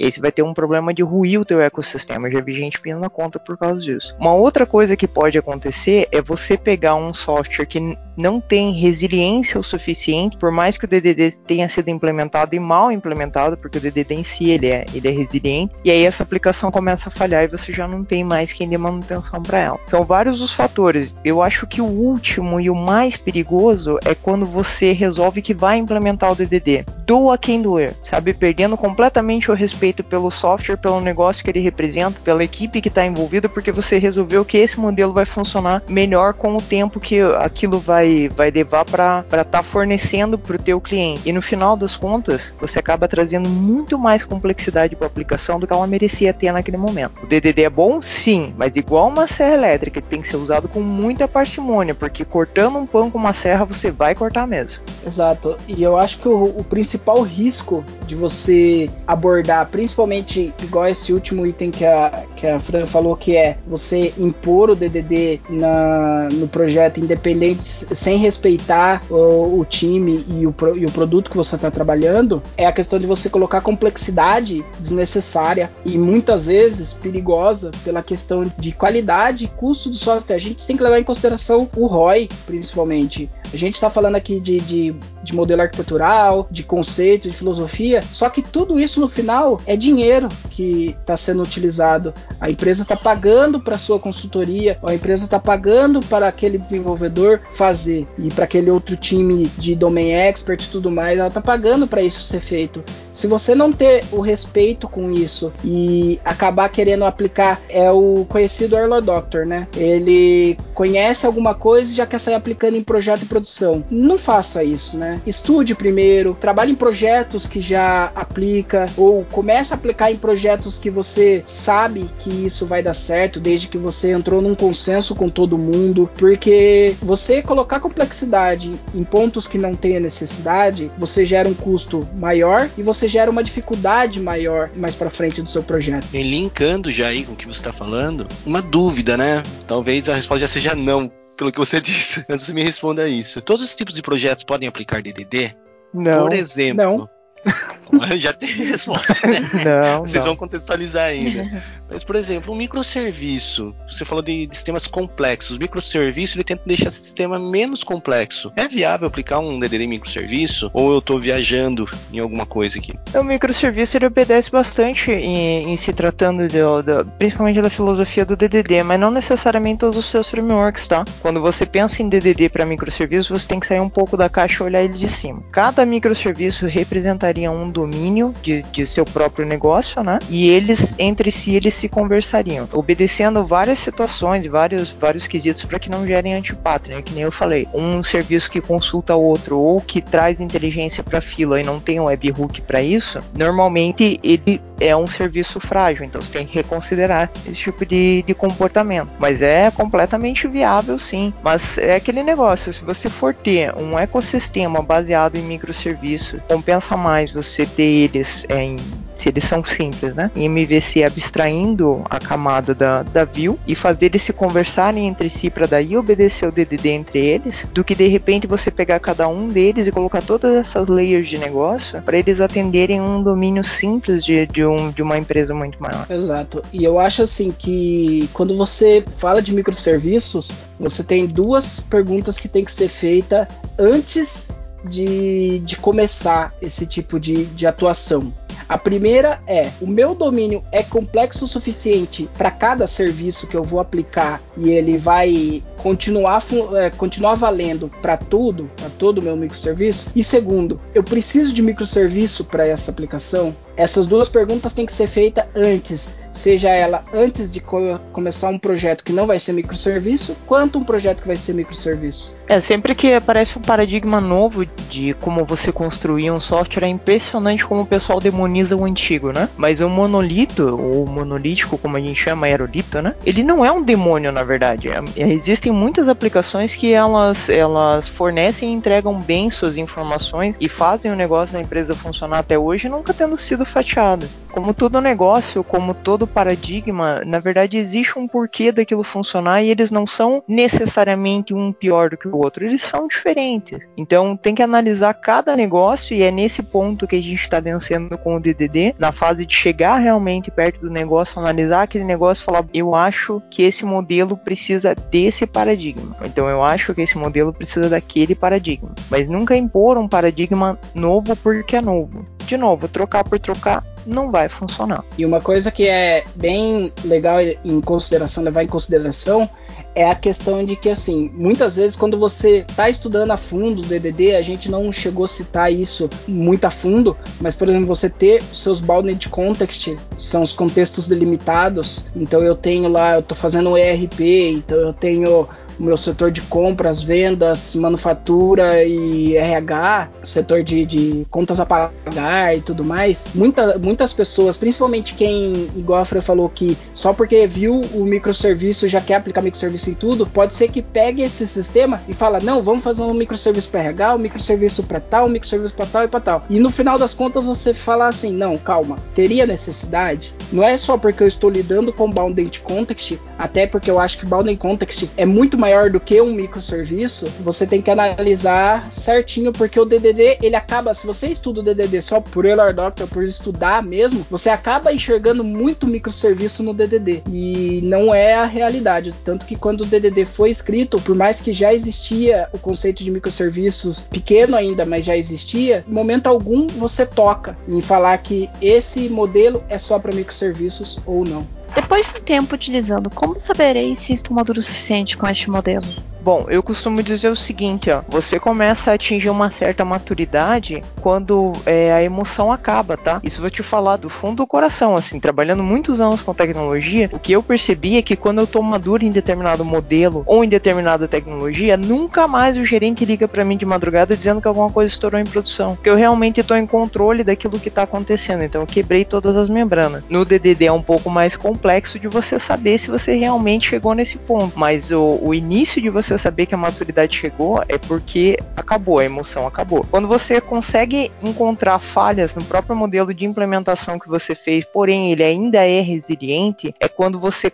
E 0.00 0.06
aí 0.06 0.10
você 0.10 0.18
vai 0.18 0.32
ter 0.32 0.42
um 0.42 0.54
problema 0.54 0.94
de 0.94 1.02
ruir 1.02 1.38
o 1.38 1.44
teu 1.44 1.60
ecossistema. 1.60 2.26
Eu 2.26 2.32
já 2.32 2.40
vi 2.40 2.54
gente 2.54 2.80
pedindo 2.80 3.02
na 3.02 3.10
conta 3.10 3.38
por 3.38 3.58
causa 3.58 3.82
disso. 3.82 4.16
Uma 4.18 4.32
outra 4.32 4.64
coisa 4.64 4.96
que 4.96 5.06
pode 5.06 5.36
acontecer 5.36 6.08
é 6.10 6.22
você 6.22 6.56
pegar 6.56 6.94
um 6.94 7.12
software 7.12 7.66
que 7.66 7.78
não 8.20 8.40
tem 8.40 8.72
resiliência 8.72 9.58
o 9.58 9.62
suficiente, 9.62 10.36
por 10.36 10.50
mais 10.50 10.76
que 10.76 10.84
o 10.84 10.88
DDD 10.88 11.32
tenha 11.46 11.68
sido 11.68 11.88
implementado 11.88 12.54
e 12.54 12.60
mal 12.60 12.92
implementado, 12.92 13.56
porque 13.56 13.78
o 13.78 13.80
DDD 13.80 14.14
em 14.14 14.24
si 14.24 14.50
ele 14.50 14.66
é, 14.66 14.84
ele 14.94 15.08
é 15.08 15.10
resiliente, 15.10 15.74
e 15.84 15.90
aí 15.90 16.04
essa 16.04 16.22
aplicação 16.22 16.70
começa 16.70 17.08
a 17.08 17.12
falhar 17.12 17.44
e 17.44 17.48
você 17.48 17.72
já 17.72 17.88
não 17.88 18.02
tem 18.02 18.22
mais 18.22 18.52
quem 18.52 18.68
dê 18.68 18.78
manutenção 18.78 19.42
para 19.42 19.58
ela. 19.58 19.80
São 19.88 20.02
vários 20.02 20.40
os 20.40 20.52
fatores. 20.52 21.14
Eu 21.24 21.42
acho 21.42 21.66
que 21.66 21.80
o 21.80 21.86
último 21.86 22.60
e 22.60 22.70
o 22.70 22.74
mais 22.74 23.16
perigoso 23.16 23.98
é 24.04 24.14
quando 24.14 24.44
você 24.44 24.92
resolve 24.92 25.42
que 25.42 25.54
vai 25.54 25.78
implementar 25.78 26.32
o 26.32 26.34
DDD. 26.34 26.84
Doa 27.04 27.38
quem 27.38 27.60
doer, 27.60 27.94
sabe? 28.08 28.32
Perdendo 28.32 28.76
completamente 28.76 29.50
o 29.50 29.54
respeito 29.54 30.04
pelo 30.04 30.30
software, 30.30 30.76
pelo 30.76 31.00
negócio 31.00 31.42
que 31.42 31.50
ele 31.50 31.60
representa, 31.60 32.20
pela 32.20 32.44
equipe 32.44 32.80
que 32.80 32.88
está 32.88 33.04
envolvida, 33.04 33.48
porque 33.48 33.72
você 33.72 33.98
resolveu 33.98 34.44
que 34.44 34.58
esse 34.58 34.78
modelo 34.78 35.12
vai 35.12 35.24
funcionar 35.24 35.82
melhor 35.88 36.34
com 36.34 36.56
o 36.56 36.62
tempo 36.62 37.00
que 37.00 37.20
aquilo 37.20 37.78
vai, 37.78 38.09
vai 38.28 38.50
levar 38.50 38.84
para 38.84 39.20
estar 39.20 39.44
tá 39.44 39.62
fornecendo 39.62 40.38
para 40.38 40.56
o 40.56 40.62
teu 40.62 40.80
cliente. 40.80 41.28
E 41.28 41.32
no 41.32 41.42
final 41.42 41.76
das 41.76 41.96
contas, 41.96 42.52
você 42.60 42.78
acaba 42.78 43.08
trazendo 43.08 43.48
muito 43.48 43.98
mais 43.98 44.24
complexidade 44.24 44.96
para 44.96 45.06
a 45.06 45.10
aplicação 45.10 45.58
do 45.58 45.66
que 45.66 45.72
ela 45.72 45.86
merecia 45.86 46.32
ter 46.32 46.52
naquele 46.52 46.76
momento. 46.76 47.22
O 47.22 47.26
DDD 47.26 47.62
é 47.62 47.70
bom, 47.70 48.00
sim, 48.02 48.54
mas 48.56 48.76
igual 48.76 49.08
uma 49.08 49.26
serra 49.26 49.54
elétrica, 49.54 50.00
tem 50.00 50.22
que 50.22 50.28
ser 50.28 50.36
usado 50.36 50.68
com 50.68 50.80
muita 50.80 51.28
parcimônia, 51.28 51.94
porque 51.94 52.24
cortando 52.24 52.78
um 52.78 52.86
pão 52.86 53.10
com 53.10 53.18
uma 53.18 53.32
serra 53.32 53.64
você 53.64 53.90
vai 53.90 54.14
cortar 54.14 54.46
mesmo. 54.46 54.82
Exato. 55.06 55.56
E 55.68 55.82
eu 55.82 55.96
acho 55.96 56.18
que 56.18 56.28
o, 56.28 56.44
o 56.44 56.64
principal 56.64 57.22
risco 57.22 57.84
de 58.06 58.14
você 58.14 58.88
abordar 59.06 59.66
principalmente 59.66 60.52
igual 60.62 60.88
esse 60.88 61.12
último 61.12 61.46
item 61.46 61.70
que 61.70 61.84
a, 61.84 62.24
que 62.36 62.46
a 62.46 62.58
Fran 62.58 62.86
falou, 62.86 63.16
que 63.16 63.36
é 63.36 63.56
você 63.66 64.12
impor 64.18 64.70
o 64.70 64.76
DDD 64.76 65.40
na, 65.50 66.28
no 66.32 66.48
projeto 66.48 67.00
independente, 67.00 67.62
sem 68.00 68.16
respeitar 68.16 69.02
o, 69.10 69.58
o 69.60 69.64
time 69.64 70.24
e 70.30 70.46
o, 70.46 70.54
e 70.74 70.86
o 70.86 70.90
produto 70.90 71.30
que 71.30 71.36
você 71.36 71.56
está 71.56 71.70
trabalhando, 71.70 72.42
é 72.56 72.64
a 72.64 72.72
questão 72.72 72.98
de 72.98 73.06
você 73.06 73.28
colocar 73.28 73.60
complexidade 73.60 74.64
desnecessária 74.78 75.70
e 75.84 75.98
muitas 75.98 76.46
vezes 76.46 76.94
perigosa 76.94 77.70
pela 77.84 78.02
questão 78.02 78.50
de 78.58 78.72
qualidade 78.72 79.44
e 79.44 79.48
custo 79.48 79.90
do 79.90 79.96
software. 79.96 80.36
A 80.36 80.38
gente 80.38 80.66
tem 80.66 80.78
que 80.78 80.82
levar 80.82 80.98
em 80.98 81.04
consideração 81.04 81.68
o 81.76 81.86
ROI, 81.86 82.28
principalmente. 82.46 83.28
A 83.52 83.56
gente 83.56 83.74
está 83.74 83.90
falando 83.90 84.16
aqui 84.16 84.38
de, 84.38 84.60
de, 84.60 84.94
de 85.22 85.34
modelo 85.34 85.62
arquitetural, 85.62 86.46
de 86.50 86.62
conceito, 86.62 87.28
de 87.28 87.36
filosofia, 87.36 88.02
só 88.02 88.28
que 88.28 88.42
tudo 88.42 88.78
isso 88.78 89.00
no 89.00 89.08
final 89.08 89.60
é 89.66 89.76
dinheiro 89.76 90.28
que 90.50 90.96
está 91.00 91.16
sendo 91.16 91.42
utilizado. 91.42 92.14
A 92.40 92.50
empresa 92.50 92.82
está 92.82 92.96
pagando 92.96 93.60
para 93.60 93.76
sua 93.78 93.98
consultoria, 93.98 94.78
a 94.82 94.94
empresa 94.94 95.24
está 95.24 95.38
pagando 95.38 96.00
para 96.00 96.28
aquele 96.28 96.58
desenvolvedor 96.58 97.40
fazer 97.52 98.06
e 98.18 98.28
para 98.28 98.44
aquele 98.44 98.70
outro 98.70 98.96
time 98.96 99.46
de 99.58 99.74
domain 99.74 100.12
expert 100.12 100.64
e 100.64 100.68
tudo 100.68 100.90
mais, 100.90 101.18
ela 101.18 101.28
está 101.28 101.40
pagando 101.40 101.86
para 101.86 102.02
isso 102.02 102.22
ser 102.22 102.40
feito. 102.40 102.82
Se 103.12 103.26
você 103.26 103.54
não 103.54 103.72
ter 103.72 104.04
o 104.12 104.20
respeito 104.20 104.88
com 104.88 105.10
isso 105.10 105.52
e 105.64 106.18
acabar 106.24 106.68
querendo 106.68 107.04
aplicar, 107.04 107.60
é 107.68 107.90
o 107.90 108.24
conhecido 108.28 108.76
Early 108.76 109.02
Doctor, 109.02 109.46
né? 109.46 109.68
Ele 109.76 110.56
conhece 110.74 111.26
alguma 111.26 111.54
coisa 111.54 111.90
e 111.90 111.94
já 111.94 112.06
quer 112.06 112.18
sair 112.18 112.34
aplicando 112.34 112.76
em 112.76 112.82
projeto 112.82 113.20
de 113.20 113.26
produção. 113.40 113.82
Não 113.90 114.18
faça 114.18 114.62
isso, 114.62 114.98
né? 114.98 115.20
Estude 115.26 115.74
primeiro, 115.74 116.34
trabalhe 116.34 116.72
em 116.72 116.74
projetos 116.74 117.48
que 117.48 117.60
já 117.60 118.12
aplica 118.14 118.86
ou 118.96 119.24
comece 119.24 119.72
a 119.72 119.76
aplicar 119.76 120.12
em 120.12 120.16
projetos 120.16 120.78
que 120.78 120.90
você 120.90 121.42
sabe 121.46 122.08
que 122.20 122.30
isso 122.46 122.66
vai 122.66 122.82
dar 122.82 122.94
certo, 122.94 123.40
desde 123.40 123.68
que 123.68 123.78
você 123.78 124.12
entrou 124.12 124.42
num 124.42 124.54
consenso 124.54 125.14
com 125.14 125.28
todo 125.28 125.58
mundo, 125.58 126.10
porque 126.16 126.94
você 127.00 127.42
colocar 127.42 127.80
complexidade 127.80 128.72
em 128.94 129.02
pontos 129.02 129.48
que 129.48 129.58
não 129.58 129.74
tenha 129.74 129.98
necessidade, 129.98 130.90
você 130.98 131.24
gera 131.24 131.48
um 131.48 131.54
custo 131.54 132.06
maior 132.16 132.68
e 132.76 132.82
você 132.82 133.08
gera 133.08 133.30
uma 133.30 133.42
dificuldade 133.42 134.20
maior 134.20 134.70
mais 134.76 134.94
para 134.94 135.08
frente 135.08 135.40
do 135.40 135.48
seu 135.48 135.62
projeto. 135.62 136.06
E 136.12 136.22
linkando 136.22 136.90
já 136.90 137.08
aí 137.08 137.24
com 137.24 137.32
o 137.32 137.36
que 137.36 137.46
você 137.46 137.60
está 137.60 137.72
falando, 137.72 138.26
uma 138.44 138.60
dúvida, 138.60 139.16
né? 139.16 139.42
Talvez 139.66 140.08
a 140.08 140.14
resposta 140.14 140.46
já 140.46 140.48
seja 140.48 140.74
não, 140.74 141.10
pelo 141.40 141.50
que 141.50 141.58
você 141.58 141.80
disse. 141.80 142.24
Antes 142.28 142.44
você 142.44 142.52
me 142.52 142.62
responda 142.62 143.08
isso. 143.08 143.40
Todos 143.40 143.64
os 143.64 143.74
tipos 143.74 143.94
de 143.94 144.02
projetos 144.02 144.44
podem 144.44 144.68
aplicar 144.68 145.02
DDD? 145.02 145.56
Não. 145.94 146.24
Por 146.24 146.34
exemplo. 146.34 146.84
Não. 146.84 147.10
Já 148.18 148.32
tem 148.32 148.48
resposta, 148.48 149.26
né? 149.26 149.40
Não, 149.64 150.00
Vocês 150.00 150.14
não. 150.14 150.24
vão 150.30 150.36
contextualizar 150.36 151.04
ainda. 151.04 151.62
Mas, 151.90 152.04
por 152.04 152.14
exemplo, 152.16 152.52
um 152.52 152.56
microserviço. 152.56 153.74
Você 153.88 154.04
falou 154.04 154.22
de, 154.22 154.46
de 154.46 154.54
sistemas 154.54 154.86
complexos. 154.86 155.56
O 155.56 155.60
microserviço 155.60 156.36
ele 156.36 156.44
tenta 156.44 156.62
deixar 156.64 156.88
esse 156.88 157.02
sistema 157.02 157.38
menos 157.38 157.82
complexo. 157.82 158.52
É 158.56 158.68
viável 158.68 159.08
aplicar 159.08 159.40
um 159.40 159.58
DDD 159.58 159.84
em 159.84 159.88
microserviço? 159.88 160.70
Ou 160.72 160.92
eu 160.92 160.98
estou 160.98 161.18
viajando 161.20 161.88
em 162.12 162.18
alguma 162.20 162.46
coisa 162.46 162.78
aqui? 162.78 162.92
O 163.14 163.24
microserviço 163.24 163.96
ele 163.96 164.06
obedece 164.06 164.50
bastante 164.50 165.10
em, 165.10 165.72
em 165.72 165.76
se 165.76 165.92
tratando 165.92 166.46
de, 166.46 166.58
de- 166.58 167.10
principalmente 167.18 167.60
da 167.60 167.70
filosofia 167.70 168.24
do 168.24 168.36
DDD, 168.36 168.82
mas 168.84 169.00
não 169.00 169.10
necessariamente 169.10 169.80
todos 169.80 169.96
os 169.96 170.06
seus 170.06 170.28
frameworks, 170.28 170.86
tá? 170.86 171.04
Quando 171.20 171.40
você 171.40 171.66
pensa 171.66 172.02
em 172.02 172.08
DDD 172.08 172.48
para 172.50 172.64
microserviço, 172.64 173.36
você 173.36 173.48
tem 173.48 173.58
que 173.58 173.66
sair 173.66 173.80
um 173.80 173.88
pouco 173.88 174.16
da 174.16 174.28
caixa 174.28 174.62
e 174.62 174.66
olhar 174.66 174.82
ele 174.82 174.94
de 174.94 175.08
cima. 175.08 175.42
Cada 175.52 175.84
microserviço 175.84 176.66
representaria 176.66 177.50
um 177.50 177.68
domínio 177.80 178.34
de, 178.42 178.62
de 178.62 178.86
seu 178.86 179.04
próprio 179.04 179.46
negócio, 179.46 180.02
né? 180.02 180.18
E 180.28 180.48
eles 180.48 180.94
entre 180.98 181.30
si 181.30 181.56
eles 181.56 181.74
se 181.74 181.88
conversariam, 181.88 182.68
obedecendo 182.72 183.44
várias 183.44 183.78
situações, 183.78 184.46
vários 184.46 184.90
vários 184.90 185.26
quesitos 185.26 185.64
para 185.64 185.78
que 185.78 185.88
não 185.88 186.06
gerem 186.06 186.34
antipattern, 186.34 187.02
que 187.02 187.14
nem 187.14 187.24
eu 187.24 187.32
falei. 187.32 187.66
Um 187.72 188.02
serviço 188.02 188.50
que 188.50 188.60
consulta 188.60 189.14
o 189.16 189.22
outro 189.22 189.58
ou 189.58 189.80
que 189.80 190.00
traz 190.00 190.40
inteligência 190.40 191.02
para 191.02 191.20
fila 191.20 191.60
e 191.60 191.64
não 191.64 191.80
tem 191.80 191.98
um 191.98 192.04
webhook 192.04 192.60
para 192.62 192.82
isso, 192.82 193.20
normalmente 193.36 194.20
ele 194.22 194.60
é 194.78 194.94
um 194.94 195.06
serviço 195.06 195.60
frágil, 195.60 196.04
então 196.04 196.20
você 196.20 196.38
tem 196.38 196.46
que 196.46 196.54
reconsiderar 196.54 197.30
esse 197.46 197.54
tipo 197.54 197.84
de, 197.86 198.22
de 198.26 198.34
comportamento. 198.34 199.14
Mas 199.18 199.40
é 199.42 199.70
completamente 199.70 200.46
viável 200.48 200.98
sim. 200.98 201.32
Mas 201.42 201.78
é 201.78 201.94
aquele 201.96 202.22
negócio, 202.22 202.72
se 202.72 202.84
você 202.84 203.08
for 203.08 203.34
ter 203.34 203.74
um 203.76 203.98
ecossistema 203.98 204.82
baseado 204.82 205.36
em 205.36 205.42
microserviços, 205.42 206.40
compensa 206.48 206.96
mais 206.96 207.32
você 207.32 207.64
ter 207.70 207.82
eles 207.82 208.44
é, 208.48 208.62
em 208.62 208.76
se 209.20 209.28
eles 209.28 209.44
são 209.44 209.62
simples, 209.62 210.14
né? 210.14 210.30
Em 210.34 210.46
MVC 210.46 211.04
abstraindo 211.04 212.02
a 212.08 212.18
camada 212.18 212.74
da, 212.74 213.02
da 213.02 213.24
view 213.24 213.58
e 213.66 213.74
fazer 213.74 214.06
eles 214.06 214.22
se 214.22 214.32
conversarem 214.32 215.06
entre 215.06 215.28
si 215.28 215.50
para 215.50 215.66
daí 215.66 215.96
obedecer 215.96 216.48
o 216.48 216.52
DDD 216.52 216.88
entre 216.88 217.18
eles, 217.18 217.66
do 217.72 217.84
que 217.84 217.94
de 217.94 218.08
repente 218.08 218.46
você 218.46 218.70
pegar 218.70 218.98
cada 218.98 219.28
um 219.28 219.46
deles 219.46 219.86
e 219.86 219.92
colocar 219.92 220.22
todas 220.22 220.54
essas 220.54 220.88
layers 220.88 221.28
de 221.28 221.38
negócio 221.38 222.00
para 222.02 222.16
eles 222.16 222.40
atenderem 222.40 223.00
um 223.00 223.22
domínio 223.22 223.62
simples 223.62 224.24
de, 224.24 224.46
de, 224.46 224.64
um, 224.64 224.90
de 224.90 225.02
uma 225.02 225.18
empresa 225.18 225.54
muito 225.54 225.80
maior. 225.82 226.06
Exato. 226.08 226.62
E 226.72 226.82
eu 226.82 226.98
acho 226.98 227.22
assim 227.22 227.52
que 227.52 228.28
quando 228.32 228.56
você 228.56 229.04
fala 229.18 229.42
de 229.42 229.52
microserviços, 229.52 230.50
você 230.78 231.04
tem 231.04 231.26
duas 231.26 231.78
perguntas 231.78 232.38
que 232.38 232.48
tem 232.48 232.64
que 232.64 232.72
ser 232.72 232.88
feita 232.88 233.46
antes 233.78 234.50
de, 234.84 235.60
de 235.60 235.76
começar 235.76 236.52
esse 236.60 236.86
tipo 236.86 237.18
de, 237.18 237.44
de 237.46 237.66
atuação. 237.66 238.32
A 238.68 238.78
primeira 238.78 239.40
é: 239.48 239.68
o 239.80 239.86
meu 239.86 240.14
domínio 240.14 240.62
é 240.70 240.80
complexo 240.82 241.44
o 241.44 241.48
suficiente 241.48 242.30
para 242.38 242.52
cada 242.52 242.86
serviço 242.86 243.48
que 243.48 243.56
eu 243.56 243.64
vou 243.64 243.80
aplicar 243.80 244.40
e 244.56 244.70
ele 244.70 244.96
vai 244.96 245.62
continuar, 245.76 246.44
é, 246.76 246.88
continuar 246.90 247.34
valendo 247.34 247.90
para 248.00 248.16
tudo, 248.16 248.70
para 248.76 248.88
todo 248.90 249.18
o 249.18 249.22
meu 249.22 249.36
microserviço? 249.36 250.10
E 250.14 250.22
segundo, 250.22 250.78
eu 250.94 251.02
preciso 251.02 251.52
de 251.52 251.62
microserviço 251.62 252.44
para 252.44 252.64
essa 252.64 252.92
aplicação? 252.92 253.54
Essas 253.76 254.06
duas 254.06 254.28
perguntas 254.28 254.72
têm 254.72 254.86
que 254.86 254.92
ser 254.92 255.08
feitas 255.08 255.46
antes, 255.54 256.18
seja 256.40 256.70
ela 256.70 257.04
antes 257.12 257.50
de 257.50 257.60
co- 257.60 257.98
começar 258.12 258.48
um 258.48 258.58
projeto 258.58 259.04
que 259.04 259.12
não 259.12 259.26
vai 259.26 259.38
ser 259.38 259.52
microserviço, 259.52 260.36
quanto 260.46 260.78
um 260.78 260.84
projeto 260.84 261.20
que 261.22 261.26
vai 261.28 261.36
ser 261.36 261.52
microserviço. 261.54 262.34
É, 262.48 262.60
sempre 262.60 262.94
que 262.94 263.12
aparece 263.12 263.58
um 263.58 263.62
paradigma 263.62 264.20
novo 264.20 264.64
de 264.88 265.14
como 265.20 265.44
você 265.44 265.70
construir 265.70 266.30
um 266.30 266.40
software, 266.40 266.84
é 266.84 266.88
impressionante 266.88 267.64
como 267.64 267.82
o 267.82 267.86
pessoal 267.86 268.18
demoniza 268.18 268.74
o 268.76 268.84
antigo, 268.84 269.32
né? 269.32 269.48
Mas 269.56 269.80
o 269.80 269.88
monolito, 269.88 270.76
ou 270.76 271.06
monolítico, 271.06 271.76
como 271.78 271.96
a 271.96 272.00
gente 272.00 272.20
chama, 272.20 272.46
aerolito, 272.46 273.00
né? 273.02 273.14
Ele 273.24 273.42
não 273.42 273.64
é 273.64 273.70
um 273.70 273.82
demônio, 273.82 274.32
na 274.32 274.42
verdade. 274.42 274.88
É- 274.88 275.00
Existem 275.30 275.70
muitas 275.72 276.08
aplicações 276.08 276.74
que 276.74 276.92
elas, 276.92 277.48
elas 277.48 278.08
fornecem 278.08 278.70
e 278.70 278.74
entregam 278.74 279.14
bem 279.20 279.50
suas 279.50 279.76
informações 279.76 280.54
e 280.60 280.68
fazem 280.68 281.12
o 281.12 281.16
negócio 281.16 281.52
da 281.52 281.60
empresa 281.60 281.94
funcionar 281.94 282.38
até 282.38 282.58
hoje, 282.58 282.88
nunca 282.88 283.12
tendo 283.14 283.36
sido 283.36 283.64
fatiado. 283.64 284.26
Como 284.52 284.74
todo 284.74 285.00
negócio, 285.00 285.62
como 285.62 285.94
todo 285.94 286.26
paradigma, 286.30 287.22
na 287.26 287.38
verdade 287.38 287.76
existe 287.76 288.18
um 288.18 288.26
porquê 288.26 288.72
daquilo 288.72 289.02
funcionar 289.02 289.62
e 289.62 289.70
eles 289.70 289.90
não 289.90 290.06
são 290.06 290.42
necessariamente 290.46 291.52
um 291.52 291.72
pior 291.72 292.10
do 292.10 292.16
que 292.16 292.28
o 292.28 292.36
outro, 292.36 292.64
eles 292.64 292.82
são 292.82 293.08
diferentes. 293.08 293.86
Então 293.96 294.36
tem 294.36 294.54
que 294.54 294.62
analisar 294.62 295.14
cada 295.14 295.56
negócio 295.56 296.16
e 296.16 296.22
é 296.22 296.30
nesse 296.30 296.62
ponto 296.62 297.06
que 297.06 297.16
a 297.16 297.22
gente 297.22 297.42
está 297.42 297.60
vencendo 297.60 298.16
com 298.18 298.36
o 298.36 298.40
DDD, 298.40 298.94
na 298.98 299.12
fase 299.12 299.44
de 299.44 299.54
chegar 299.54 299.96
realmente 299.96 300.50
perto 300.50 300.80
do 300.80 300.90
negócio, 300.90 301.38
analisar 301.38 301.82
aquele 301.82 302.04
negócio 302.04 302.42
e 302.42 302.44
falar: 302.44 302.64
eu 302.72 302.94
acho 302.94 303.42
que 303.50 303.62
esse 303.62 303.84
modelo 303.84 304.36
precisa 304.36 304.94
desse 304.94 305.46
paradigma. 305.46 306.16
Então 306.24 306.48
eu 306.48 306.62
acho 306.62 306.94
que 306.94 307.02
esse 307.02 307.18
modelo 307.18 307.52
precisa 307.52 307.88
daquele 307.88 308.34
paradigma. 308.34 308.94
Mas 309.10 309.28
nunca 309.28 309.56
impor 309.56 309.98
um 309.98 310.08
paradigma 310.08 310.78
novo 310.94 311.36
porque 311.36 311.76
é 311.76 311.80
novo. 311.80 312.24
De 312.46 312.56
novo, 312.56 312.88
trocar 312.88 313.24
por 313.24 313.38
trocar 313.38 313.82
não 314.10 314.30
vai 314.30 314.48
funcionar. 314.48 315.04
E 315.16 315.24
uma 315.24 315.40
coisa 315.40 315.70
que 315.70 315.86
é 315.86 316.24
bem 316.34 316.92
legal 317.04 317.40
em 317.40 317.80
consideração, 317.80 318.44
levar 318.44 318.64
em 318.64 318.68
consideração, 318.68 319.48
é 319.94 320.08
a 320.08 320.14
questão 320.14 320.64
de 320.64 320.76
que, 320.76 320.88
assim, 320.88 321.30
muitas 321.34 321.76
vezes 321.76 321.96
quando 321.96 322.18
você 322.18 322.64
está 322.68 322.88
estudando 322.88 323.30
a 323.32 323.36
fundo 323.36 323.82
o 323.82 323.84
DDD, 323.84 324.36
a 324.36 324.42
gente 324.42 324.70
não 324.70 324.92
chegou 324.92 325.24
a 325.24 325.28
citar 325.28 325.72
isso 325.72 326.08
muito 326.28 326.64
a 326.64 326.70
fundo, 326.70 327.16
mas, 327.40 327.56
por 327.56 327.68
exemplo, 327.68 327.86
você 327.86 328.08
ter 328.08 328.42
seus 328.42 328.80
bounded 328.80 329.28
context, 329.28 329.96
são 330.16 330.42
os 330.42 330.52
contextos 330.52 331.08
delimitados, 331.08 332.06
então 332.14 332.40
eu 332.40 332.54
tenho 332.54 332.88
lá, 332.88 333.14
eu 333.14 333.20
estou 333.20 333.36
fazendo 333.36 333.70
um 333.70 333.76
ERP, 333.76 334.20
então 334.54 334.78
eu 334.78 334.92
tenho 334.92 335.48
o 335.80 335.84
meu 335.84 335.96
setor 335.96 336.30
de 336.30 336.42
compras, 336.42 337.02
vendas, 337.02 337.74
manufatura 337.74 338.84
e 338.84 339.34
RH, 339.36 340.10
setor 340.22 340.62
de, 340.62 340.84
de 340.84 341.26
contas 341.30 341.58
a 341.58 341.64
pagar 341.64 342.56
e 342.56 342.60
tudo 342.60 342.84
mais, 342.84 343.28
muita, 343.34 343.78
muitas 343.78 344.12
pessoas, 344.12 344.56
principalmente 344.58 345.14
quem, 345.14 345.68
igual 345.74 346.00
a 346.00 346.04
Fran 346.04 346.20
falou, 346.20 346.48
que 346.48 346.76
só 346.92 347.12
porque 347.14 347.46
viu 347.46 347.80
o 347.94 348.04
microserviço 348.04 348.86
já 348.86 349.00
quer 349.00 349.14
aplicar 349.14 349.40
microserviço 349.40 349.90
em 349.90 349.94
tudo, 349.94 350.26
pode 350.26 350.54
ser 350.54 350.68
que 350.68 350.82
pegue 350.82 351.22
esse 351.22 351.46
sistema 351.46 352.00
e 352.06 352.12
fala, 352.12 352.40
não, 352.40 352.62
vamos 352.62 352.84
fazer 352.84 353.02
um 353.02 353.14
microserviço 353.14 353.70
para 353.70 353.80
RH, 353.80 354.14
um 354.16 354.18
microserviço 354.18 354.82
para 354.82 355.00
tal, 355.00 355.26
um 355.26 355.30
microserviço 355.30 355.74
para 355.74 355.86
tal 355.86 356.04
e 356.04 356.08
para 356.08 356.20
tal. 356.20 356.42
E 356.50 356.60
no 356.60 356.70
final 356.70 356.98
das 356.98 357.14
contas 357.14 357.46
você 357.46 357.72
fala 357.72 358.06
assim, 358.06 358.32
não, 358.32 358.58
calma, 358.58 358.96
teria 359.14 359.46
necessidade? 359.46 360.34
Não 360.52 360.62
é 360.62 360.76
só 360.76 360.98
porque 360.98 361.22
eu 361.22 361.28
estou 361.28 361.48
lidando 361.48 361.92
com 361.92 362.10
bounded 362.10 362.60
context, 362.60 363.18
até 363.38 363.66
porque 363.66 363.90
eu 363.90 363.98
acho 363.98 364.18
que 364.18 364.26
bounded 364.26 364.58
context 364.58 365.08
é 365.16 365.24
muito 365.24 365.56
maior 365.70 365.88
do 365.88 366.00
que 366.00 366.20
um 366.20 366.32
microserviço, 366.32 367.26
você 367.40 367.64
tem 367.64 367.80
que 367.80 367.90
analisar 367.90 368.92
certinho, 368.92 369.52
porque 369.52 369.78
o 369.78 369.84
DDD, 369.84 370.38
ele 370.42 370.56
acaba, 370.56 370.92
se 370.94 371.06
você 371.06 371.28
estuda 371.28 371.60
o 371.60 371.62
DDD 371.62 372.02
só 372.02 372.20
por 372.20 372.44
Euler 372.44 372.74
Doctor, 372.74 373.06
por 373.06 373.22
estudar 373.22 373.80
mesmo, 373.80 374.26
você 374.28 374.50
acaba 374.50 374.92
enxergando 374.92 375.44
muito 375.44 375.86
microserviço 375.86 376.64
no 376.64 376.74
DDD, 376.74 377.22
e 377.30 377.80
não 377.84 378.12
é 378.12 378.34
a 378.34 378.44
realidade, 378.44 379.14
tanto 379.24 379.46
que 379.46 379.54
quando 379.54 379.82
o 379.82 379.86
DDD 379.86 380.26
foi 380.26 380.50
escrito, 380.50 381.00
por 381.00 381.14
mais 381.14 381.40
que 381.40 381.52
já 381.52 381.72
existia 381.72 382.48
o 382.52 382.58
conceito 382.58 383.04
de 383.04 383.10
microserviços, 383.10 384.00
pequeno 384.00 384.56
ainda, 384.56 384.84
mas 384.84 385.04
já 385.04 385.16
existia, 385.16 385.84
em 385.86 385.92
momento 385.92 386.26
algum 386.26 386.66
você 386.66 387.06
toca 387.06 387.56
em 387.68 387.80
falar 387.80 388.18
que 388.18 388.50
esse 388.60 389.08
modelo 389.08 389.62
é 389.68 389.78
só 389.78 390.00
para 390.00 390.14
microserviços 390.14 390.98
ou 391.06 391.24
não. 391.24 391.59
Depois 391.74 392.08
de 392.08 392.18
um 392.18 392.22
tempo 392.22 392.54
utilizando, 392.54 393.10
como 393.10 393.40
saberei 393.40 393.94
se 393.94 394.12
estou 394.12 394.34
maduro 394.34 394.58
o 394.60 394.62
suficiente 394.62 395.16
com 395.16 395.26
este 395.26 395.50
modelo? 395.50 395.86
Bom, 396.22 396.46
eu 396.48 396.62
costumo 396.62 397.02
dizer 397.02 397.30
o 397.30 397.36
seguinte, 397.36 397.90
ó, 397.90 398.02
você 398.08 398.38
começa 398.38 398.90
a 398.90 398.94
atingir 398.94 399.30
uma 399.30 399.50
certa 399.50 399.84
maturidade 399.84 400.82
quando 401.00 401.52
é, 401.64 401.92
a 401.92 402.02
emoção 402.02 402.52
acaba, 402.52 402.96
tá? 402.96 403.20
Isso 403.22 403.40
vou 403.40 403.50
te 403.50 403.62
falar 403.62 403.96
do 403.96 404.10
fundo 404.10 404.40
do 404.40 404.46
coração, 404.46 404.96
assim, 404.96 405.18
trabalhando 405.18 405.62
muitos 405.62 406.00
anos 406.00 406.22
com 406.22 406.32
tecnologia, 406.32 407.10
o 407.12 407.18
que 407.18 407.32
eu 407.32 407.42
percebi 407.42 407.96
é 407.96 408.02
que 408.02 408.16
quando 408.16 408.40
eu 408.40 408.46
tô 408.46 408.62
maduro 408.62 409.04
em 409.04 409.10
determinado 409.10 409.64
modelo 409.64 410.22
ou 410.26 410.44
em 410.44 410.48
determinada 410.48 411.08
tecnologia, 411.08 411.76
nunca 411.76 412.26
mais 412.26 412.56
o 412.56 412.64
gerente 412.64 413.04
liga 413.04 413.26
para 413.26 413.44
mim 413.44 413.56
de 413.56 413.66
madrugada 413.66 414.16
dizendo 414.16 414.40
que 414.40 414.48
alguma 414.48 414.70
coisa 414.70 414.92
estourou 414.92 415.20
em 415.20 415.24
produção, 415.24 415.74
porque 415.74 415.90
eu 415.90 415.96
realmente 415.96 416.42
tô 416.42 416.54
em 416.54 416.66
controle 416.66 417.24
daquilo 417.24 417.58
que 417.58 417.70
tá 417.70 417.82
acontecendo, 417.82 418.44
então 418.44 418.60
eu 418.60 418.66
quebrei 418.66 419.04
todas 419.04 419.36
as 419.36 419.48
membranas. 419.48 420.04
No 420.08 420.24
DDD 420.24 420.66
é 420.66 420.72
um 420.72 420.82
pouco 420.82 421.10
mais 421.10 421.36
complexo 421.36 421.98
de 421.98 422.08
você 422.08 422.38
saber 422.38 422.78
se 422.78 422.90
você 422.90 423.14
realmente 423.14 423.68
chegou 423.68 423.94
nesse 423.94 424.16
ponto, 424.18 424.58
mas 424.58 424.90
o, 424.90 425.18
o 425.22 425.34
início 425.34 425.82
de 425.82 425.90
você 425.90 426.09
saber 426.18 426.46
que 426.46 426.54
a 426.54 426.58
maturidade 426.58 427.16
chegou 427.16 427.62
é 427.68 427.78
porque 427.78 428.36
acabou, 428.56 428.98
a 428.98 429.04
emoção 429.04 429.46
acabou. 429.46 429.84
Quando 429.90 430.08
você 430.08 430.40
consegue 430.40 431.10
encontrar 431.22 431.78
falhas 431.78 432.34
no 432.34 432.44
próprio 432.44 432.76
modelo 432.76 433.12
de 433.12 433.24
implementação 433.24 433.98
que 433.98 434.08
você 434.08 434.34
fez, 434.34 434.64
porém 434.64 435.12
ele 435.12 435.22
ainda 435.22 435.66
é 435.66 435.80
resiliente, 435.80 436.74
é 436.80 436.88
quando 436.88 437.18
você 437.18 437.50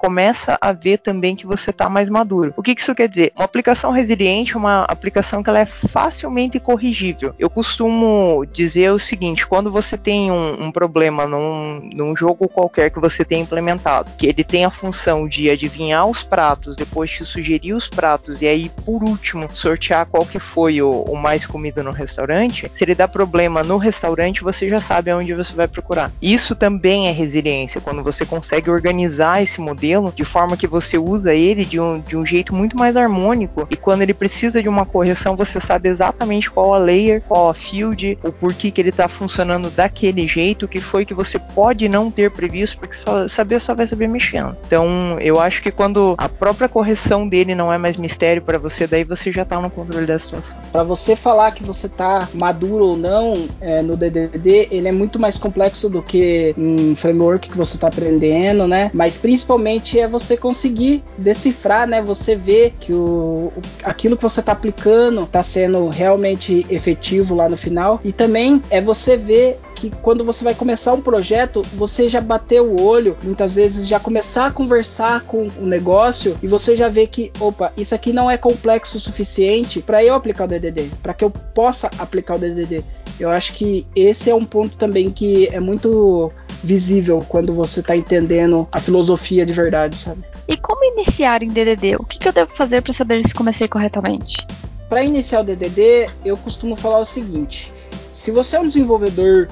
começa 0.00 0.56
a 0.62 0.72
ver 0.72 0.98
também 0.98 1.36
que 1.36 1.46
você 1.46 1.68
está 1.68 1.86
mais 1.86 2.08
maduro. 2.08 2.54
O 2.56 2.62
que, 2.62 2.74
que 2.74 2.80
isso 2.80 2.94
quer 2.94 3.06
dizer? 3.06 3.32
Uma 3.36 3.44
aplicação 3.44 3.90
resiliente 3.90 4.54
é 4.54 4.56
uma 4.56 4.84
aplicação 4.84 5.42
que 5.42 5.50
ela 5.50 5.60
é 5.60 5.66
facilmente 5.66 6.58
corrigível. 6.58 7.34
Eu 7.38 7.50
costumo 7.50 8.46
dizer 8.50 8.90
o 8.92 8.98
seguinte: 8.98 9.46
quando 9.46 9.70
você 9.70 9.98
tem 9.98 10.32
um, 10.32 10.64
um 10.64 10.72
problema 10.72 11.26
num, 11.26 11.90
num 11.92 12.16
jogo 12.16 12.48
qualquer 12.48 12.90
que 12.90 12.98
você 12.98 13.26
tem 13.26 13.42
implementado, 13.42 14.10
que 14.16 14.26
ele 14.26 14.42
tem 14.42 14.64
a 14.64 14.70
função 14.70 15.28
de 15.28 15.50
adivinhar 15.50 16.06
os 16.06 16.22
pratos, 16.22 16.76
depois 16.76 17.10
te 17.10 17.22
sugerir 17.22 17.74
os 17.74 17.86
pratos 17.86 18.40
e 18.40 18.46
aí 18.46 18.70
por 18.86 19.04
último 19.04 19.50
sortear 19.52 20.06
qual 20.06 20.24
que 20.24 20.38
foi 20.38 20.80
o, 20.80 21.02
o 21.02 21.16
mais 21.16 21.44
comido 21.44 21.82
no 21.82 21.90
restaurante, 21.90 22.70
se 22.74 22.84
ele 22.84 22.94
dá 22.94 23.06
problema 23.06 23.62
no 23.62 23.76
restaurante, 23.76 24.42
você 24.42 24.70
já 24.70 24.80
sabe 24.80 25.10
aonde 25.10 25.34
você 25.34 25.52
vai 25.52 25.68
procurar. 25.68 26.10
Isso 26.22 26.56
também 26.56 27.08
é 27.08 27.12
resiliência, 27.12 27.82
quando 27.82 28.02
você 28.02 28.24
consegue 28.24 28.70
organizar 28.70 29.42
esse 29.42 29.60
modelo 29.60 29.89
de 30.14 30.24
forma 30.24 30.56
que 30.56 30.66
você 30.66 30.98
usa 30.98 31.34
ele 31.34 31.64
de 31.64 31.80
um, 31.80 32.00
de 32.00 32.16
um 32.16 32.24
jeito 32.24 32.54
muito 32.54 32.76
mais 32.76 32.96
harmônico 32.96 33.66
e 33.70 33.76
quando 33.76 34.02
ele 34.02 34.14
precisa 34.14 34.62
de 34.62 34.68
uma 34.68 34.84
correção, 34.84 35.36
você 35.36 35.60
sabe 35.60 35.88
exatamente 35.88 36.50
qual 36.50 36.74
a 36.74 36.78
layer, 36.78 37.22
qual 37.26 37.50
a 37.50 37.54
field, 37.54 38.18
o 38.22 38.32
porquê 38.32 38.70
que 38.70 38.80
ele 38.80 38.90
está 38.90 39.08
funcionando 39.08 39.70
daquele 39.70 40.26
jeito, 40.26 40.68
que 40.68 40.80
foi 40.80 41.04
que 41.04 41.14
você 41.14 41.38
pode 41.38 41.88
não 41.88 42.10
ter 42.10 42.30
previsto, 42.30 42.78
porque 42.78 42.96
só 42.96 43.28
saber 43.28 43.60
só 43.60 43.74
vai 43.74 43.86
saber 43.86 44.08
mexendo. 44.08 44.56
Então, 44.66 45.16
eu 45.20 45.40
acho 45.40 45.62
que 45.62 45.70
quando 45.70 46.14
a 46.18 46.28
própria 46.28 46.68
correção 46.68 47.28
dele 47.28 47.54
não 47.54 47.72
é 47.72 47.78
mais 47.78 47.96
mistério 47.96 48.42
para 48.42 48.58
você, 48.58 48.86
daí 48.86 49.04
você 49.04 49.32
já 49.32 49.44
tá 49.44 49.60
no 49.60 49.70
controle 49.70 50.06
da 50.06 50.18
situação. 50.18 50.56
Para 50.72 50.82
você 50.82 51.14
falar 51.16 51.52
que 51.52 51.62
você 51.62 51.88
tá 51.88 52.28
maduro 52.34 52.84
ou 52.86 52.96
não 52.96 53.46
é, 53.60 53.82
no 53.82 53.96
DDD, 53.96 54.68
ele 54.70 54.88
é 54.88 54.92
muito 54.92 55.18
mais 55.18 55.38
complexo 55.38 55.88
do 55.88 56.02
que 56.02 56.54
um 56.56 56.94
framework 56.94 57.48
que 57.48 57.56
você 57.56 57.78
tá 57.78 57.88
aprendendo, 57.88 58.66
né? 58.66 58.90
Mas 58.92 59.16
principalmente 59.16 59.79
é 59.98 60.06
você 60.06 60.36
conseguir 60.36 61.02
decifrar, 61.16 61.86
né? 61.86 62.02
Você 62.02 62.34
ver 62.36 62.74
que 62.80 62.92
o, 62.92 63.52
aquilo 63.82 64.16
que 64.16 64.22
você 64.22 64.42
tá 64.42 64.52
aplicando 64.52 65.26
tá 65.26 65.42
sendo 65.42 65.88
realmente 65.88 66.66
efetivo 66.70 67.34
lá 67.34 67.48
no 67.48 67.56
final 67.56 68.00
e 68.04 68.12
também 68.12 68.62
é 68.70 68.80
você 68.80 69.16
ver 69.16 69.58
que 69.80 69.90
quando 70.02 70.22
você 70.22 70.44
vai 70.44 70.54
começar 70.54 70.92
um 70.92 71.00
projeto, 71.00 71.62
você 71.74 72.06
já 72.06 72.20
bateu 72.20 72.70
o 72.70 72.82
olho, 72.82 73.16
muitas 73.22 73.54
vezes 73.54 73.88
já 73.88 73.98
começar 73.98 74.46
a 74.46 74.50
conversar 74.50 75.22
com 75.22 75.48
o 75.58 75.66
negócio 75.66 76.36
e 76.42 76.46
você 76.46 76.76
já 76.76 76.88
vê 76.88 77.06
que, 77.06 77.32
opa, 77.40 77.72
isso 77.78 77.94
aqui 77.94 78.12
não 78.12 78.30
é 78.30 78.36
complexo 78.36 78.98
o 78.98 79.00
suficiente 79.00 79.80
para 79.80 80.04
eu 80.04 80.14
aplicar 80.14 80.44
o 80.44 80.48
DDD, 80.48 80.90
para 81.02 81.14
que 81.14 81.24
eu 81.24 81.30
possa 81.30 81.90
aplicar 81.98 82.34
o 82.36 82.38
DDD. 82.38 82.84
Eu 83.18 83.30
acho 83.30 83.54
que 83.54 83.86
esse 83.96 84.28
é 84.28 84.34
um 84.34 84.44
ponto 84.44 84.76
também 84.76 85.10
que 85.10 85.48
é 85.48 85.60
muito 85.60 86.30
visível 86.62 87.24
quando 87.26 87.54
você 87.54 87.80
está 87.80 87.96
entendendo 87.96 88.68
a 88.70 88.80
filosofia 88.80 89.46
de 89.46 89.52
verdade, 89.54 89.96
sabe? 89.96 90.22
E 90.46 90.58
como 90.58 90.84
iniciar 90.84 91.42
em 91.42 91.48
DDD? 91.48 91.96
O 91.96 92.04
que, 92.04 92.18
que 92.18 92.28
eu 92.28 92.32
devo 92.32 92.52
fazer 92.52 92.82
para 92.82 92.92
saber 92.92 93.26
se 93.26 93.34
comecei 93.34 93.66
corretamente? 93.66 94.46
Para 94.90 95.02
iniciar 95.02 95.40
o 95.40 95.44
DDD, 95.44 96.10
eu 96.24 96.36
costumo 96.36 96.76
falar 96.76 96.98
o 96.98 97.04
seguinte: 97.04 97.72
se 98.12 98.30
você 98.30 98.56
é 98.56 98.60
um 98.60 98.68
desenvolvedor 98.68 99.48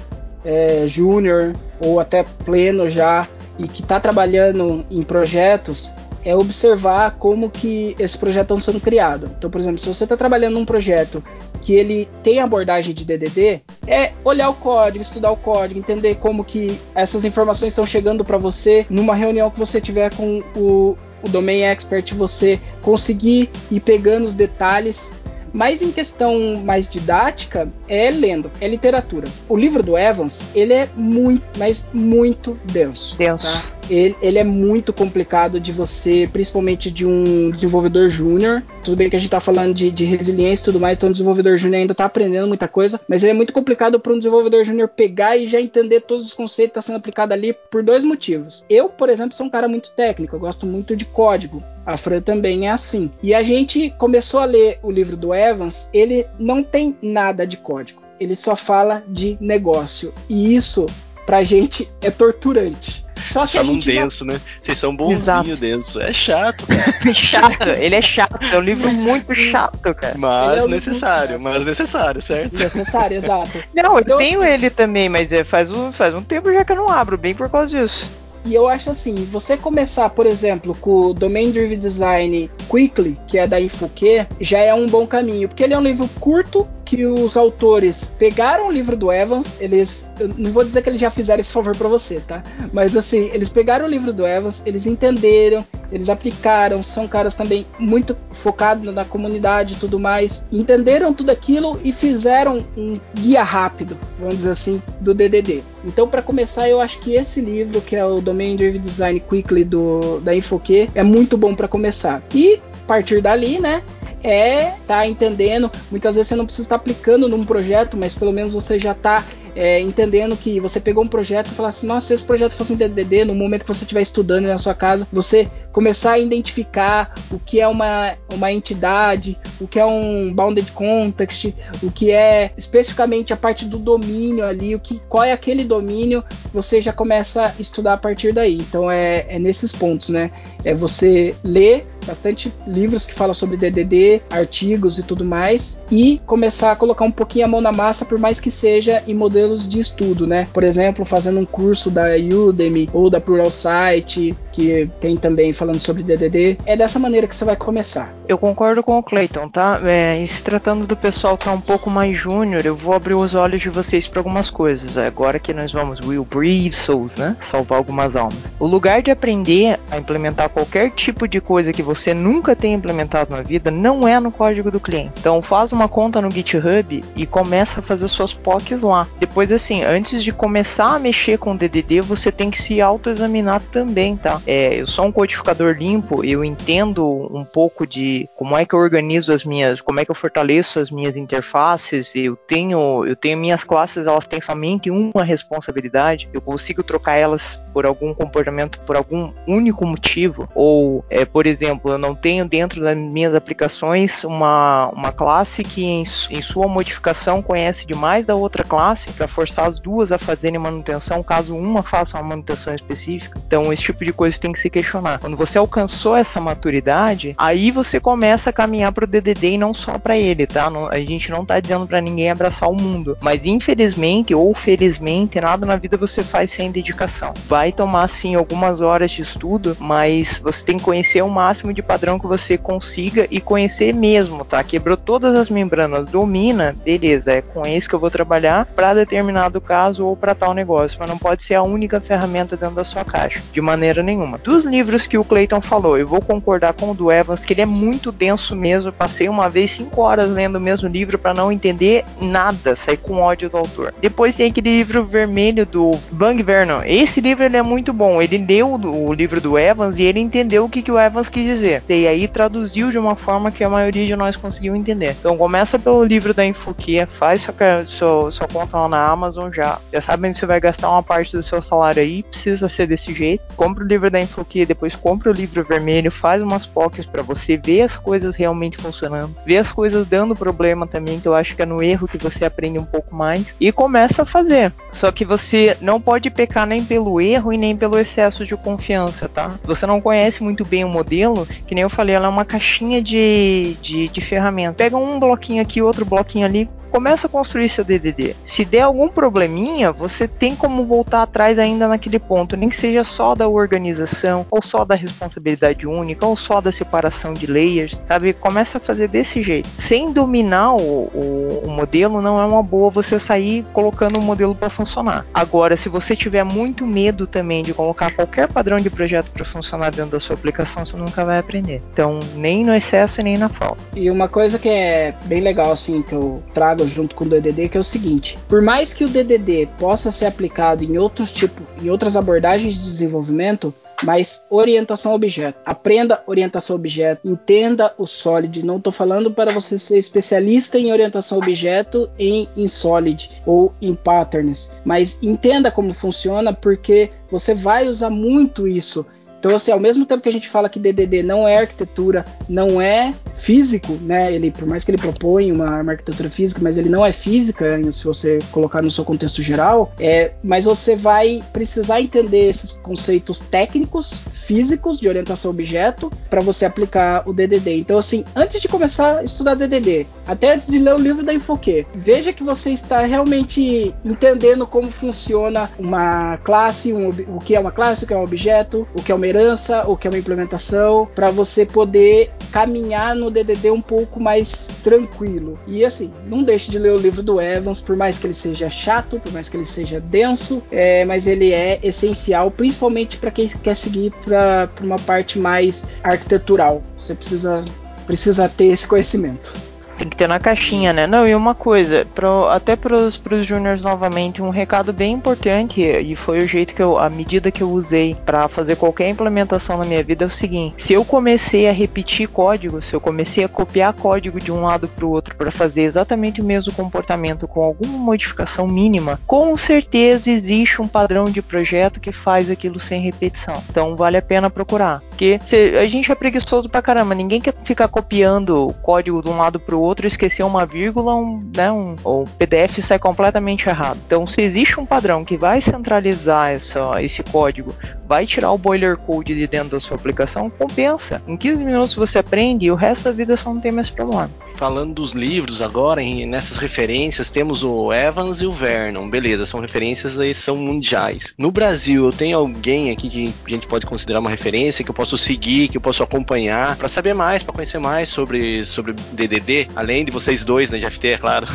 é, 0.49 0.87
júnior 0.87 1.53
ou 1.79 2.01
até 2.01 2.23
pleno 2.23 2.89
já 2.89 3.29
e 3.59 3.69
que 3.69 3.83
está 3.83 4.01
trabalhando 4.01 4.83
em 4.91 5.03
projetos 5.03 5.93
é 6.25 6.35
observar 6.35 7.17
como 7.19 7.51
que 7.51 7.95
esses 7.99 8.17
projetos 8.17 8.45
estão 8.45 8.61
sendo 8.61 8.81
criados. 8.83 9.31
Então, 9.31 9.51
por 9.51 9.61
exemplo, 9.61 9.79
se 9.79 9.87
você 9.87 10.05
está 10.05 10.17
trabalhando 10.17 10.55
num 10.55 10.65
projeto 10.65 11.23
que 11.63 11.75
ele 11.75 12.09
tem 12.23 12.41
abordagem 12.41 12.95
de 12.95 13.05
DDD, 13.05 13.61
é 13.87 14.13
olhar 14.25 14.49
o 14.49 14.55
código, 14.55 15.03
estudar 15.03 15.31
o 15.31 15.37
código, 15.37 15.79
entender 15.79 16.17
como 16.17 16.45
que 16.45 16.79
essas 16.95 17.25
informações 17.25 17.73
estão 17.73 17.87
chegando 17.87 18.25
para 18.25 18.39
você 18.39 18.87
numa 18.89 19.15
reunião 19.15 19.51
que 19.51 19.59
você 19.59 19.81
tiver 19.81 20.15
com 20.15 20.41
o, 20.57 20.97
o 21.23 21.29
domain 21.29 21.63
expert, 21.63 22.15
você 22.15 22.59
conseguir 22.83 23.51
ir 23.71 23.81
pegando 23.81 24.27
os 24.27 24.35
detalhes 24.35 25.11
mas 25.53 25.83
em 25.83 25.91
questão 25.91 26.57
mais 26.65 26.89
didática, 26.89 27.69
é 27.89 28.11
lendo, 28.11 28.51
é 28.61 28.69
literatura. 28.69 29.29
O 29.49 29.57
livro 29.57 29.83
do 29.83 29.97
Evans, 29.97 30.43
ele 30.55 30.73
é 30.73 30.89
muito, 30.97 31.47
mas 31.59 31.89
muito 31.93 32.59
denso. 32.65 33.17
Denso. 33.17 33.43
Tá? 33.43 33.63
Ele, 33.91 34.15
ele, 34.21 34.39
é 34.39 34.45
muito 34.45 34.93
complicado 34.93 35.59
de 35.59 35.73
você, 35.73 36.29
principalmente 36.31 36.91
de 36.91 37.07
um 37.07 37.51
desenvolvedor 37.51 38.11
júnior. 38.11 38.63
Tudo 38.85 38.97
bem 38.97 39.09
que 39.09 39.17
a 39.17 39.19
gente 39.19 39.31
tá 39.31 39.41
falando 39.41 39.75
de, 39.75 39.91
de 39.91 40.05
resiliência 40.05 40.63
e 40.63 40.65
tudo 40.67 40.81
mais, 40.81 40.99
então 40.99 41.09
o 41.09 41.13
desenvolvedor 41.13 41.57
júnior 41.57 41.81
ainda 41.81 41.95
tá 41.95 42.05
aprendendo 42.05 42.47
muita 42.47 42.69
coisa, 42.69 43.01
mas 43.09 43.23
ele 43.23 43.31
é 43.31 43.35
muito 43.35 43.53
complicado 43.53 43.99
para 43.99 44.13
um 44.13 44.19
desenvolvedor 44.19 44.63
júnior 44.65 44.89
pegar 44.89 45.37
e 45.37 45.47
já 45.47 45.61
entender 45.61 46.01
todos 46.01 46.27
os 46.27 46.35
conceitos 46.35 46.71
que 46.71 46.75
tá 46.75 46.83
sendo 46.83 46.97
aplicado 46.97 47.33
ali 47.33 47.55
por 47.71 47.83
dois 47.83 48.05
motivos. 48.05 48.65
Eu, 48.69 48.89
por 48.89 49.09
exemplo, 49.09 49.35
sou 49.35 49.47
um 49.47 49.51
cara 49.51 49.69
muito 49.69 49.91
técnico, 49.93 50.37
eu 50.37 50.41
gosto 50.41 50.67
muito 50.67 50.95
de 50.95 51.05
código. 51.05 51.63
A 51.89 51.97
Fran 51.97 52.21
também 52.21 52.69
é 52.69 52.71
assim. 52.71 53.11
E 53.23 53.35
a 53.35 53.43
gente 53.43 53.89
começou 53.97 54.41
a 54.41 54.45
ler 54.45 54.79
o 54.83 54.91
livro 54.91 55.17
do 55.17 55.33
Evans, 55.35 55.89
ele 55.91 56.27
não 56.39 56.63
tem 56.63 56.95
nada 57.01 57.47
de 57.47 57.57
código. 57.57 58.03
Ele 58.21 58.37
só 58.37 58.55
fala 58.55 59.03
de 59.09 59.39
negócio. 59.41 60.13
E 60.29 60.55
isso 60.55 60.85
pra 61.25 61.43
gente 61.45 61.91
é 62.03 62.11
torturante. 62.11 63.07
Só 63.33 63.47
que 63.47 63.59
denso, 63.81 64.27
já... 64.27 64.33
né? 64.33 64.41
Vocês 64.61 64.77
são 64.77 64.95
bonzinho 64.95 65.57
denso. 65.57 65.99
É 65.99 66.13
chato, 66.13 66.67
cara. 66.67 66.95
chato, 67.15 67.69
ele 67.69 67.95
é 67.95 68.03
chato. 68.03 68.39
É 68.53 68.59
um 68.59 68.63
livro 68.63 68.93
muito 68.93 69.35
chato, 69.35 69.95
cara. 69.95 70.15
Mas 70.19 70.65
é 70.65 70.69
necessário, 70.69 71.41
mas 71.41 71.65
necessário, 71.65 72.21
certo? 72.21 72.55
Necessário, 72.59 73.17
exato. 73.19 73.65
Não, 73.75 73.95
eu 73.95 74.01
então, 74.01 74.19
tenho 74.19 74.43
assim... 74.43 74.53
ele 74.53 74.69
também, 74.69 75.09
mas 75.09 75.33
é, 75.33 75.43
faz 75.43 75.71
um, 75.71 75.91
faz 75.91 76.13
um 76.13 76.23
tempo 76.23 76.53
já 76.53 76.63
que 76.67 76.73
eu 76.73 76.77
não 76.77 76.91
abro, 76.91 77.17
bem 77.17 77.35
por 77.35 77.49
causa 77.49 77.69
disso. 77.69 78.28
E 78.45 78.55
eu 78.55 78.69
acho 78.69 78.91
assim, 78.91 79.15
você 79.15 79.57
começar, 79.57 80.09
por 80.11 80.27
exemplo, 80.27 80.77
com 80.81 81.07
o 81.07 81.15
Domain 81.15 81.51
Driven 81.51 81.79
Design 81.79 82.51
Quickly, 82.71 83.19
que 83.27 83.39
é 83.39 83.47
da 83.47 83.61
Infoque, 83.61 84.27
já 84.41 84.59
é 84.59 84.73
um 84.73 84.87
bom 84.87 85.07
caminho, 85.07 85.49
porque 85.49 85.63
ele 85.63 85.75
é 85.75 85.79
um 85.79 85.83
livro 85.83 86.09
curto 86.21 86.67
que 86.85 87.05
os 87.05 87.37
autores 87.37 88.15
pegaram 88.19 88.69
o 88.69 88.73
livro 88.73 88.97
do 88.97 89.13
Evans, 89.13 89.61
eles 89.61 90.09
não 90.39 90.53
vou 90.53 90.65
dizer 90.65 90.83
que 90.83 90.89
eles 90.89 91.01
já 91.01 91.11
fizeram 91.11 91.41
esse 91.41 91.53
favor 91.53 91.77
para 91.77 91.89
você, 91.89 92.21
tá? 92.21 92.43
Mas 92.73 92.97
assim, 92.97 93.31
eles 93.35 93.51
pegaram 93.51 93.85
o 93.85 93.89
livro 93.89 94.13
do 94.13 94.27
Evans, 94.27 94.63
eles 94.65 94.87
entenderam, 94.87 95.65
eles 95.93 96.09
aplicaram, 96.09 96.83
são 96.83 97.07
caras 97.07 97.35
também 97.35 97.67
muito 97.79 98.17
focados 98.39 98.93
na 98.95 99.05
comunidade 99.05 99.75
e 99.75 99.77
tudo 99.77 99.99
mais, 99.99 100.45
entenderam 100.51 101.13
tudo 101.13 101.31
aquilo 101.31 101.79
e 101.83 101.93
fizeram 101.93 102.65
um 102.77 102.99
guia 103.15 103.43
rápido, 103.43 103.97
vamos 104.19 104.37
dizer 104.37 104.51
assim, 104.51 104.83
do 105.01 105.13
DDD. 105.13 105.63
Então, 105.85 106.09
para 106.09 106.23
começar, 106.23 106.69
eu 106.69 106.81
acho 106.81 107.01
que 107.01 107.15
esse 107.15 107.41
livro, 107.41 107.81
que 107.81 107.97
é 107.97 108.05
o 108.05 108.21
Domain 108.21 108.57
Driven 108.57 108.81
Design 108.81 109.21
Quickly 109.21 109.65
do 109.65 110.21
da 110.21 110.35
Infoque, 110.35 110.89
é 110.95 111.03
muito 111.03 111.37
bom 111.37 111.55
para 111.55 111.69
começar. 111.69 112.23
E 112.35 112.55
a 112.55 112.87
partir 112.87 113.21
dali, 113.21 113.59
né, 113.59 113.83
é 114.23 114.73
tá 114.87 115.07
entendendo. 115.07 115.71
Muitas 115.91 116.15
vezes 116.15 116.29
você 116.29 116.37
não 116.37 116.45
precisa 116.45 116.67
estar 116.67 116.77
aplicando 116.77 117.29
num 117.29 117.45
projeto, 117.45 117.97
mas 117.97 118.15
pelo 118.15 118.33
menos 118.33 118.53
você 118.53 118.79
já 118.79 118.93
está 118.93 119.25
é, 119.55 119.81
entendendo 119.81 120.37
que 120.37 120.61
você 120.61 120.81
pegou 120.81 121.03
um 121.03 121.09
projeto 121.09 121.49
e 121.49 121.51
falar 121.51 121.71
assim, 121.71 121.87
nossa, 121.87 122.09
se 122.09 122.15
esse 122.15 122.25
projeto 122.25 122.53
fosse 122.53 122.75
em 122.75 122.77
DDD, 122.77 123.25
no 123.25 123.35
momento 123.35 123.63
que 123.63 123.69
você 123.69 123.85
estiver 123.85 124.03
estudando 124.03 124.47
na 124.47 124.59
sua 124.59 124.75
casa, 124.75 125.07
você 125.13 125.49
começar 125.79 126.15
a 126.15 126.19
identificar 126.19 127.15
o 127.31 127.39
que 127.39 127.61
é 127.61 127.69
uma, 127.69 128.15
uma 128.35 128.51
entidade, 128.51 129.39
o 129.61 129.69
que 129.69 129.79
é 129.79 129.87
um 129.87 130.35
bounded 130.35 130.73
context, 130.73 131.55
o 131.81 131.93
que 131.93 132.11
é 132.11 132.51
especificamente 132.57 133.33
a 133.33 133.37
parte 133.37 133.65
do 133.65 133.79
domínio 133.79 134.45
ali, 134.45 134.75
o 134.75 134.81
que, 134.81 135.01
qual 135.09 135.23
é 135.23 135.31
aquele 135.31 135.63
domínio, 135.63 136.25
você 136.53 136.83
já 136.83 136.93
começa 136.93 137.47
a 137.47 137.53
estudar 137.61 137.93
a 137.93 137.97
partir 137.97 138.33
daí. 138.33 138.57
Então 138.57 138.91
é, 138.91 139.25
é 139.29 139.39
nesses 139.39 139.73
pontos, 139.73 140.09
né? 140.09 140.31
É 140.65 140.75
você 140.75 141.33
ler 141.45 141.87
bastante 142.05 142.53
livros 142.67 143.07
que 143.07 143.15
falam 143.15 143.35
sobre 143.35 143.57
DDD, 143.57 144.23
artigos 144.31 144.99
e 144.99 145.03
tudo 145.05 145.25
mais, 145.25 145.81
e 145.93 146.21
começar 146.27 146.73
a 146.73 146.77
colocar 146.77 147.05
um 147.05 147.11
pouquinho 147.11 147.45
a 147.45 147.49
mão 147.49 147.61
na 147.61 147.71
massa, 147.71 148.05
por 148.05 148.19
mais 148.19 148.41
que 148.41 148.51
seja 148.51 149.03
em 149.07 149.15
modelos 149.15 149.69
de 149.69 149.79
estudo, 149.79 150.27
né? 150.27 150.49
Por 150.53 150.65
exemplo, 150.65 151.05
fazendo 151.05 151.39
um 151.39 151.47
curso 151.47 151.91
da 151.91 152.17
Udemy 152.17 152.89
ou 152.93 153.09
da 153.09 153.21
Pluralsight, 153.21 154.35
que 154.53 154.91
tem 155.01 155.17
também 155.17 155.53
falando 155.53 155.68
sobre 155.75 156.03
DDD. 156.03 156.59
É 156.65 156.77
dessa 156.77 156.99
maneira 156.99 157.27
que 157.27 157.35
você 157.35 157.45
vai 157.45 157.57
começar. 157.57 158.15
Eu 158.27 158.39
concordo 158.39 158.83
com 158.83 158.99
o 158.99 159.03
Clayton, 159.03 159.49
tá? 159.49 159.81
É, 159.85 160.25
se 160.27 160.43
tratando 160.43 160.87
do 160.87 160.97
pessoal 160.97 161.37
que 161.37 161.49
é 161.49 161.53
um 161.53 161.61
pouco 161.61 161.91
mais 161.91 162.17
júnior, 162.17 162.65
eu 162.65 162.77
vou 162.77 162.95
abrir 162.95 163.15
os 163.15 163.35
olhos 163.35 163.61
de 163.61 163.69
vocês 163.69 164.07
para 164.07 164.21
algumas 164.21 164.51
coisas. 164.51 164.97
Agora 164.97 165.39
que 165.39 165.53
nós 165.53 165.73
vamos 165.73 166.01
will 166.01 166.25
breathe 166.25 166.73
souls, 166.73 167.17
né? 167.17 167.37
Salvar 167.41 167.79
algumas 167.79 168.15
almas. 168.17 168.53
O 168.59 168.67
lugar 168.67 169.03
de 169.03 169.11
aprender 169.11 169.79
a 169.91 169.99
implementar 169.99 170.49
qualquer 170.49 170.91
tipo 170.91 171.27
de 171.27 171.41
coisa 171.41 171.73
que 171.73 171.83
você 171.83 172.15
nunca 172.15 172.55
tenha 172.55 172.77
implementado 172.77 173.35
na 173.35 173.43
vida 173.43 173.71
não 173.71 174.07
é 174.07 174.19
no 174.21 174.31
código 174.31 174.71
do 174.71 174.81
cliente. 174.81 175.13
Então 175.19 175.43
faz 175.43 175.73
uma 175.73 175.89
conta 175.89 176.21
no 176.21 176.31
GitHub 176.31 177.05
e 177.17 177.27
começa 177.27 177.81
a 177.81 177.83
fazer 177.83 178.09
suas 178.09 178.33
POCs 178.33 178.83
lá. 178.83 179.07
Depois 179.19 179.51
assim, 179.51 179.83
antes 179.85 180.23
de 180.23 180.33
começar 180.33 180.95
a 180.95 180.99
mexer 180.99 181.39
com 181.39 181.57
DDD, 181.57 182.01
você 182.01 182.31
tem 182.31 182.51
que 182.51 182.63
se 182.63 182.81
autoexaminar 182.81 183.61
também, 183.73 184.17
tá? 184.17 184.41
É, 184.47 184.81
eu 184.81 184.87
sou 184.87 185.07
um 185.07 185.13
codificador 185.13 185.58
limpo, 185.67 186.25
eu 186.25 186.45
entendo 186.45 187.07
um 187.07 187.45
pouco 187.45 187.87
de 187.87 188.29
como 188.37 188.57
é 188.57 188.65
que 188.65 188.75
eu 188.75 188.79
organizo 188.79 189.33
as 189.33 189.45
minhas, 189.45 189.81
como 189.81 190.01
é 190.01 190.05
que 190.05 190.11
eu 190.11 190.15
fortaleço 190.15 190.79
as 190.79 190.91
minhas 190.91 191.17
interfaces, 191.17 192.15
eu 192.15 192.37
tenho, 192.37 193.05
eu 193.07 193.17
tenho 193.17 193.39
minhas 193.39 193.65
classes, 193.65 194.07
elas 194.07 194.27
têm 194.27 194.41
somente 194.41 194.91
uma 194.91 195.25
responsabilidade, 195.25 196.29
eu 196.33 196.41
consigo 196.41 196.83
trocar 196.83 197.17
elas 197.17 197.61
por 197.79 197.87
algum 197.87 198.13
comportamento, 198.13 198.81
por 198.81 198.97
algum 198.97 199.33
único 199.47 199.87
motivo, 199.87 200.49
ou, 200.53 201.05
é, 201.09 201.25
por 201.25 201.47
exemplo, 201.47 201.93
eu 201.93 201.97
não 201.97 202.13
tenho 202.13 202.45
dentro 202.45 202.83
das 202.83 202.99
minhas 202.99 203.37
aplicações 203.37 204.25
uma, 204.25 204.89
uma 204.89 205.13
classe 205.13 205.63
que 205.63 205.85
em, 205.85 206.03
em 206.29 206.43
sua 206.43 206.67
modificação 206.67 207.41
conhece 207.41 207.87
demais 207.87 208.27
da 208.27 208.35
outra 208.35 208.65
classe 208.65 209.13
para 209.13 209.29
forçar 209.29 209.67
as 209.67 209.79
duas 209.79 210.11
a 210.11 210.19
fazerem 210.19 210.59
manutenção, 210.59 211.23
caso 211.23 211.57
uma 211.57 211.81
faça 211.81 212.19
uma 212.19 212.31
manutenção 212.31 212.75
específica. 212.75 213.41
Então, 213.47 213.73
esse 213.73 213.83
tipo 213.83 214.05
de 214.05 214.13
coisa 214.13 214.37
tem 214.37 214.53
que 214.53 214.59
se 214.59 214.69
questionar. 214.69 215.21
Quando 215.21 215.37
você 215.37 215.57
alcançou 215.57 216.17
essa 216.17 216.41
maturidade, 216.41 217.37
aí 217.39 217.71
você 217.71 218.01
começa 218.01 218.51
a 218.51 218.53
caminhar 218.53 218.91
para 218.91 219.05
o 219.05 219.09
DDD 219.09 219.51
e 219.51 219.59
não 219.59 219.73
só 219.73 220.01
para 220.01 220.17
ele, 220.19 220.49
tá? 220.49 220.69
Não, 220.69 220.89
a 220.89 220.99
gente 220.99 221.31
não 221.31 221.47
tá 221.47 221.61
dizendo 221.61 221.87
para 221.87 222.01
ninguém 222.01 222.29
abraçar 222.29 222.69
o 222.69 222.75
mundo, 222.75 223.17
mas 223.21 223.47
infelizmente 223.47 224.35
ou 224.35 224.53
felizmente, 224.53 225.41
nada 225.41 225.65
na 225.65 225.77
vida 225.77 225.97
você 225.97 226.25
faz 226.25 226.51
sem 226.51 226.73
dedicação. 226.73 227.33
Vai 227.47 227.68
vai 227.69 227.73
tomar 227.73 228.09
sim 228.09 228.35
algumas 228.35 228.81
horas 228.81 229.11
de 229.11 229.21
estudo, 229.21 229.77
mas 229.79 230.41
você 230.43 230.65
tem 230.65 230.79
que 230.79 230.85
conhecer 230.85 231.23
o 231.23 231.29
máximo 231.29 231.73
de 231.73 231.83
padrão 231.83 232.19
que 232.19 232.27
você 232.27 232.57
consiga 232.57 233.27
e 233.31 233.41
conhecer 233.41 233.93
mesmo, 233.93 234.45
tá? 234.45 234.65
Quebrou 234.65 234.97
todas 234.97 235.35
as 235.35 235.51
membranas, 235.51 236.07
domina, 236.07 236.75
beleza, 236.83 237.33
é 237.33 237.43
com 237.43 237.67
esse 237.67 237.87
que 237.87 237.95
eu 237.95 238.01
vou 238.01 238.11
trabalhar 238.11 238.65
para 238.65 238.95
determinado 238.95 239.61
caso 239.61 240.07
ou 240.07 240.17
para 240.17 240.35
tal 240.35 240.55
negócio, 240.55 240.97
mas 240.99 241.09
não 241.11 241.19
pode 241.19 241.43
ser 241.43 241.55
a 241.55 241.63
única 241.63 242.01
ferramenta 242.01 242.57
dentro 242.57 242.75
da 242.75 242.85
sua 242.85 243.05
caixa, 243.05 243.43
de 243.53 243.61
maneira 243.61 244.03
nenhuma. 244.03 244.39
Dos 244.39 244.65
livros 244.65 245.07
que 245.07 245.19
o 245.19 245.25
Clayton 245.25 245.61
falou, 245.61 245.99
eu 245.99 246.07
vou 246.07 246.23
concordar 246.23 246.73
com 246.73 246.91
o 246.91 246.95
do 246.95 247.13
Evans, 247.13 247.45
que 247.45 247.53
ele 247.53 247.61
é 247.61 247.67
muito 247.67 248.11
denso 248.11 248.57
mesmo. 248.57 248.93
Passei 248.93 249.29
uma 249.29 249.51
vez 249.51 249.73
cinco 249.73 250.01
horas 250.01 250.31
lendo 250.31 250.57
o 250.57 250.61
mesmo 250.61 250.89
livro 250.89 251.19
para 251.19 251.35
não 251.35 251.53
entender 251.53 252.05
nada, 252.21 252.75
sair 252.75 252.97
com 252.97 253.21
ódio 253.21 253.51
do 253.51 253.59
autor. 253.59 253.93
Depois 254.01 254.35
tem 254.35 254.51
aquele 254.51 254.79
livro 254.79 255.05
vermelho 255.05 255.67
do 255.67 255.91
Bang 256.11 256.43
Vernon. 256.43 256.81
Esse 256.87 257.21
livro 257.21 257.45
ele 257.45 257.58
é 257.59 257.63
muito 257.63 257.93
bom. 257.93 258.23
Ele 258.23 258.39
leu 258.39 258.75
o 258.75 259.13
livro 259.13 259.41
do 259.41 259.59
Evans 259.59 259.99
e 259.99 260.03
ele 260.03 260.21
entendeu 260.21 260.65
o 260.65 260.69
que, 260.69 260.83
que 260.83 260.91
o 260.91 260.99
Evans 260.99 261.29
quis 261.29 261.45
dizer. 261.45 261.83
E 261.89 262.07
aí 262.07 262.27
traduziu 262.27 262.91
de 262.91 262.99
uma 262.99 263.17
forma 263.17 263.51
que 263.51 263.65
a 263.65 263.69
maioria 263.69 264.07
de 264.07 264.17
nós 264.17 264.37
conseguiu 264.37 264.75
entender. 264.75 265.17
Então 265.19 265.37
começa 265.37 265.79
pelo 265.79 266.03
livro 266.05 266.33
da 266.33 266.45
Infoquia, 266.45 267.07
faz 267.07 267.43
sua, 267.43 267.55
sua, 267.87 268.31
sua 268.31 268.49
conta 268.49 268.77
lá 268.77 268.89
na 268.89 269.05
Amazon 269.07 269.53
já. 269.53 269.79
Já 269.93 270.01
sabe 270.01 270.29
onde 270.29 270.39
você 270.39 270.47
vai 270.47 270.61
gastar 270.61 270.91
uma 270.91 271.03
parte 271.03 271.37
do 271.37 271.43
seu 271.43 271.61
salário 271.61 272.03
aí, 272.03 272.23
precisa 272.23 272.69
ser 272.69 272.87
desse 272.87 273.13
jeito. 273.13 273.43
Compra 273.57 273.85
o 273.85 273.87
livro 273.87 274.11
da 274.11 274.21
Infoquia, 274.21 274.67
depois 274.67 274.95
compra 274.95 275.31
o 275.31 275.35
livro 275.35 275.65
vermelho, 275.65 276.11
faz 276.11 276.43
umas 276.43 276.67
POCs 276.67 277.07
para 277.07 277.23
você 277.23 277.57
ver 277.57 277.83
as 277.83 277.97
coisas 277.97 278.35
realmente 278.35 278.77
funcionando, 278.77 279.35
ver 279.45 279.59
as 279.59 279.73
coisas 279.73 280.07
dando 280.07 280.35
problema 280.35 280.87
também, 280.87 281.21
que 281.21 281.27
eu 281.27 281.35
acho 281.35 281.55
que 281.55 281.63
é 281.63 281.67
no 281.67 281.83
erro 281.83 282.09
que 282.09 282.19
você 282.19 282.45
aprende 282.45 282.79
um 282.79 282.85
pouco 282.85 283.15
mais, 283.15 283.55
e 283.61 283.73
começa 283.73 284.23
a 284.23 284.27
fazer. 284.27 284.73
Só 284.93 285.11
que 285.11 285.25
você 285.25 285.77
não 285.81 286.01
pode 286.01 286.31
pecar 286.31 286.67
nem 286.67 286.85
pelo 286.85 287.21
erro 287.21 287.38
erro 287.39 287.53
e 287.53 287.57
nem 287.57 287.77
pelo 287.77 287.99
excesso 287.99 288.45
de 288.45 288.57
confiança, 288.57 289.29
tá? 289.29 289.53
Você 289.65 289.87
não 289.87 290.01
conhece 290.01 290.43
muito 290.43 290.65
bem 290.65 290.85
o 290.85 290.89
modelo, 290.89 291.47
que 291.67 291.75
nem 291.75 291.83
eu 291.83 291.91
falei, 291.91 292.15
ela 292.15 292.27
é 292.27 292.29
uma 292.29 292.45
caixinha 292.45 293.01
de, 293.01 293.77
de, 293.81 294.09
de 294.09 294.21
ferramenta. 294.21 294.75
Pega 294.75 294.97
um 294.97 295.19
bloquinho 295.19 295.63
aqui, 295.63 295.81
outro 295.81 296.05
bloquinho 296.05 296.45
ali, 296.45 296.69
começa 296.91 297.27
a 297.27 297.31
construir 297.31 297.69
seu 297.69 297.85
DDD. 297.85 298.35
Se 298.45 298.65
der 298.65 298.83
algum 298.83 299.09
probleminha, 299.09 299.93
você 299.93 300.27
tem 300.27 300.57
como 300.57 300.85
voltar 300.85 301.23
atrás 301.23 301.59
ainda 301.59 301.87
naquele 301.87 302.19
ponto, 302.19 302.57
nem 302.57 302.69
que 302.69 302.77
seja 302.77 303.05
só 303.05 303.35
da 303.35 303.49
organização, 303.49 304.45
ou 304.51 304.61
só 304.61 304.85
da 304.85 304.95
responsabilidade 304.95 305.87
única, 305.87 306.27
ou 306.27 306.37
só 306.37 306.61
da 306.61 306.73
separação 306.73 307.33
de 307.33 307.47
layers, 307.47 307.97
sabe? 308.07 308.33
Começa 308.33 308.79
a 308.79 308.81
fazer 308.81 309.09
desse 309.09 309.43
jeito. 309.43 309.69
Sem 309.79 310.13
dominar 310.13 310.75
o, 310.75 310.81
o, 310.81 311.63
o 311.67 311.71
modelo, 311.71 312.21
não 312.21 312.41
é 312.41 312.45
uma 312.45 312.63
boa 312.63 312.91
você 312.91 313.19
sair 313.19 313.65
colocando 313.73 314.19
o 314.19 314.23
modelo 314.23 314.55
para 314.55 314.71
funcionar. 314.71 315.25
Agora, 315.33 315.77
se 315.77 315.89
você 315.89 316.17
tiver 316.17 316.45
muito 316.45 316.87
medo 316.87 317.27
também 317.29 317.63
de 317.63 317.73
colocar 317.75 318.15
qualquer 318.15 318.49
padrão 318.49 318.81
de 318.81 318.91
projeto 318.91 319.31
para 319.31 319.45
funcionar 319.45 319.91
dentro 319.91 320.13
da 320.13 320.21
sua 320.21 320.35
aplicação, 320.35 320.85
você 320.85 320.97
nunca 320.97 321.25
vai 321.25 321.39
aprender. 321.39 321.81
Então, 321.93 322.21
nem 322.35 322.65
no 322.65 322.75
excesso 322.75 323.23
nem 323.23 323.37
na 323.37 323.49
falta. 323.49 323.83
E 323.95 324.11
uma 324.11 324.29
coisa 324.29 324.59
que 324.59 324.69
é 324.69 325.15
bem 325.25 325.41
legal, 325.41 325.73
assim, 325.73 326.03
que 326.03 326.15
eu 326.15 326.43
trago 326.53 326.87
junto 326.87 327.15
com 327.15 327.25
o 327.25 327.29
DDD, 327.29 327.69
que 327.69 327.77
é 327.77 327.81
o 327.81 327.85
seguinte: 327.85 328.39
por 328.49 328.63
mais 328.63 328.95
que 328.95 329.05
o 329.05 329.09
DDD 329.09 329.69
possa 329.79 330.11
ser 330.11 330.27
aplicado 330.27 330.85
em 330.85 330.99
outros 330.99 331.33
tipos, 331.33 331.67
em 331.83 331.91
outras 331.91 332.17
abordagens 332.17 332.75
de 332.75 332.83
desenvolvimento, 332.83 333.75
mas 334.03 334.43
orientação 334.49 335.13
objeto. 335.13 335.59
Aprenda 335.65 336.23
orientação 336.27 336.77
objeto, 336.77 337.29
entenda 337.29 337.95
o 337.99 338.07
Solid. 338.07 338.65
Não 338.65 338.77
estou 338.77 338.93
falando 338.93 339.31
para 339.33 339.53
você 339.53 339.79
ser 339.79 339.99
especialista 339.99 340.79
em 340.79 340.93
orientação 340.93 341.39
objeto 341.39 342.09
em, 342.19 342.49
em 342.57 342.69
Solid 342.69 343.31
ou 343.45 343.75
em 343.81 343.95
Patterns, 343.95 344.73
mas 344.85 345.23
entenda 345.23 345.71
como 345.71 345.93
funciona 345.93 346.53
porque 346.53 347.11
você 347.31 347.55
vai 347.55 347.87
usar 347.89 348.11
muito 348.11 348.67
isso. 348.67 349.07
Então, 349.39 349.55
assim, 349.55 349.71
ao 349.71 349.79
mesmo 349.79 350.05
tempo 350.05 350.23
que 350.23 350.29
a 350.29 350.33
gente 350.33 350.49
fala 350.49 350.69
que 350.69 350.79
DDD 350.79 351.23
não 351.23 351.47
é 351.47 351.59
arquitetura, 351.59 352.25
não 352.49 352.81
é 352.81 353.15
físico, 353.37 353.93
né? 354.03 354.33
Ele, 354.33 354.51
por 354.51 354.67
mais 354.67 354.85
que 354.85 354.91
ele 354.91 354.99
propõe 354.99 355.53
uma, 355.53 355.81
uma, 355.81 355.93
arquitetura 355.93 356.29
física, 356.29 356.61
mas 356.63 356.77
ele 356.77 356.89
não 356.89 357.07
é 357.07 357.13
física, 357.13 357.81
se 357.93 358.05
você 358.05 358.41
colocar 358.51 358.83
no 358.83 358.91
seu 358.91 359.05
contexto 359.05 359.43
geral. 359.43 359.93
É, 359.99 360.33
mas 360.43 360.65
você 360.65 360.97
vai 360.97 361.43
precisar 361.53 362.01
entender 362.01 362.49
esses 362.49 362.73
conceitos 362.73 363.41
técnicos, 363.41 364.23
físicos 364.33 364.99
de 364.99 365.09
orientação 365.09 365.51
objeto, 365.51 366.11
para 366.29 366.41
você 366.41 366.65
aplicar 366.65 367.23
o 367.27 367.33
DDD. 367.33 367.79
Então, 367.79 367.97
assim, 367.97 368.25
antes 368.35 368.61
de 368.61 368.69
começar 368.69 369.19
a 369.19 369.25
estudar 369.25 369.55
DDD, 369.55 370.07
até 370.27 370.55
antes 370.55 370.67
de 370.67 370.79
ler 370.79 370.95
o 370.95 370.99
livro 370.99 371.25
da 371.25 371.33
Infoque, 371.33 371.87
veja 371.95 372.33
que 372.33 372.43
você 372.43 372.71
está 372.71 373.01
realmente 373.01 373.95
entendendo 374.05 374.67
como 374.67 374.91
funciona 374.91 375.71
uma 375.79 376.39
classe, 376.39 376.93
um, 376.93 377.09
o 377.09 377.39
que 377.39 377.55
é 377.55 377.61
uma 377.61 377.71
classe, 377.71 378.05
o 378.05 378.07
que 378.07 378.13
é 378.13 378.17
um 378.17 378.25
objeto, 378.25 378.87
o 378.95 379.03
que 379.03 379.13
é 379.13 379.15
uma 379.15 379.28
herança, 379.29 379.85
o 379.87 379.97
que 379.97 380.07
é 380.07 380.11
uma 380.11 380.19
implementação, 380.19 381.09
para 381.15 381.31
você 381.31 381.65
poder 381.65 382.31
caminhar 382.51 383.15
no 383.15 383.31
DDD 383.31 383.71
um 383.71 383.81
pouco 383.81 384.21
mais 384.21 384.69
tranquilo. 384.83 385.59
E 385.67 385.85
assim, 385.85 386.11
não 386.27 386.43
deixe 386.43 386.71
de 386.71 386.79
ler 386.79 386.93
o 386.93 386.99
livro 386.99 387.23
do 387.23 387.41
Evans, 387.41 387.81
por 387.81 387.97
mais 387.97 388.19
que 388.19 388.27
ele 388.27 388.35
seja 388.35 388.71
chato, 388.71 389.21
por 389.21 389.33
mais 389.33 389.49
que 389.49 389.57
ele 389.57 389.67
seja 389.67 390.01
denso, 390.01 390.63
é, 390.71 391.05
mas 391.05 391.27
ele 391.27 391.53
é 391.53 391.79
essencial, 391.83 392.51
principalmente 392.51 393.19
para 393.19 393.31
quem 393.31 393.49
quer 393.49 393.75
seguir 393.75 394.13
para 394.25 394.69
uma 394.83 394.99
parte 394.99 395.39
mais 395.39 395.87
arquitetural. 396.03 396.83
Você 396.97 397.15
precisa, 397.15 397.65
precisa 398.07 398.49
ter 398.49 398.67
esse 398.67 398.87
conhecimento. 398.87 399.68
Tem 399.99 400.09
que 400.09 400.17
ter 400.17 400.29
na 400.29 400.39
caixinha, 400.39 400.93
né? 400.93 401.07
Não, 401.07 401.27
e 401.27 401.35
uma 401.35 401.55
coisa, 401.55 402.07
pro, 402.15 402.49
até 402.49 402.77
pros, 402.77 403.17
pros 403.17 403.45
juniors 403.45 403.83
novamente, 403.83 404.41
um 404.41 404.51
recado 404.51 404.93
bem 404.93 405.13
importante, 405.13 405.83
e 405.83 406.15
foi 406.15 406.39
o 406.39 406.47
jeito 406.47 406.73
que 406.75 406.83
eu, 406.83 406.97
a 406.99 407.11
medida 407.11 407.51
que 407.51 407.63
eu 407.63 407.71
usei 407.71 408.15
para 408.15 408.49
fazer 408.49 408.77
qualquer 408.77 409.09
implementação 409.09 409.77
na 409.77 409.85
minha 409.85 410.03
vida 410.03 410.25
é 410.25 410.27
o 410.27 410.31
seguinte: 410.31 410.83
se 410.83 410.93
eu 410.93 411.05
comecei 411.05 411.69
a 411.69 411.73
repetir 411.73 412.29
código, 412.29 412.81
se 412.81 412.95
eu 412.95 413.01
comecei 413.01 413.43
a 413.43 413.49
copiar 413.49 413.93
código 413.93 414.41
de 414.41 414.53
um 414.53 414.63
lado 414.63 414.87
para 414.87 415.05
o 415.05 415.11
outro 415.11 415.35
para 415.37 415.51
fazer 415.51 415.83
exatamente 415.83 416.41
o 416.41 416.45
mesmo 416.45 416.73
comportamento 416.73 417.49
com 417.49 417.63
alguma 417.63 417.99
modificação 417.99 418.67
mínima, 418.67 419.19
com 419.27 419.57
certeza 419.57 420.31
existe 420.31 420.81
um 420.81 420.87
padrão 420.87 421.25
de 421.25 421.43
projeto 421.43 422.01
que 422.01 422.13
faz 422.13 422.51
aquilo 422.51 422.79
sem 422.79 423.01
repetição. 423.01 423.61
Então 423.69 423.97
vale 423.97 424.17
a 424.17 424.23
pena 424.23 424.49
procurar. 424.49 425.01
Porque 425.09 425.41
se, 425.45 425.77
a 425.77 425.85
gente 425.85 426.13
é 426.13 426.15
preguiçoso 426.15 426.69
pra 426.69 426.81
caramba, 426.81 427.15
ninguém 427.15 427.41
quer 427.41 427.55
ficar 427.65 427.89
copiando 427.89 428.73
código 428.81 429.21
de 429.21 429.29
um 429.29 429.37
lado 429.37 429.59
pro 429.59 429.81
outro, 429.81 429.88
esquecer 430.07 430.43
uma 430.43 430.65
vírgula, 430.67 431.15
um, 431.15 431.51
né, 431.55 431.71
um, 431.71 431.97
o 432.05 432.25
PDF 432.25 432.79
sai 432.83 432.99
completamente 432.99 433.69
errado. 433.69 433.99
Então, 434.07 434.27
se 434.27 434.41
existe 434.43 434.79
um 434.79 434.87
padrão 434.87 435.25
que 435.25 435.37
vai 435.37 435.61
centralizar 435.61 436.51
essa, 436.51 437.03
esse 437.03 437.23
código 437.23 437.75
vai 438.09 438.27
tirar 438.27 438.51
o 438.53 438.59
boiler 438.59 438.97
code 438.97 439.35
de 439.35 439.47
dentro 439.47 439.71
da 439.71 439.81
sua 439.81 439.97
aplicação, 439.97 440.49
compensa. 440.49 441.23
Em 441.29 441.37
15 441.37 441.63
minutos 441.63 441.95
você 441.95 442.19
aprende 442.19 442.67
e 442.67 442.71
o 442.71 442.75
resto 442.75 443.05
da 443.05 443.13
vida 443.13 443.37
só 443.37 443.53
não 443.53 443.61
tem 443.61 443.71
mais 443.71 443.91
problema. 443.91 444.31
Falando 444.57 444.95
dos 444.95 445.13
livros 445.13 445.61
agora, 445.61 446.03
em, 446.03 446.27
nessas 446.27 446.57
referências, 446.57 447.31
temos 447.31 447.63
o 447.63 447.93
Evans 447.93 448.41
e 448.41 448.47
o 448.47 448.53
Vernon. 448.53 449.09
Beleza, 449.09 449.45
são 449.45 449.61
referências 449.61 450.19
aí, 450.19 450.35
são 450.35 450.57
mundiais. 450.57 451.35
No 451.37 451.53
Brasil, 451.53 452.07
eu 452.07 452.13
tenho 452.13 452.39
alguém 452.39 452.91
aqui 452.91 453.09
que 453.09 453.35
a 453.47 453.51
gente 453.51 453.67
pode 453.67 453.85
considerar 453.85 454.21
uma 454.21 454.31
referência, 454.31 454.83
que 454.85 454.91
eu 454.91 454.95
posso 454.95 455.19
seguir, 455.19 455.69
que 455.69 455.77
eu 455.77 455.81
posso 455.81 456.03
acompanhar, 456.03 456.77
para 456.77 456.89
saber 456.89 457.15
mais, 457.15 457.43
para 457.43 457.53
conhecer 457.53 457.79
mais 457.79 458.09
sobre, 458.09 458.65
sobre 458.65 458.95
DDD, 459.13 459.69
além 459.77 460.05
de 460.05 460.11
vocês 460.11 460.45
dois, 460.45 460.71
né, 460.71 460.79
de 460.79 460.91
FT, 460.91 461.09
é 461.09 461.19
claro. 461.19 461.47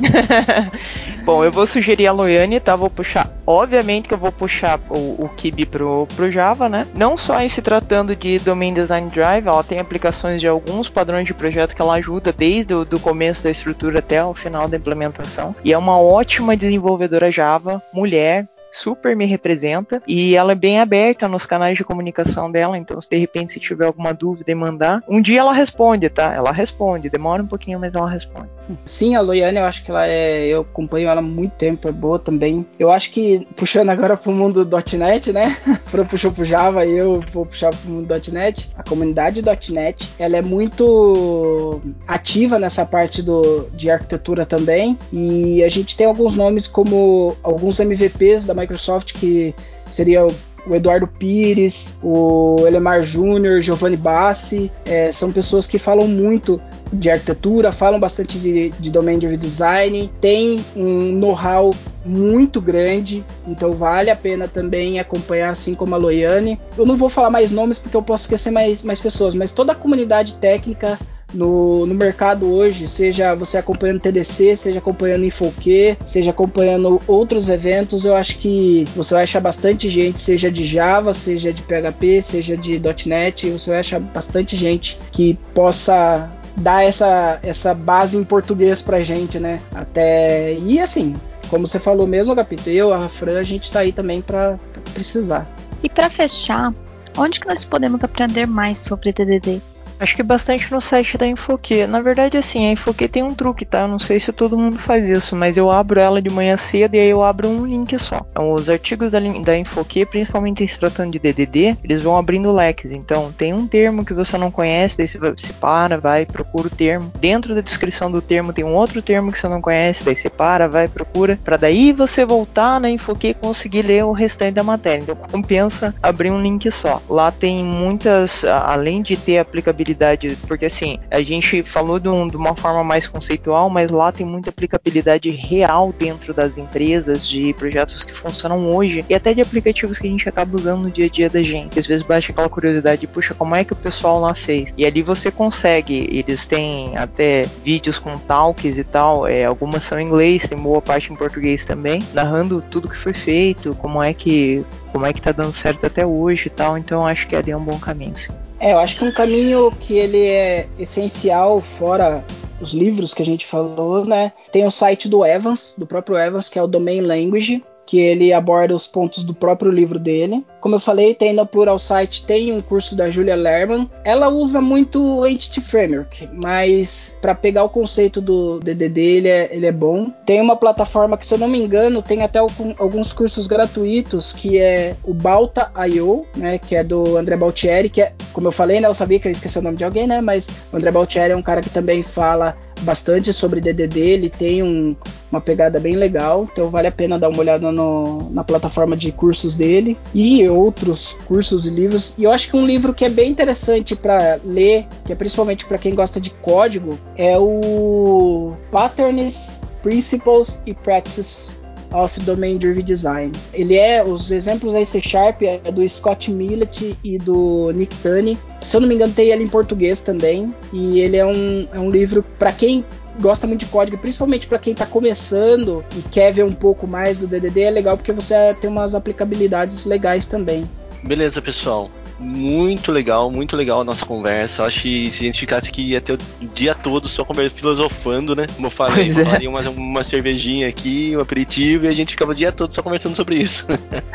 Bom, 1.24 1.44
eu 1.44 1.50
vou 1.50 1.66
sugerir 1.66 2.06
a 2.06 2.12
Loiane, 2.12 2.60
tá? 2.60 2.76
Vou 2.76 2.88
puxar, 2.88 3.28
obviamente 3.44 4.06
que 4.06 4.14
eu 4.14 4.18
vou 4.18 4.30
puxar 4.30 4.78
o, 4.88 5.24
o 5.24 5.28
Kibi 5.30 5.66
pro, 5.66 5.95
pro 6.04 6.30
Java, 6.30 6.68
né? 6.68 6.86
Não 6.96 7.16
só 7.16 7.40
em 7.40 7.48
se 7.48 7.62
tratando 7.62 8.16
de 8.16 8.38
Domain 8.40 8.74
Design 8.74 9.08
Drive, 9.08 9.46
ela 9.46 9.62
tem 9.62 9.78
aplicações 9.78 10.40
de 10.40 10.48
alguns 10.48 10.88
padrões 10.88 11.26
de 11.26 11.32
projeto 11.32 11.74
que 11.74 11.80
ela 11.80 11.94
ajuda 11.94 12.32
desde 12.32 12.74
o 12.74 12.84
do 12.84 12.98
começo 12.98 13.44
da 13.44 13.50
estrutura 13.50 14.00
até 14.00 14.22
o 14.24 14.34
final 14.34 14.68
da 14.68 14.76
implementação. 14.76 15.54
E 15.64 15.72
é 15.72 15.78
uma 15.78 15.98
ótima 15.98 16.56
desenvolvedora 16.56 17.30
Java, 17.30 17.80
mulher, 17.92 18.46
super 18.76 19.16
me 19.16 19.24
representa 19.24 20.02
e 20.06 20.36
ela 20.36 20.52
é 20.52 20.54
bem 20.54 20.80
aberta 20.80 21.26
nos 21.26 21.46
canais 21.46 21.76
de 21.76 21.84
comunicação 21.84 22.50
dela, 22.50 22.76
então 22.76 23.00
se 23.00 23.08
de 23.08 23.16
repente 23.16 23.54
se 23.54 23.60
tiver 23.60 23.86
alguma 23.86 24.12
dúvida 24.12 24.50
e 24.50 24.54
mandar, 24.54 25.02
um 25.08 25.20
dia 25.20 25.40
ela 25.40 25.52
responde, 25.52 26.08
tá? 26.08 26.34
Ela 26.34 26.52
responde, 26.52 27.08
demora 27.08 27.42
um 27.42 27.46
pouquinho, 27.46 27.80
mas 27.80 27.94
ela 27.94 28.08
responde. 28.08 28.48
Sim, 28.84 29.14
a 29.14 29.20
Loiane, 29.20 29.58
eu 29.58 29.64
acho 29.64 29.84
que 29.84 29.90
ela 29.90 30.06
é, 30.06 30.46
eu 30.46 30.62
acompanho 30.62 31.08
ela 31.08 31.20
há 31.20 31.22
muito 31.22 31.52
tempo, 31.52 31.88
é 31.88 31.92
boa 31.92 32.18
também. 32.18 32.66
Eu 32.78 32.90
acho 32.90 33.10
que 33.12 33.46
puxando 33.56 33.90
agora 33.90 34.16
pro 34.16 34.32
mundo 34.32 34.64
do 34.64 34.76
.NET, 34.96 35.32
né? 35.32 35.56
Fran 35.86 36.04
puxou 36.04 36.32
pro 36.32 36.44
Java, 36.44 36.84
eu 36.84 37.20
vou 37.32 37.46
puxar 37.46 37.70
pro 37.70 37.90
mundo 37.90 38.06
do 38.06 38.32
.NET. 38.32 38.70
A 38.76 38.82
comunidade 38.82 39.42
.NET, 39.70 40.08
ela 40.18 40.36
é 40.36 40.42
muito 40.42 41.80
ativa 42.06 42.58
nessa 42.58 42.84
parte 42.84 43.22
do, 43.22 43.68
de 43.72 43.90
arquitetura 43.90 44.44
também 44.44 44.98
e 45.12 45.62
a 45.62 45.68
gente 45.68 45.96
tem 45.96 46.06
alguns 46.06 46.34
nomes 46.34 46.66
como 46.66 47.36
alguns 47.42 47.78
MVPs 47.78 48.46
da 48.46 48.54
Microsoft 48.54 48.65
Microsoft, 48.66 49.14
que 49.14 49.54
seria 49.86 50.26
o 50.66 50.74
Eduardo 50.74 51.06
Pires, 51.06 51.96
o 52.02 52.56
Elemar 52.66 53.00
Júnior, 53.02 53.62
Giovanni 53.62 53.96
Bassi, 53.96 54.70
é, 54.84 55.12
são 55.12 55.30
pessoas 55.30 55.66
que 55.66 55.78
falam 55.78 56.08
muito 56.08 56.60
de 56.92 57.08
arquitetura, 57.08 57.70
falam 57.70 58.00
bastante 58.00 58.38
de, 58.38 58.70
de 58.70 58.90
domain 58.90 59.18
driven 59.18 59.38
design, 59.38 60.10
tem 60.20 60.64
um 60.74 61.12
know-how 61.12 61.72
muito 62.04 62.60
grande, 62.60 63.24
então 63.46 63.72
vale 63.72 64.10
a 64.10 64.16
pena 64.16 64.48
também 64.48 64.98
acompanhar, 64.98 65.50
assim 65.50 65.74
como 65.74 65.94
a 65.94 65.98
Loiane. 65.98 66.58
Eu 66.76 66.84
não 66.84 66.96
vou 66.96 67.08
falar 67.08 67.30
mais 67.30 67.52
nomes 67.52 67.78
porque 67.78 67.96
eu 67.96 68.02
posso 68.02 68.24
esquecer 68.24 68.50
mais, 68.50 68.82
mais 68.82 69.00
pessoas, 69.00 69.34
mas 69.34 69.52
toda 69.52 69.72
a 69.72 69.76
comunidade 69.76 70.34
técnica 70.34 70.98
no, 71.34 71.86
no 71.86 71.94
mercado 71.94 72.52
hoje, 72.52 72.86
seja 72.86 73.34
você 73.34 73.58
acompanhando 73.58 74.00
TDC, 74.00 74.56
seja 74.56 74.78
acompanhando 74.78 75.24
Infoque, 75.24 75.96
seja 76.06 76.30
acompanhando 76.30 77.00
outros 77.06 77.48
eventos, 77.48 78.04
eu 78.04 78.14
acho 78.14 78.38
que 78.38 78.84
você 78.94 79.14
vai 79.14 79.22
achar 79.24 79.40
bastante 79.40 79.88
gente, 79.88 80.20
seja 80.20 80.50
de 80.50 80.66
Java, 80.66 81.12
seja 81.12 81.52
de 81.52 81.62
PHP, 81.62 82.22
seja 82.22 82.56
de 82.56 82.80
.NET, 83.06 83.50
você 83.50 83.70
vai 83.70 83.80
achar 83.80 84.00
bastante 84.00 84.56
gente 84.56 84.98
que 85.12 85.38
possa 85.54 86.28
dar 86.56 86.84
essa, 86.84 87.38
essa 87.42 87.74
base 87.74 88.16
em 88.16 88.24
português 88.24 88.80
pra 88.80 89.00
gente, 89.00 89.38
né? 89.38 89.60
Até 89.74 90.54
e 90.54 90.80
assim, 90.80 91.12
como 91.50 91.66
você 91.66 91.78
falou 91.78 92.06
mesmo, 92.06 92.32
Agapito, 92.32 92.70
eu, 92.70 92.94
a 92.94 93.08
Fran, 93.08 93.38
a 93.38 93.42
gente 93.42 93.70
tá 93.70 93.80
aí 93.80 93.92
também 93.92 94.22
para 94.22 94.56
precisar. 94.94 95.46
E 95.82 95.88
para 95.88 96.08
fechar, 96.08 96.72
onde 97.16 97.40
que 97.40 97.46
nós 97.46 97.64
podemos 97.64 98.02
aprender 98.02 98.46
mais 98.46 98.78
sobre 98.78 99.12
DDD? 99.12 99.60
Acho 99.98 100.14
que 100.14 100.22
bastante 100.22 100.70
no 100.70 100.80
site 100.80 101.16
da 101.16 101.26
Infoque. 101.26 101.86
Na 101.86 102.02
verdade, 102.02 102.36
assim, 102.36 102.66
a 102.66 102.72
Infoque 102.72 103.08
tem 103.08 103.22
um 103.22 103.34
truque, 103.34 103.64
tá? 103.64 103.82
Eu 103.82 103.88
não 103.88 103.98
sei 103.98 104.20
se 104.20 104.30
todo 104.30 104.58
mundo 104.58 104.76
faz 104.76 105.08
isso, 105.08 105.34
mas 105.34 105.56
eu 105.56 105.70
abro 105.70 105.98
ela 105.98 106.20
de 106.20 106.28
manhã 106.28 106.56
cedo 106.56 106.94
e 106.94 106.98
aí 106.98 107.08
eu 107.08 107.24
abro 107.24 107.48
um 107.48 107.64
link 107.64 107.98
só. 107.98 108.20
Então, 108.30 108.52
os 108.52 108.68
artigos 108.68 109.10
da, 109.10 109.18
da 109.20 109.56
Infoque, 109.56 110.04
principalmente 110.04 110.66
se 110.68 110.78
tratando 110.78 111.12
de 111.12 111.18
DDD, 111.18 111.78
eles 111.82 112.02
vão 112.02 112.16
abrindo 112.16 112.52
leques. 112.52 112.92
Então, 112.92 113.32
tem 113.32 113.54
um 113.54 113.66
termo 113.66 114.04
que 114.04 114.12
você 114.12 114.36
não 114.36 114.50
conhece, 114.50 114.98
daí 114.98 115.08
você 115.08 115.52
para, 115.52 115.98
vai, 115.98 116.26
procura 116.26 116.66
o 116.66 116.70
termo. 116.70 117.10
Dentro 117.18 117.54
da 117.54 117.62
descrição 117.62 118.10
do 118.10 118.20
termo 118.20 118.52
tem 118.52 118.64
um 118.64 118.74
outro 118.74 119.00
termo 119.00 119.32
que 119.32 119.38
você 119.38 119.48
não 119.48 119.62
conhece, 119.62 120.04
daí 120.04 120.14
você 120.14 120.28
para, 120.28 120.68
vai, 120.68 120.88
procura, 120.88 121.38
para 121.42 121.56
daí 121.56 121.92
você 121.92 122.24
voltar 122.24 122.78
na 122.78 122.90
Infoque 122.90 123.28
e 123.28 123.34
conseguir 123.34 123.82
ler 123.82 124.04
o 124.04 124.12
restante 124.12 124.54
da 124.54 124.62
matéria. 124.62 125.02
Então, 125.02 125.16
compensa 125.32 125.94
abrir 126.02 126.30
um 126.30 126.40
link 126.40 126.70
só. 126.70 127.00
Lá 127.08 127.32
tem 127.32 127.64
muitas, 127.64 128.44
além 128.44 129.00
de 129.00 129.16
ter 129.16 129.38
aplicabilidade 129.38 129.85
aplicabilidade, 129.86 130.36
porque 130.46 130.66
assim, 130.66 130.98
a 131.10 131.22
gente 131.22 131.62
falou 131.62 131.98
de, 131.98 132.08
um, 132.08 132.26
de, 132.26 132.36
uma 132.36 132.56
forma 132.56 132.82
mais 132.82 133.06
conceitual, 133.06 133.70
mas 133.70 133.90
lá 133.90 134.10
tem 134.10 134.26
muita 134.26 134.50
aplicabilidade 134.50 135.30
real 135.30 135.92
dentro 135.96 136.34
das 136.34 136.58
empresas, 136.58 137.26
de 137.26 137.52
projetos 137.54 138.02
que 138.02 138.12
funcionam 138.12 138.74
hoje 138.74 139.04
e 139.08 139.14
até 139.14 139.32
de 139.32 139.40
aplicativos 139.40 139.98
que 139.98 140.08
a 140.08 140.10
gente 140.10 140.28
acaba 140.28 140.56
usando 140.56 140.82
no 140.82 140.90
dia 140.90 141.06
a 141.06 141.08
dia 141.08 141.30
da 141.30 141.42
gente. 141.42 141.78
Às 141.78 141.86
vezes 141.86 142.04
bate 142.04 142.30
aquela 142.30 142.48
curiosidade 142.48 143.02
de, 143.02 143.06
puxa, 143.06 143.34
como 143.34 143.54
é 143.54 143.64
que 143.64 143.72
o 143.72 143.76
pessoal 143.76 144.20
lá 144.20 144.34
fez? 144.34 144.72
E 144.76 144.84
ali 144.84 145.02
você 145.02 145.30
consegue, 145.30 146.08
eles 146.10 146.46
têm 146.46 146.96
até 146.96 147.42
vídeos 147.64 147.98
com 147.98 148.16
talks 148.18 148.76
e 148.78 148.84
tal, 148.84 149.26
é, 149.26 149.44
algumas 149.44 149.82
são 149.82 150.00
em 150.00 150.06
inglês, 150.06 150.48
tem 150.48 150.58
boa 150.58 150.80
parte 150.80 151.12
em 151.12 151.16
português 151.16 151.64
também, 151.64 152.00
narrando 152.12 152.60
tudo 152.62 152.88
que 152.88 152.96
foi 152.96 153.14
feito, 153.14 153.74
como 153.76 154.02
é 154.02 154.12
que 154.12 154.64
como 154.96 155.04
é 155.04 155.12
que 155.12 155.20
tá 155.20 155.30
dando 155.30 155.52
certo 155.52 155.84
até 155.84 156.06
hoje 156.06 156.46
e 156.46 156.50
tal, 156.50 156.78
então 156.78 157.06
acho 157.06 157.26
que 157.28 157.36
ali 157.36 157.50
é 157.50 157.56
um 157.56 157.62
bom 157.62 157.78
caminho, 157.78 158.16
sim. 158.16 158.32
É, 158.58 158.72
eu 158.72 158.78
acho 158.78 158.96
que 158.96 159.04
um 159.04 159.12
caminho 159.12 159.70
que 159.70 159.92
ele 159.92 160.24
é 160.26 160.66
essencial, 160.78 161.60
fora 161.60 162.24
os 162.62 162.72
livros 162.72 163.12
que 163.12 163.20
a 163.20 163.24
gente 163.24 163.44
falou, 163.44 164.06
né? 164.06 164.32
Tem 164.50 164.64
o 164.64 164.70
site 164.70 165.06
do 165.06 165.22
Evans, 165.22 165.74
do 165.76 165.86
próprio 165.86 166.16
Evans, 166.16 166.48
que 166.48 166.58
é 166.58 166.62
o 166.62 166.66
Domain 166.66 167.02
Language, 167.02 167.62
que 167.86 167.98
ele 167.98 168.32
aborda 168.32 168.74
os 168.74 168.86
pontos 168.86 169.22
do 169.22 169.32
próprio 169.32 169.70
livro 169.70 169.98
dele. 169.98 170.44
Como 170.60 170.74
eu 170.74 170.80
falei, 170.80 171.14
tem 171.14 171.32
no 171.32 171.46
Plural 171.46 171.78
Site 171.78 172.26
tem 172.26 172.52
um 172.52 172.60
curso 172.60 172.96
da 172.96 173.08
Julia 173.08 173.36
Lerman. 173.36 173.88
Ela 174.04 174.28
usa 174.28 174.60
muito 174.60 175.00
o 175.00 175.26
Entity 175.26 175.60
Framework, 175.60 176.28
mas 176.44 177.16
para 177.22 177.34
pegar 177.34 177.62
o 177.62 177.68
conceito 177.68 178.20
do 178.20 178.58
DDD 178.58 179.00
ele 179.00 179.28
é, 179.28 179.48
ele 179.52 179.66
é 179.66 179.72
bom. 179.72 180.10
Tem 180.26 180.40
uma 180.40 180.56
plataforma 180.56 181.16
que, 181.16 181.24
se 181.24 181.32
eu 181.32 181.38
não 181.38 181.48
me 181.48 181.58
engano, 181.58 182.02
tem 182.02 182.22
até 182.22 182.40
alguns 182.40 183.12
cursos 183.12 183.46
gratuitos, 183.46 184.32
que 184.32 184.58
é 184.58 184.96
o 185.04 185.14
Balta.io, 185.14 186.26
né, 186.36 186.58
que 186.58 186.74
é 186.74 186.82
do 186.82 187.16
André 187.16 187.36
Baltieri, 187.36 187.88
que 187.88 188.02
é, 188.02 188.12
como 188.32 188.48
eu 188.48 188.52
falei, 188.52 188.80
né, 188.80 188.88
eu 188.88 188.94
sabia 188.94 189.20
que 189.20 189.28
eu 189.28 189.32
esqueci 189.32 189.58
o 189.58 189.62
nome 189.62 189.76
de 189.76 189.84
alguém, 189.84 190.06
né, 190.06 190.20
mas 190.20 190.48
o 190.72 190.76
André 190.76 190.90
Baltieri 190.90 191.32
é 191.32 191.36
um 191.36 191.42
cara 191.42 191.60
que 191.60 191.70
também 191.70 192.02
fala 192.02 192.56
bastante 192.82 193.32
sobre 193.32 193.60
DDD, 193.60 193.98
ele 194.00 194.30
tem 194.30 194.62
um, 194.62 194.94
uma 195.30 195.40
pegada 195.40 195.80
bem 195.80 195.96
legal, 195.96 196.48
então 196.50 196.70
vale 196.70 196.88
a 196.88 196.92
pena 196.92 197.18
dar 197.18 197.28
uma 197.28 197.38
olhada 197.38 197.70
no, 197.72 198.30
na 198.30 198.44
plataforma 198.44 198.96
de 198.96 199.12
cursos 199.12 199.54
dele 199.54 199.96
e 200.14 200.48
outros 200.48 201.16
cursos 201.26 201.66
e 201.66 201.70
livros. 201.70 202.14
E 202.16 202.24
eu 202.24 202.30
acho 202.30 202.48
que 202.48 202.56
um 202.56 202.66
livro 202.66 202.94
que 202.94 203.04
é 203.04 203.10
bem 203.10 203.30
interessante 203.30 203.96
para 203.96 204.38
ler, 204.44 204.86
que 205.04 205.12
é 205.12 205.16
principalmente 205.16 205.64
para 205.64 205.78
quem 205.78 205.94
gosta 205.94 206.20
de 206.20 206.30
código, 206.30 206.98
é 207.16 207.38
o 207.38 208.56
Patterns, 208.70 209.60
Principles 209.82 210.60
e 210.66 210.74
Practices 210.74 211.65
of 211.96 212.20
Domain 212.20 212.58
Driven 212.58 212.84
Design. 212.84 213.32
Ele 213.52 213.76
é, 213.76 214.04
os 214.04 214.30
exemplos 214.30 214.74
aí 214.74 214.84
C 214.84 215.00
Sharp 215.00 215.42
é 215.42 215.58
do 215.70 215.88
Scott 215.88 216.30
Millett 216.30 216.96
e 217.02 217.18
do 217.18 217.70
Nick 217.72 217.94
Tunney. 217.96 218.38
Se 218.60 218.76
eu 218.76 218.80
não 218.80 218.88
me 218.88 218.94
engano, 218.94 219.12
tem 219.12 219.30
ele 219.30 219.44
em 219.44 219.48
português 219.48 220.00
também. 220.02 220.54
E 220.72 221.00
ele 221.00 221.16
é 221.16 221.26
um, 221.26 221.68
é 221.72 221.80
um 221.80 221.90
livro 221.90 222.22
para 222.38 222.52
quem 222.52 222.84
gosta 223.20 223.46
muito 223.46 223.60
de 223.60 223.66
código, 223.66 223.96
principalmente 223.98 224.46
para 224.46 224.58
quem 224.58 224.72
está 224.72 224.84
começando 224.84 225.84
e 225.96 226.02
quer 226.10 226.32
ver 226.32 226.44
um 226.44 226.52
pouco 226.52 226.86
mais 226.86 227.16
do 227.16 227.26
DDD, 227.26 227.62
é 227.62 227.70
legal 227.70 227.96
porque 227.96 228.12
você 228.12 228.54
tem 228.60 228.68
umas 228.68 228.94
aplicabilidades 228.94 229.86
legais 229.86 230.26
também. 230.26 230.68
Beleza, 231.02 231.40
pessoal 231.40 231.90
muito 232.18 232.90
legal, 232.90 233.30
muito 233.30 233.56
legal 233.56 233.80
a 233.80 233.84
nossa 233.84 234.06
conversa. 234.06 234.64
Acho 234.64 234.82
que 234.82 235.10
se 235.10 235.22
a 235.22 235.26
gente 235.26 235.40
ficasse 235.40 235.68
aqui 235.68 235.90
ia 235.90 236.00
ter 236.00 236.14
o 236.14 236.18
dia 236.54 236.74
todo 236.74 237.08
só 237.08 237.26
filosofando, 237.54 238.34
né? 238.34 238.46
Como 238.54 238.66
eu 238.66 238.70
falei, 238.70 239.10
é. 239.10 239.24
faria 239.24 239.48
uma, 239.48 239.60
uma 239.70 240.04
cervejinha 240.04 240.68
aqui, 240.68 241.14
um 241.16 241.20
aperitivo 241.20 241.84
e 241.84 241.88
a 241.88 241.92
gente 241.92 242.10
ficava 242.10 242.32
o 242.32 242.34
dia 242.34 242.52
todo 242.52 242.72
só 242.72 242.82
conversando 242.82 243.14
sobre 243.14 243.36
isso. 243.36 243.66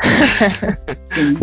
Sim. 1.06 1.36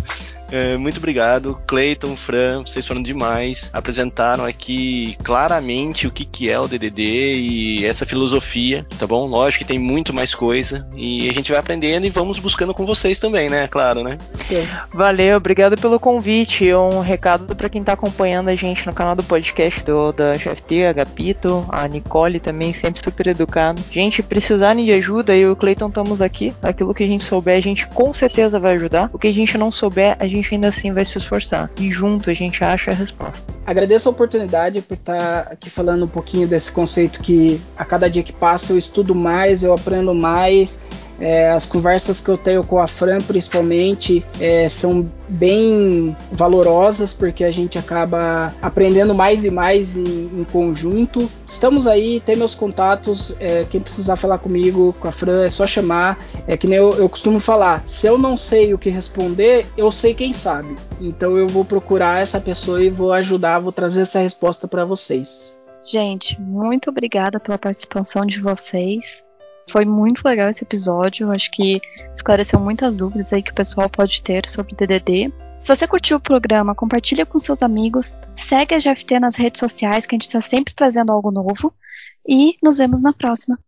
É, 0.51 0.77
muito 0.77 0.97
obrigado, 0.97 1.59
Clayton, 1.67 2.15
Fran, 2.15 2.61
vocês 2.61 2.85
foram 2.85 3.01
demais. 3.01 3.69
Apresentaram 3.73 4.45
aqui 4.45 5.15
claramente 5.23 6.07
o 6.07 6.11
que, 6.11 6.25
que 6.25 6.49
é 6.49 6.59
o 6.59 6.67
DDD 6.67 7.03
e 7.37 7.85
essa 7.85 8.05
filosofia, 8.05 8.85
tá 8.97 9.05
bom? 9.05 9.25
Lógico 9.27 9.63
que 9.63 9.67
tem 9.67 9.79
muito 9.79 10.13
mais 10.13 10.33
coisa 10.33 10.87
e 10.95 11.29
a 11.29 11.33
gente 11.33 11.51
vai 11.51 11.59
aprendendo 11.59 12.05
e 12.05 12.09
vamos 12.09 12.39
buscando 12.39 12.73
com 12.73 12.85
vocês 12.85 13.19
também, 13.19 13.49
né? 13.49 13.67
Claro, 13.67 14.03
né? 14.03 14.17
Valeu, 14.91 15.37
obrigado 15.37 15.75
pelo 15.79 15.99
convite. 15.99 16.73
Um 16.73 17.01
recado 17.01 17.55
para 17.55 17.69
quem 17.69 17.83
tá 17.83 17.93
acompanhando 17.93 18.49
a 18.49 18.55
gente 18.55 18.85
no 18.85 18.93
canal 18.93 19.15
do 19.15 19.23
podcast 19.23 19.83
do, 19.83 20.11
da 20.11 20.33
GFT, 20.33 20.85
a 20.85 20.93
Gapito, 20.93 21.65
a 21.69 21.87
Nicole 21.87 22.39
também, 22.39 22.73
sempre 22.73 23.01
super 23.03 23.27
educado. 23.27 23.81
Gente, 23.91 24.23
precisarem 24.23 24.85
de 24.85 24.91
ajuda, 24.93 25.35
eu 25.35 25.49
e 25.49 25.51
o 25.51 25.55
Cleiton 25.55 25.89
estamos 25.89 26.21
aqui. 26.21 26.53
Aquilo 26.61 26.93
que 26.93 27.03
a 27.03 27.07
gente 27.07 27.23
souber, 27.23 27.57
a 27.57 27.61
gente 27.61 27.87
com 27.87 28.13
certeza 28.13 28.59
vai 28.59 28.73
ajudar. 28.73 29.09
O 29.13 29.19
que 29.19 29.27
a 29.27 29.33
gente 29.33 29.57
não 29.57 29.71
souber, 29.71 30.15
a 30.19 30.27
gente 30.41 30.55
ainda 30.55 30.69
assim 30.69 30.91
vai 30.91 31.05
se 31.05 31.17
esforçar. 31.17 31.69
E 31.77 31.91
junto 31.91 32.29
a 32.29 32.33
gente 32.33 32.63
acha 32.63 32.91
a 32.91 32.93
resposta. 32.93 33.53
Agradeço 33.65 34.09
a 34.09 34.11
oportunidade 34.11 34.81
por 34.81 34.95
estar 34.95 35.47
aqui 35.51 35.69
falando 35.69 36.05
um 36.05 36.07
pouquinho 36.07 36.47
desse 36.47 36.71
conceito 36.71 37.21
que 37.21 37.59
a 37.77 37.85
cada 37.85 38.09
dia 38.09 38.23
que 38.23 38.33
passa 38.33 38.73
eu 38.73 38.77
estudo 38.77 39.13
mais, 39.13 39.63
eu 39.63 39.73
aprendo 39.73 40.13
mais 40.13 40.81
é, 41.19 41.49
as 41.49 41.65
conversas 41.65 42.21
que 42.21 42.29
eu 42.29 42.37
tenho 42.37 42.63
com 42.63 42.79
a 42.79 42.87
Fran, 42.87 43.19
principalmente, 43.19 44.25
é, 44.39 44.67
são 44.69 45.05
bem 45.27 46.15
valorosas 46.31 47.13
porque 47.13 47.43
a 47.43 47.51
gente 47.51 47.77
acaba 47.77 48.53
aprendendo 48.61 49.13
mais 49.13 49.43
e 49.43 49.51
mais 49.51 49.97
em, 49.97 50.39
em 50.39 50.43
conjunto. 50.43 51.29
Estamos 51.47 51.87
aí, 51.87 52.21
tem 52.25 52.35
meus 52.35 52.55
contatos. 52.55 53.35
É, 53.39 53.65
quem 53.69 53.81
precisar 53.81 54.15
falar 54.15 54.37
comigo, 54.37 54.95
com 54.99 55.07
a 55.07 55.11
Fran, 55.11 55.45
é 55.45 55.49
só 55.49 55.67
chamar. 55.67 56.17
É 56.47 56.55
que 56.55 56.67
nem 56.67 56.77
eu, 56.77 56.91
eu 56.91 57.09
costumo 57.09 57.39
falar: 57.39 57.83
se 57.85 58.07
eu 58.07 58.17
não 58.17 58.37
sei 58.37 58.73
o 58.73 58.77
que 58.77 58.89
responder, 58.89 59.65
eu 59.77 59.91
sei 59.91 60.13
quem 60.13 60.33
sabe. 60.33 60.75
Então 61.01 61.37
eu 61.37 61.47
vou 61.47 61.65
procurar 61.65 62.21
essa 62.21 62.39
pessoa 62.39 62.83
e 62.83 62.89
vou 62.89 63.11
ajudar, 63.13 63.59
vou 63.59 63.71
trazer 63.71 64.01
essa 64.01 64.19
resposta 64.19 64.67
para 64.67 64.85
vocês. 64.85 65.57
Gente, 65.81 66.39
muito 66.41 66.89
obrigada 66.89 67.39
pela 67.39 67.57
participação 67.57 68.25
de 68.25 68.41
vocês. 68.41 69.25
Foi 69.69 69.85
muito 69.85 70.21
legal 70.25 70.49
esse 70.49 70.63
episódio. 70.63 71.31
Acho 71.31 71.49
que 71.51 71.79
esclareceu 72.13 72.59
muitas 72.59 72.97
dúvidas 72.97 73.31
aí 73.31 73.43
que 73.43 73.51
o 73.51 73.55
pessoal 73.55 73.89
pode 73.89 74.21
ter 74.21 74.47
sobre 74.47 74.75
DDD. 74.75 75.31
Se 75.59 75.75
você 75.75 75.87
curtiu 75.87 76.17
o 76.17 76.21
programa, 76.21 76.73
compartilha 76.73 77.25
com 77.25 77.37
seus 77.37 77.61
amigos, 77.61 78.17
segue 78.35 78.73
a 78.73 78.79
GFT 78.79 79.19
nas 79.19 79.35
redes 79.35 79.59
sociais, 79.59 80.05
que 80.05 80.15
a 80.15 80.17
gente 80.17 80.25
está 80.25 80.39
sempre 80.39 80.73
trazendo 80.73 81.11
algo 81.11 81.31
novo. 81.31 81.73
E 82.27 82.55
nos 82.63 82.77
vemos 82.77 83.01
na 83.01 83.11
próxima. 83.11 83.59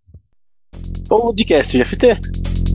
Podcast 1.07 1.77
GFT. 1.77 2.70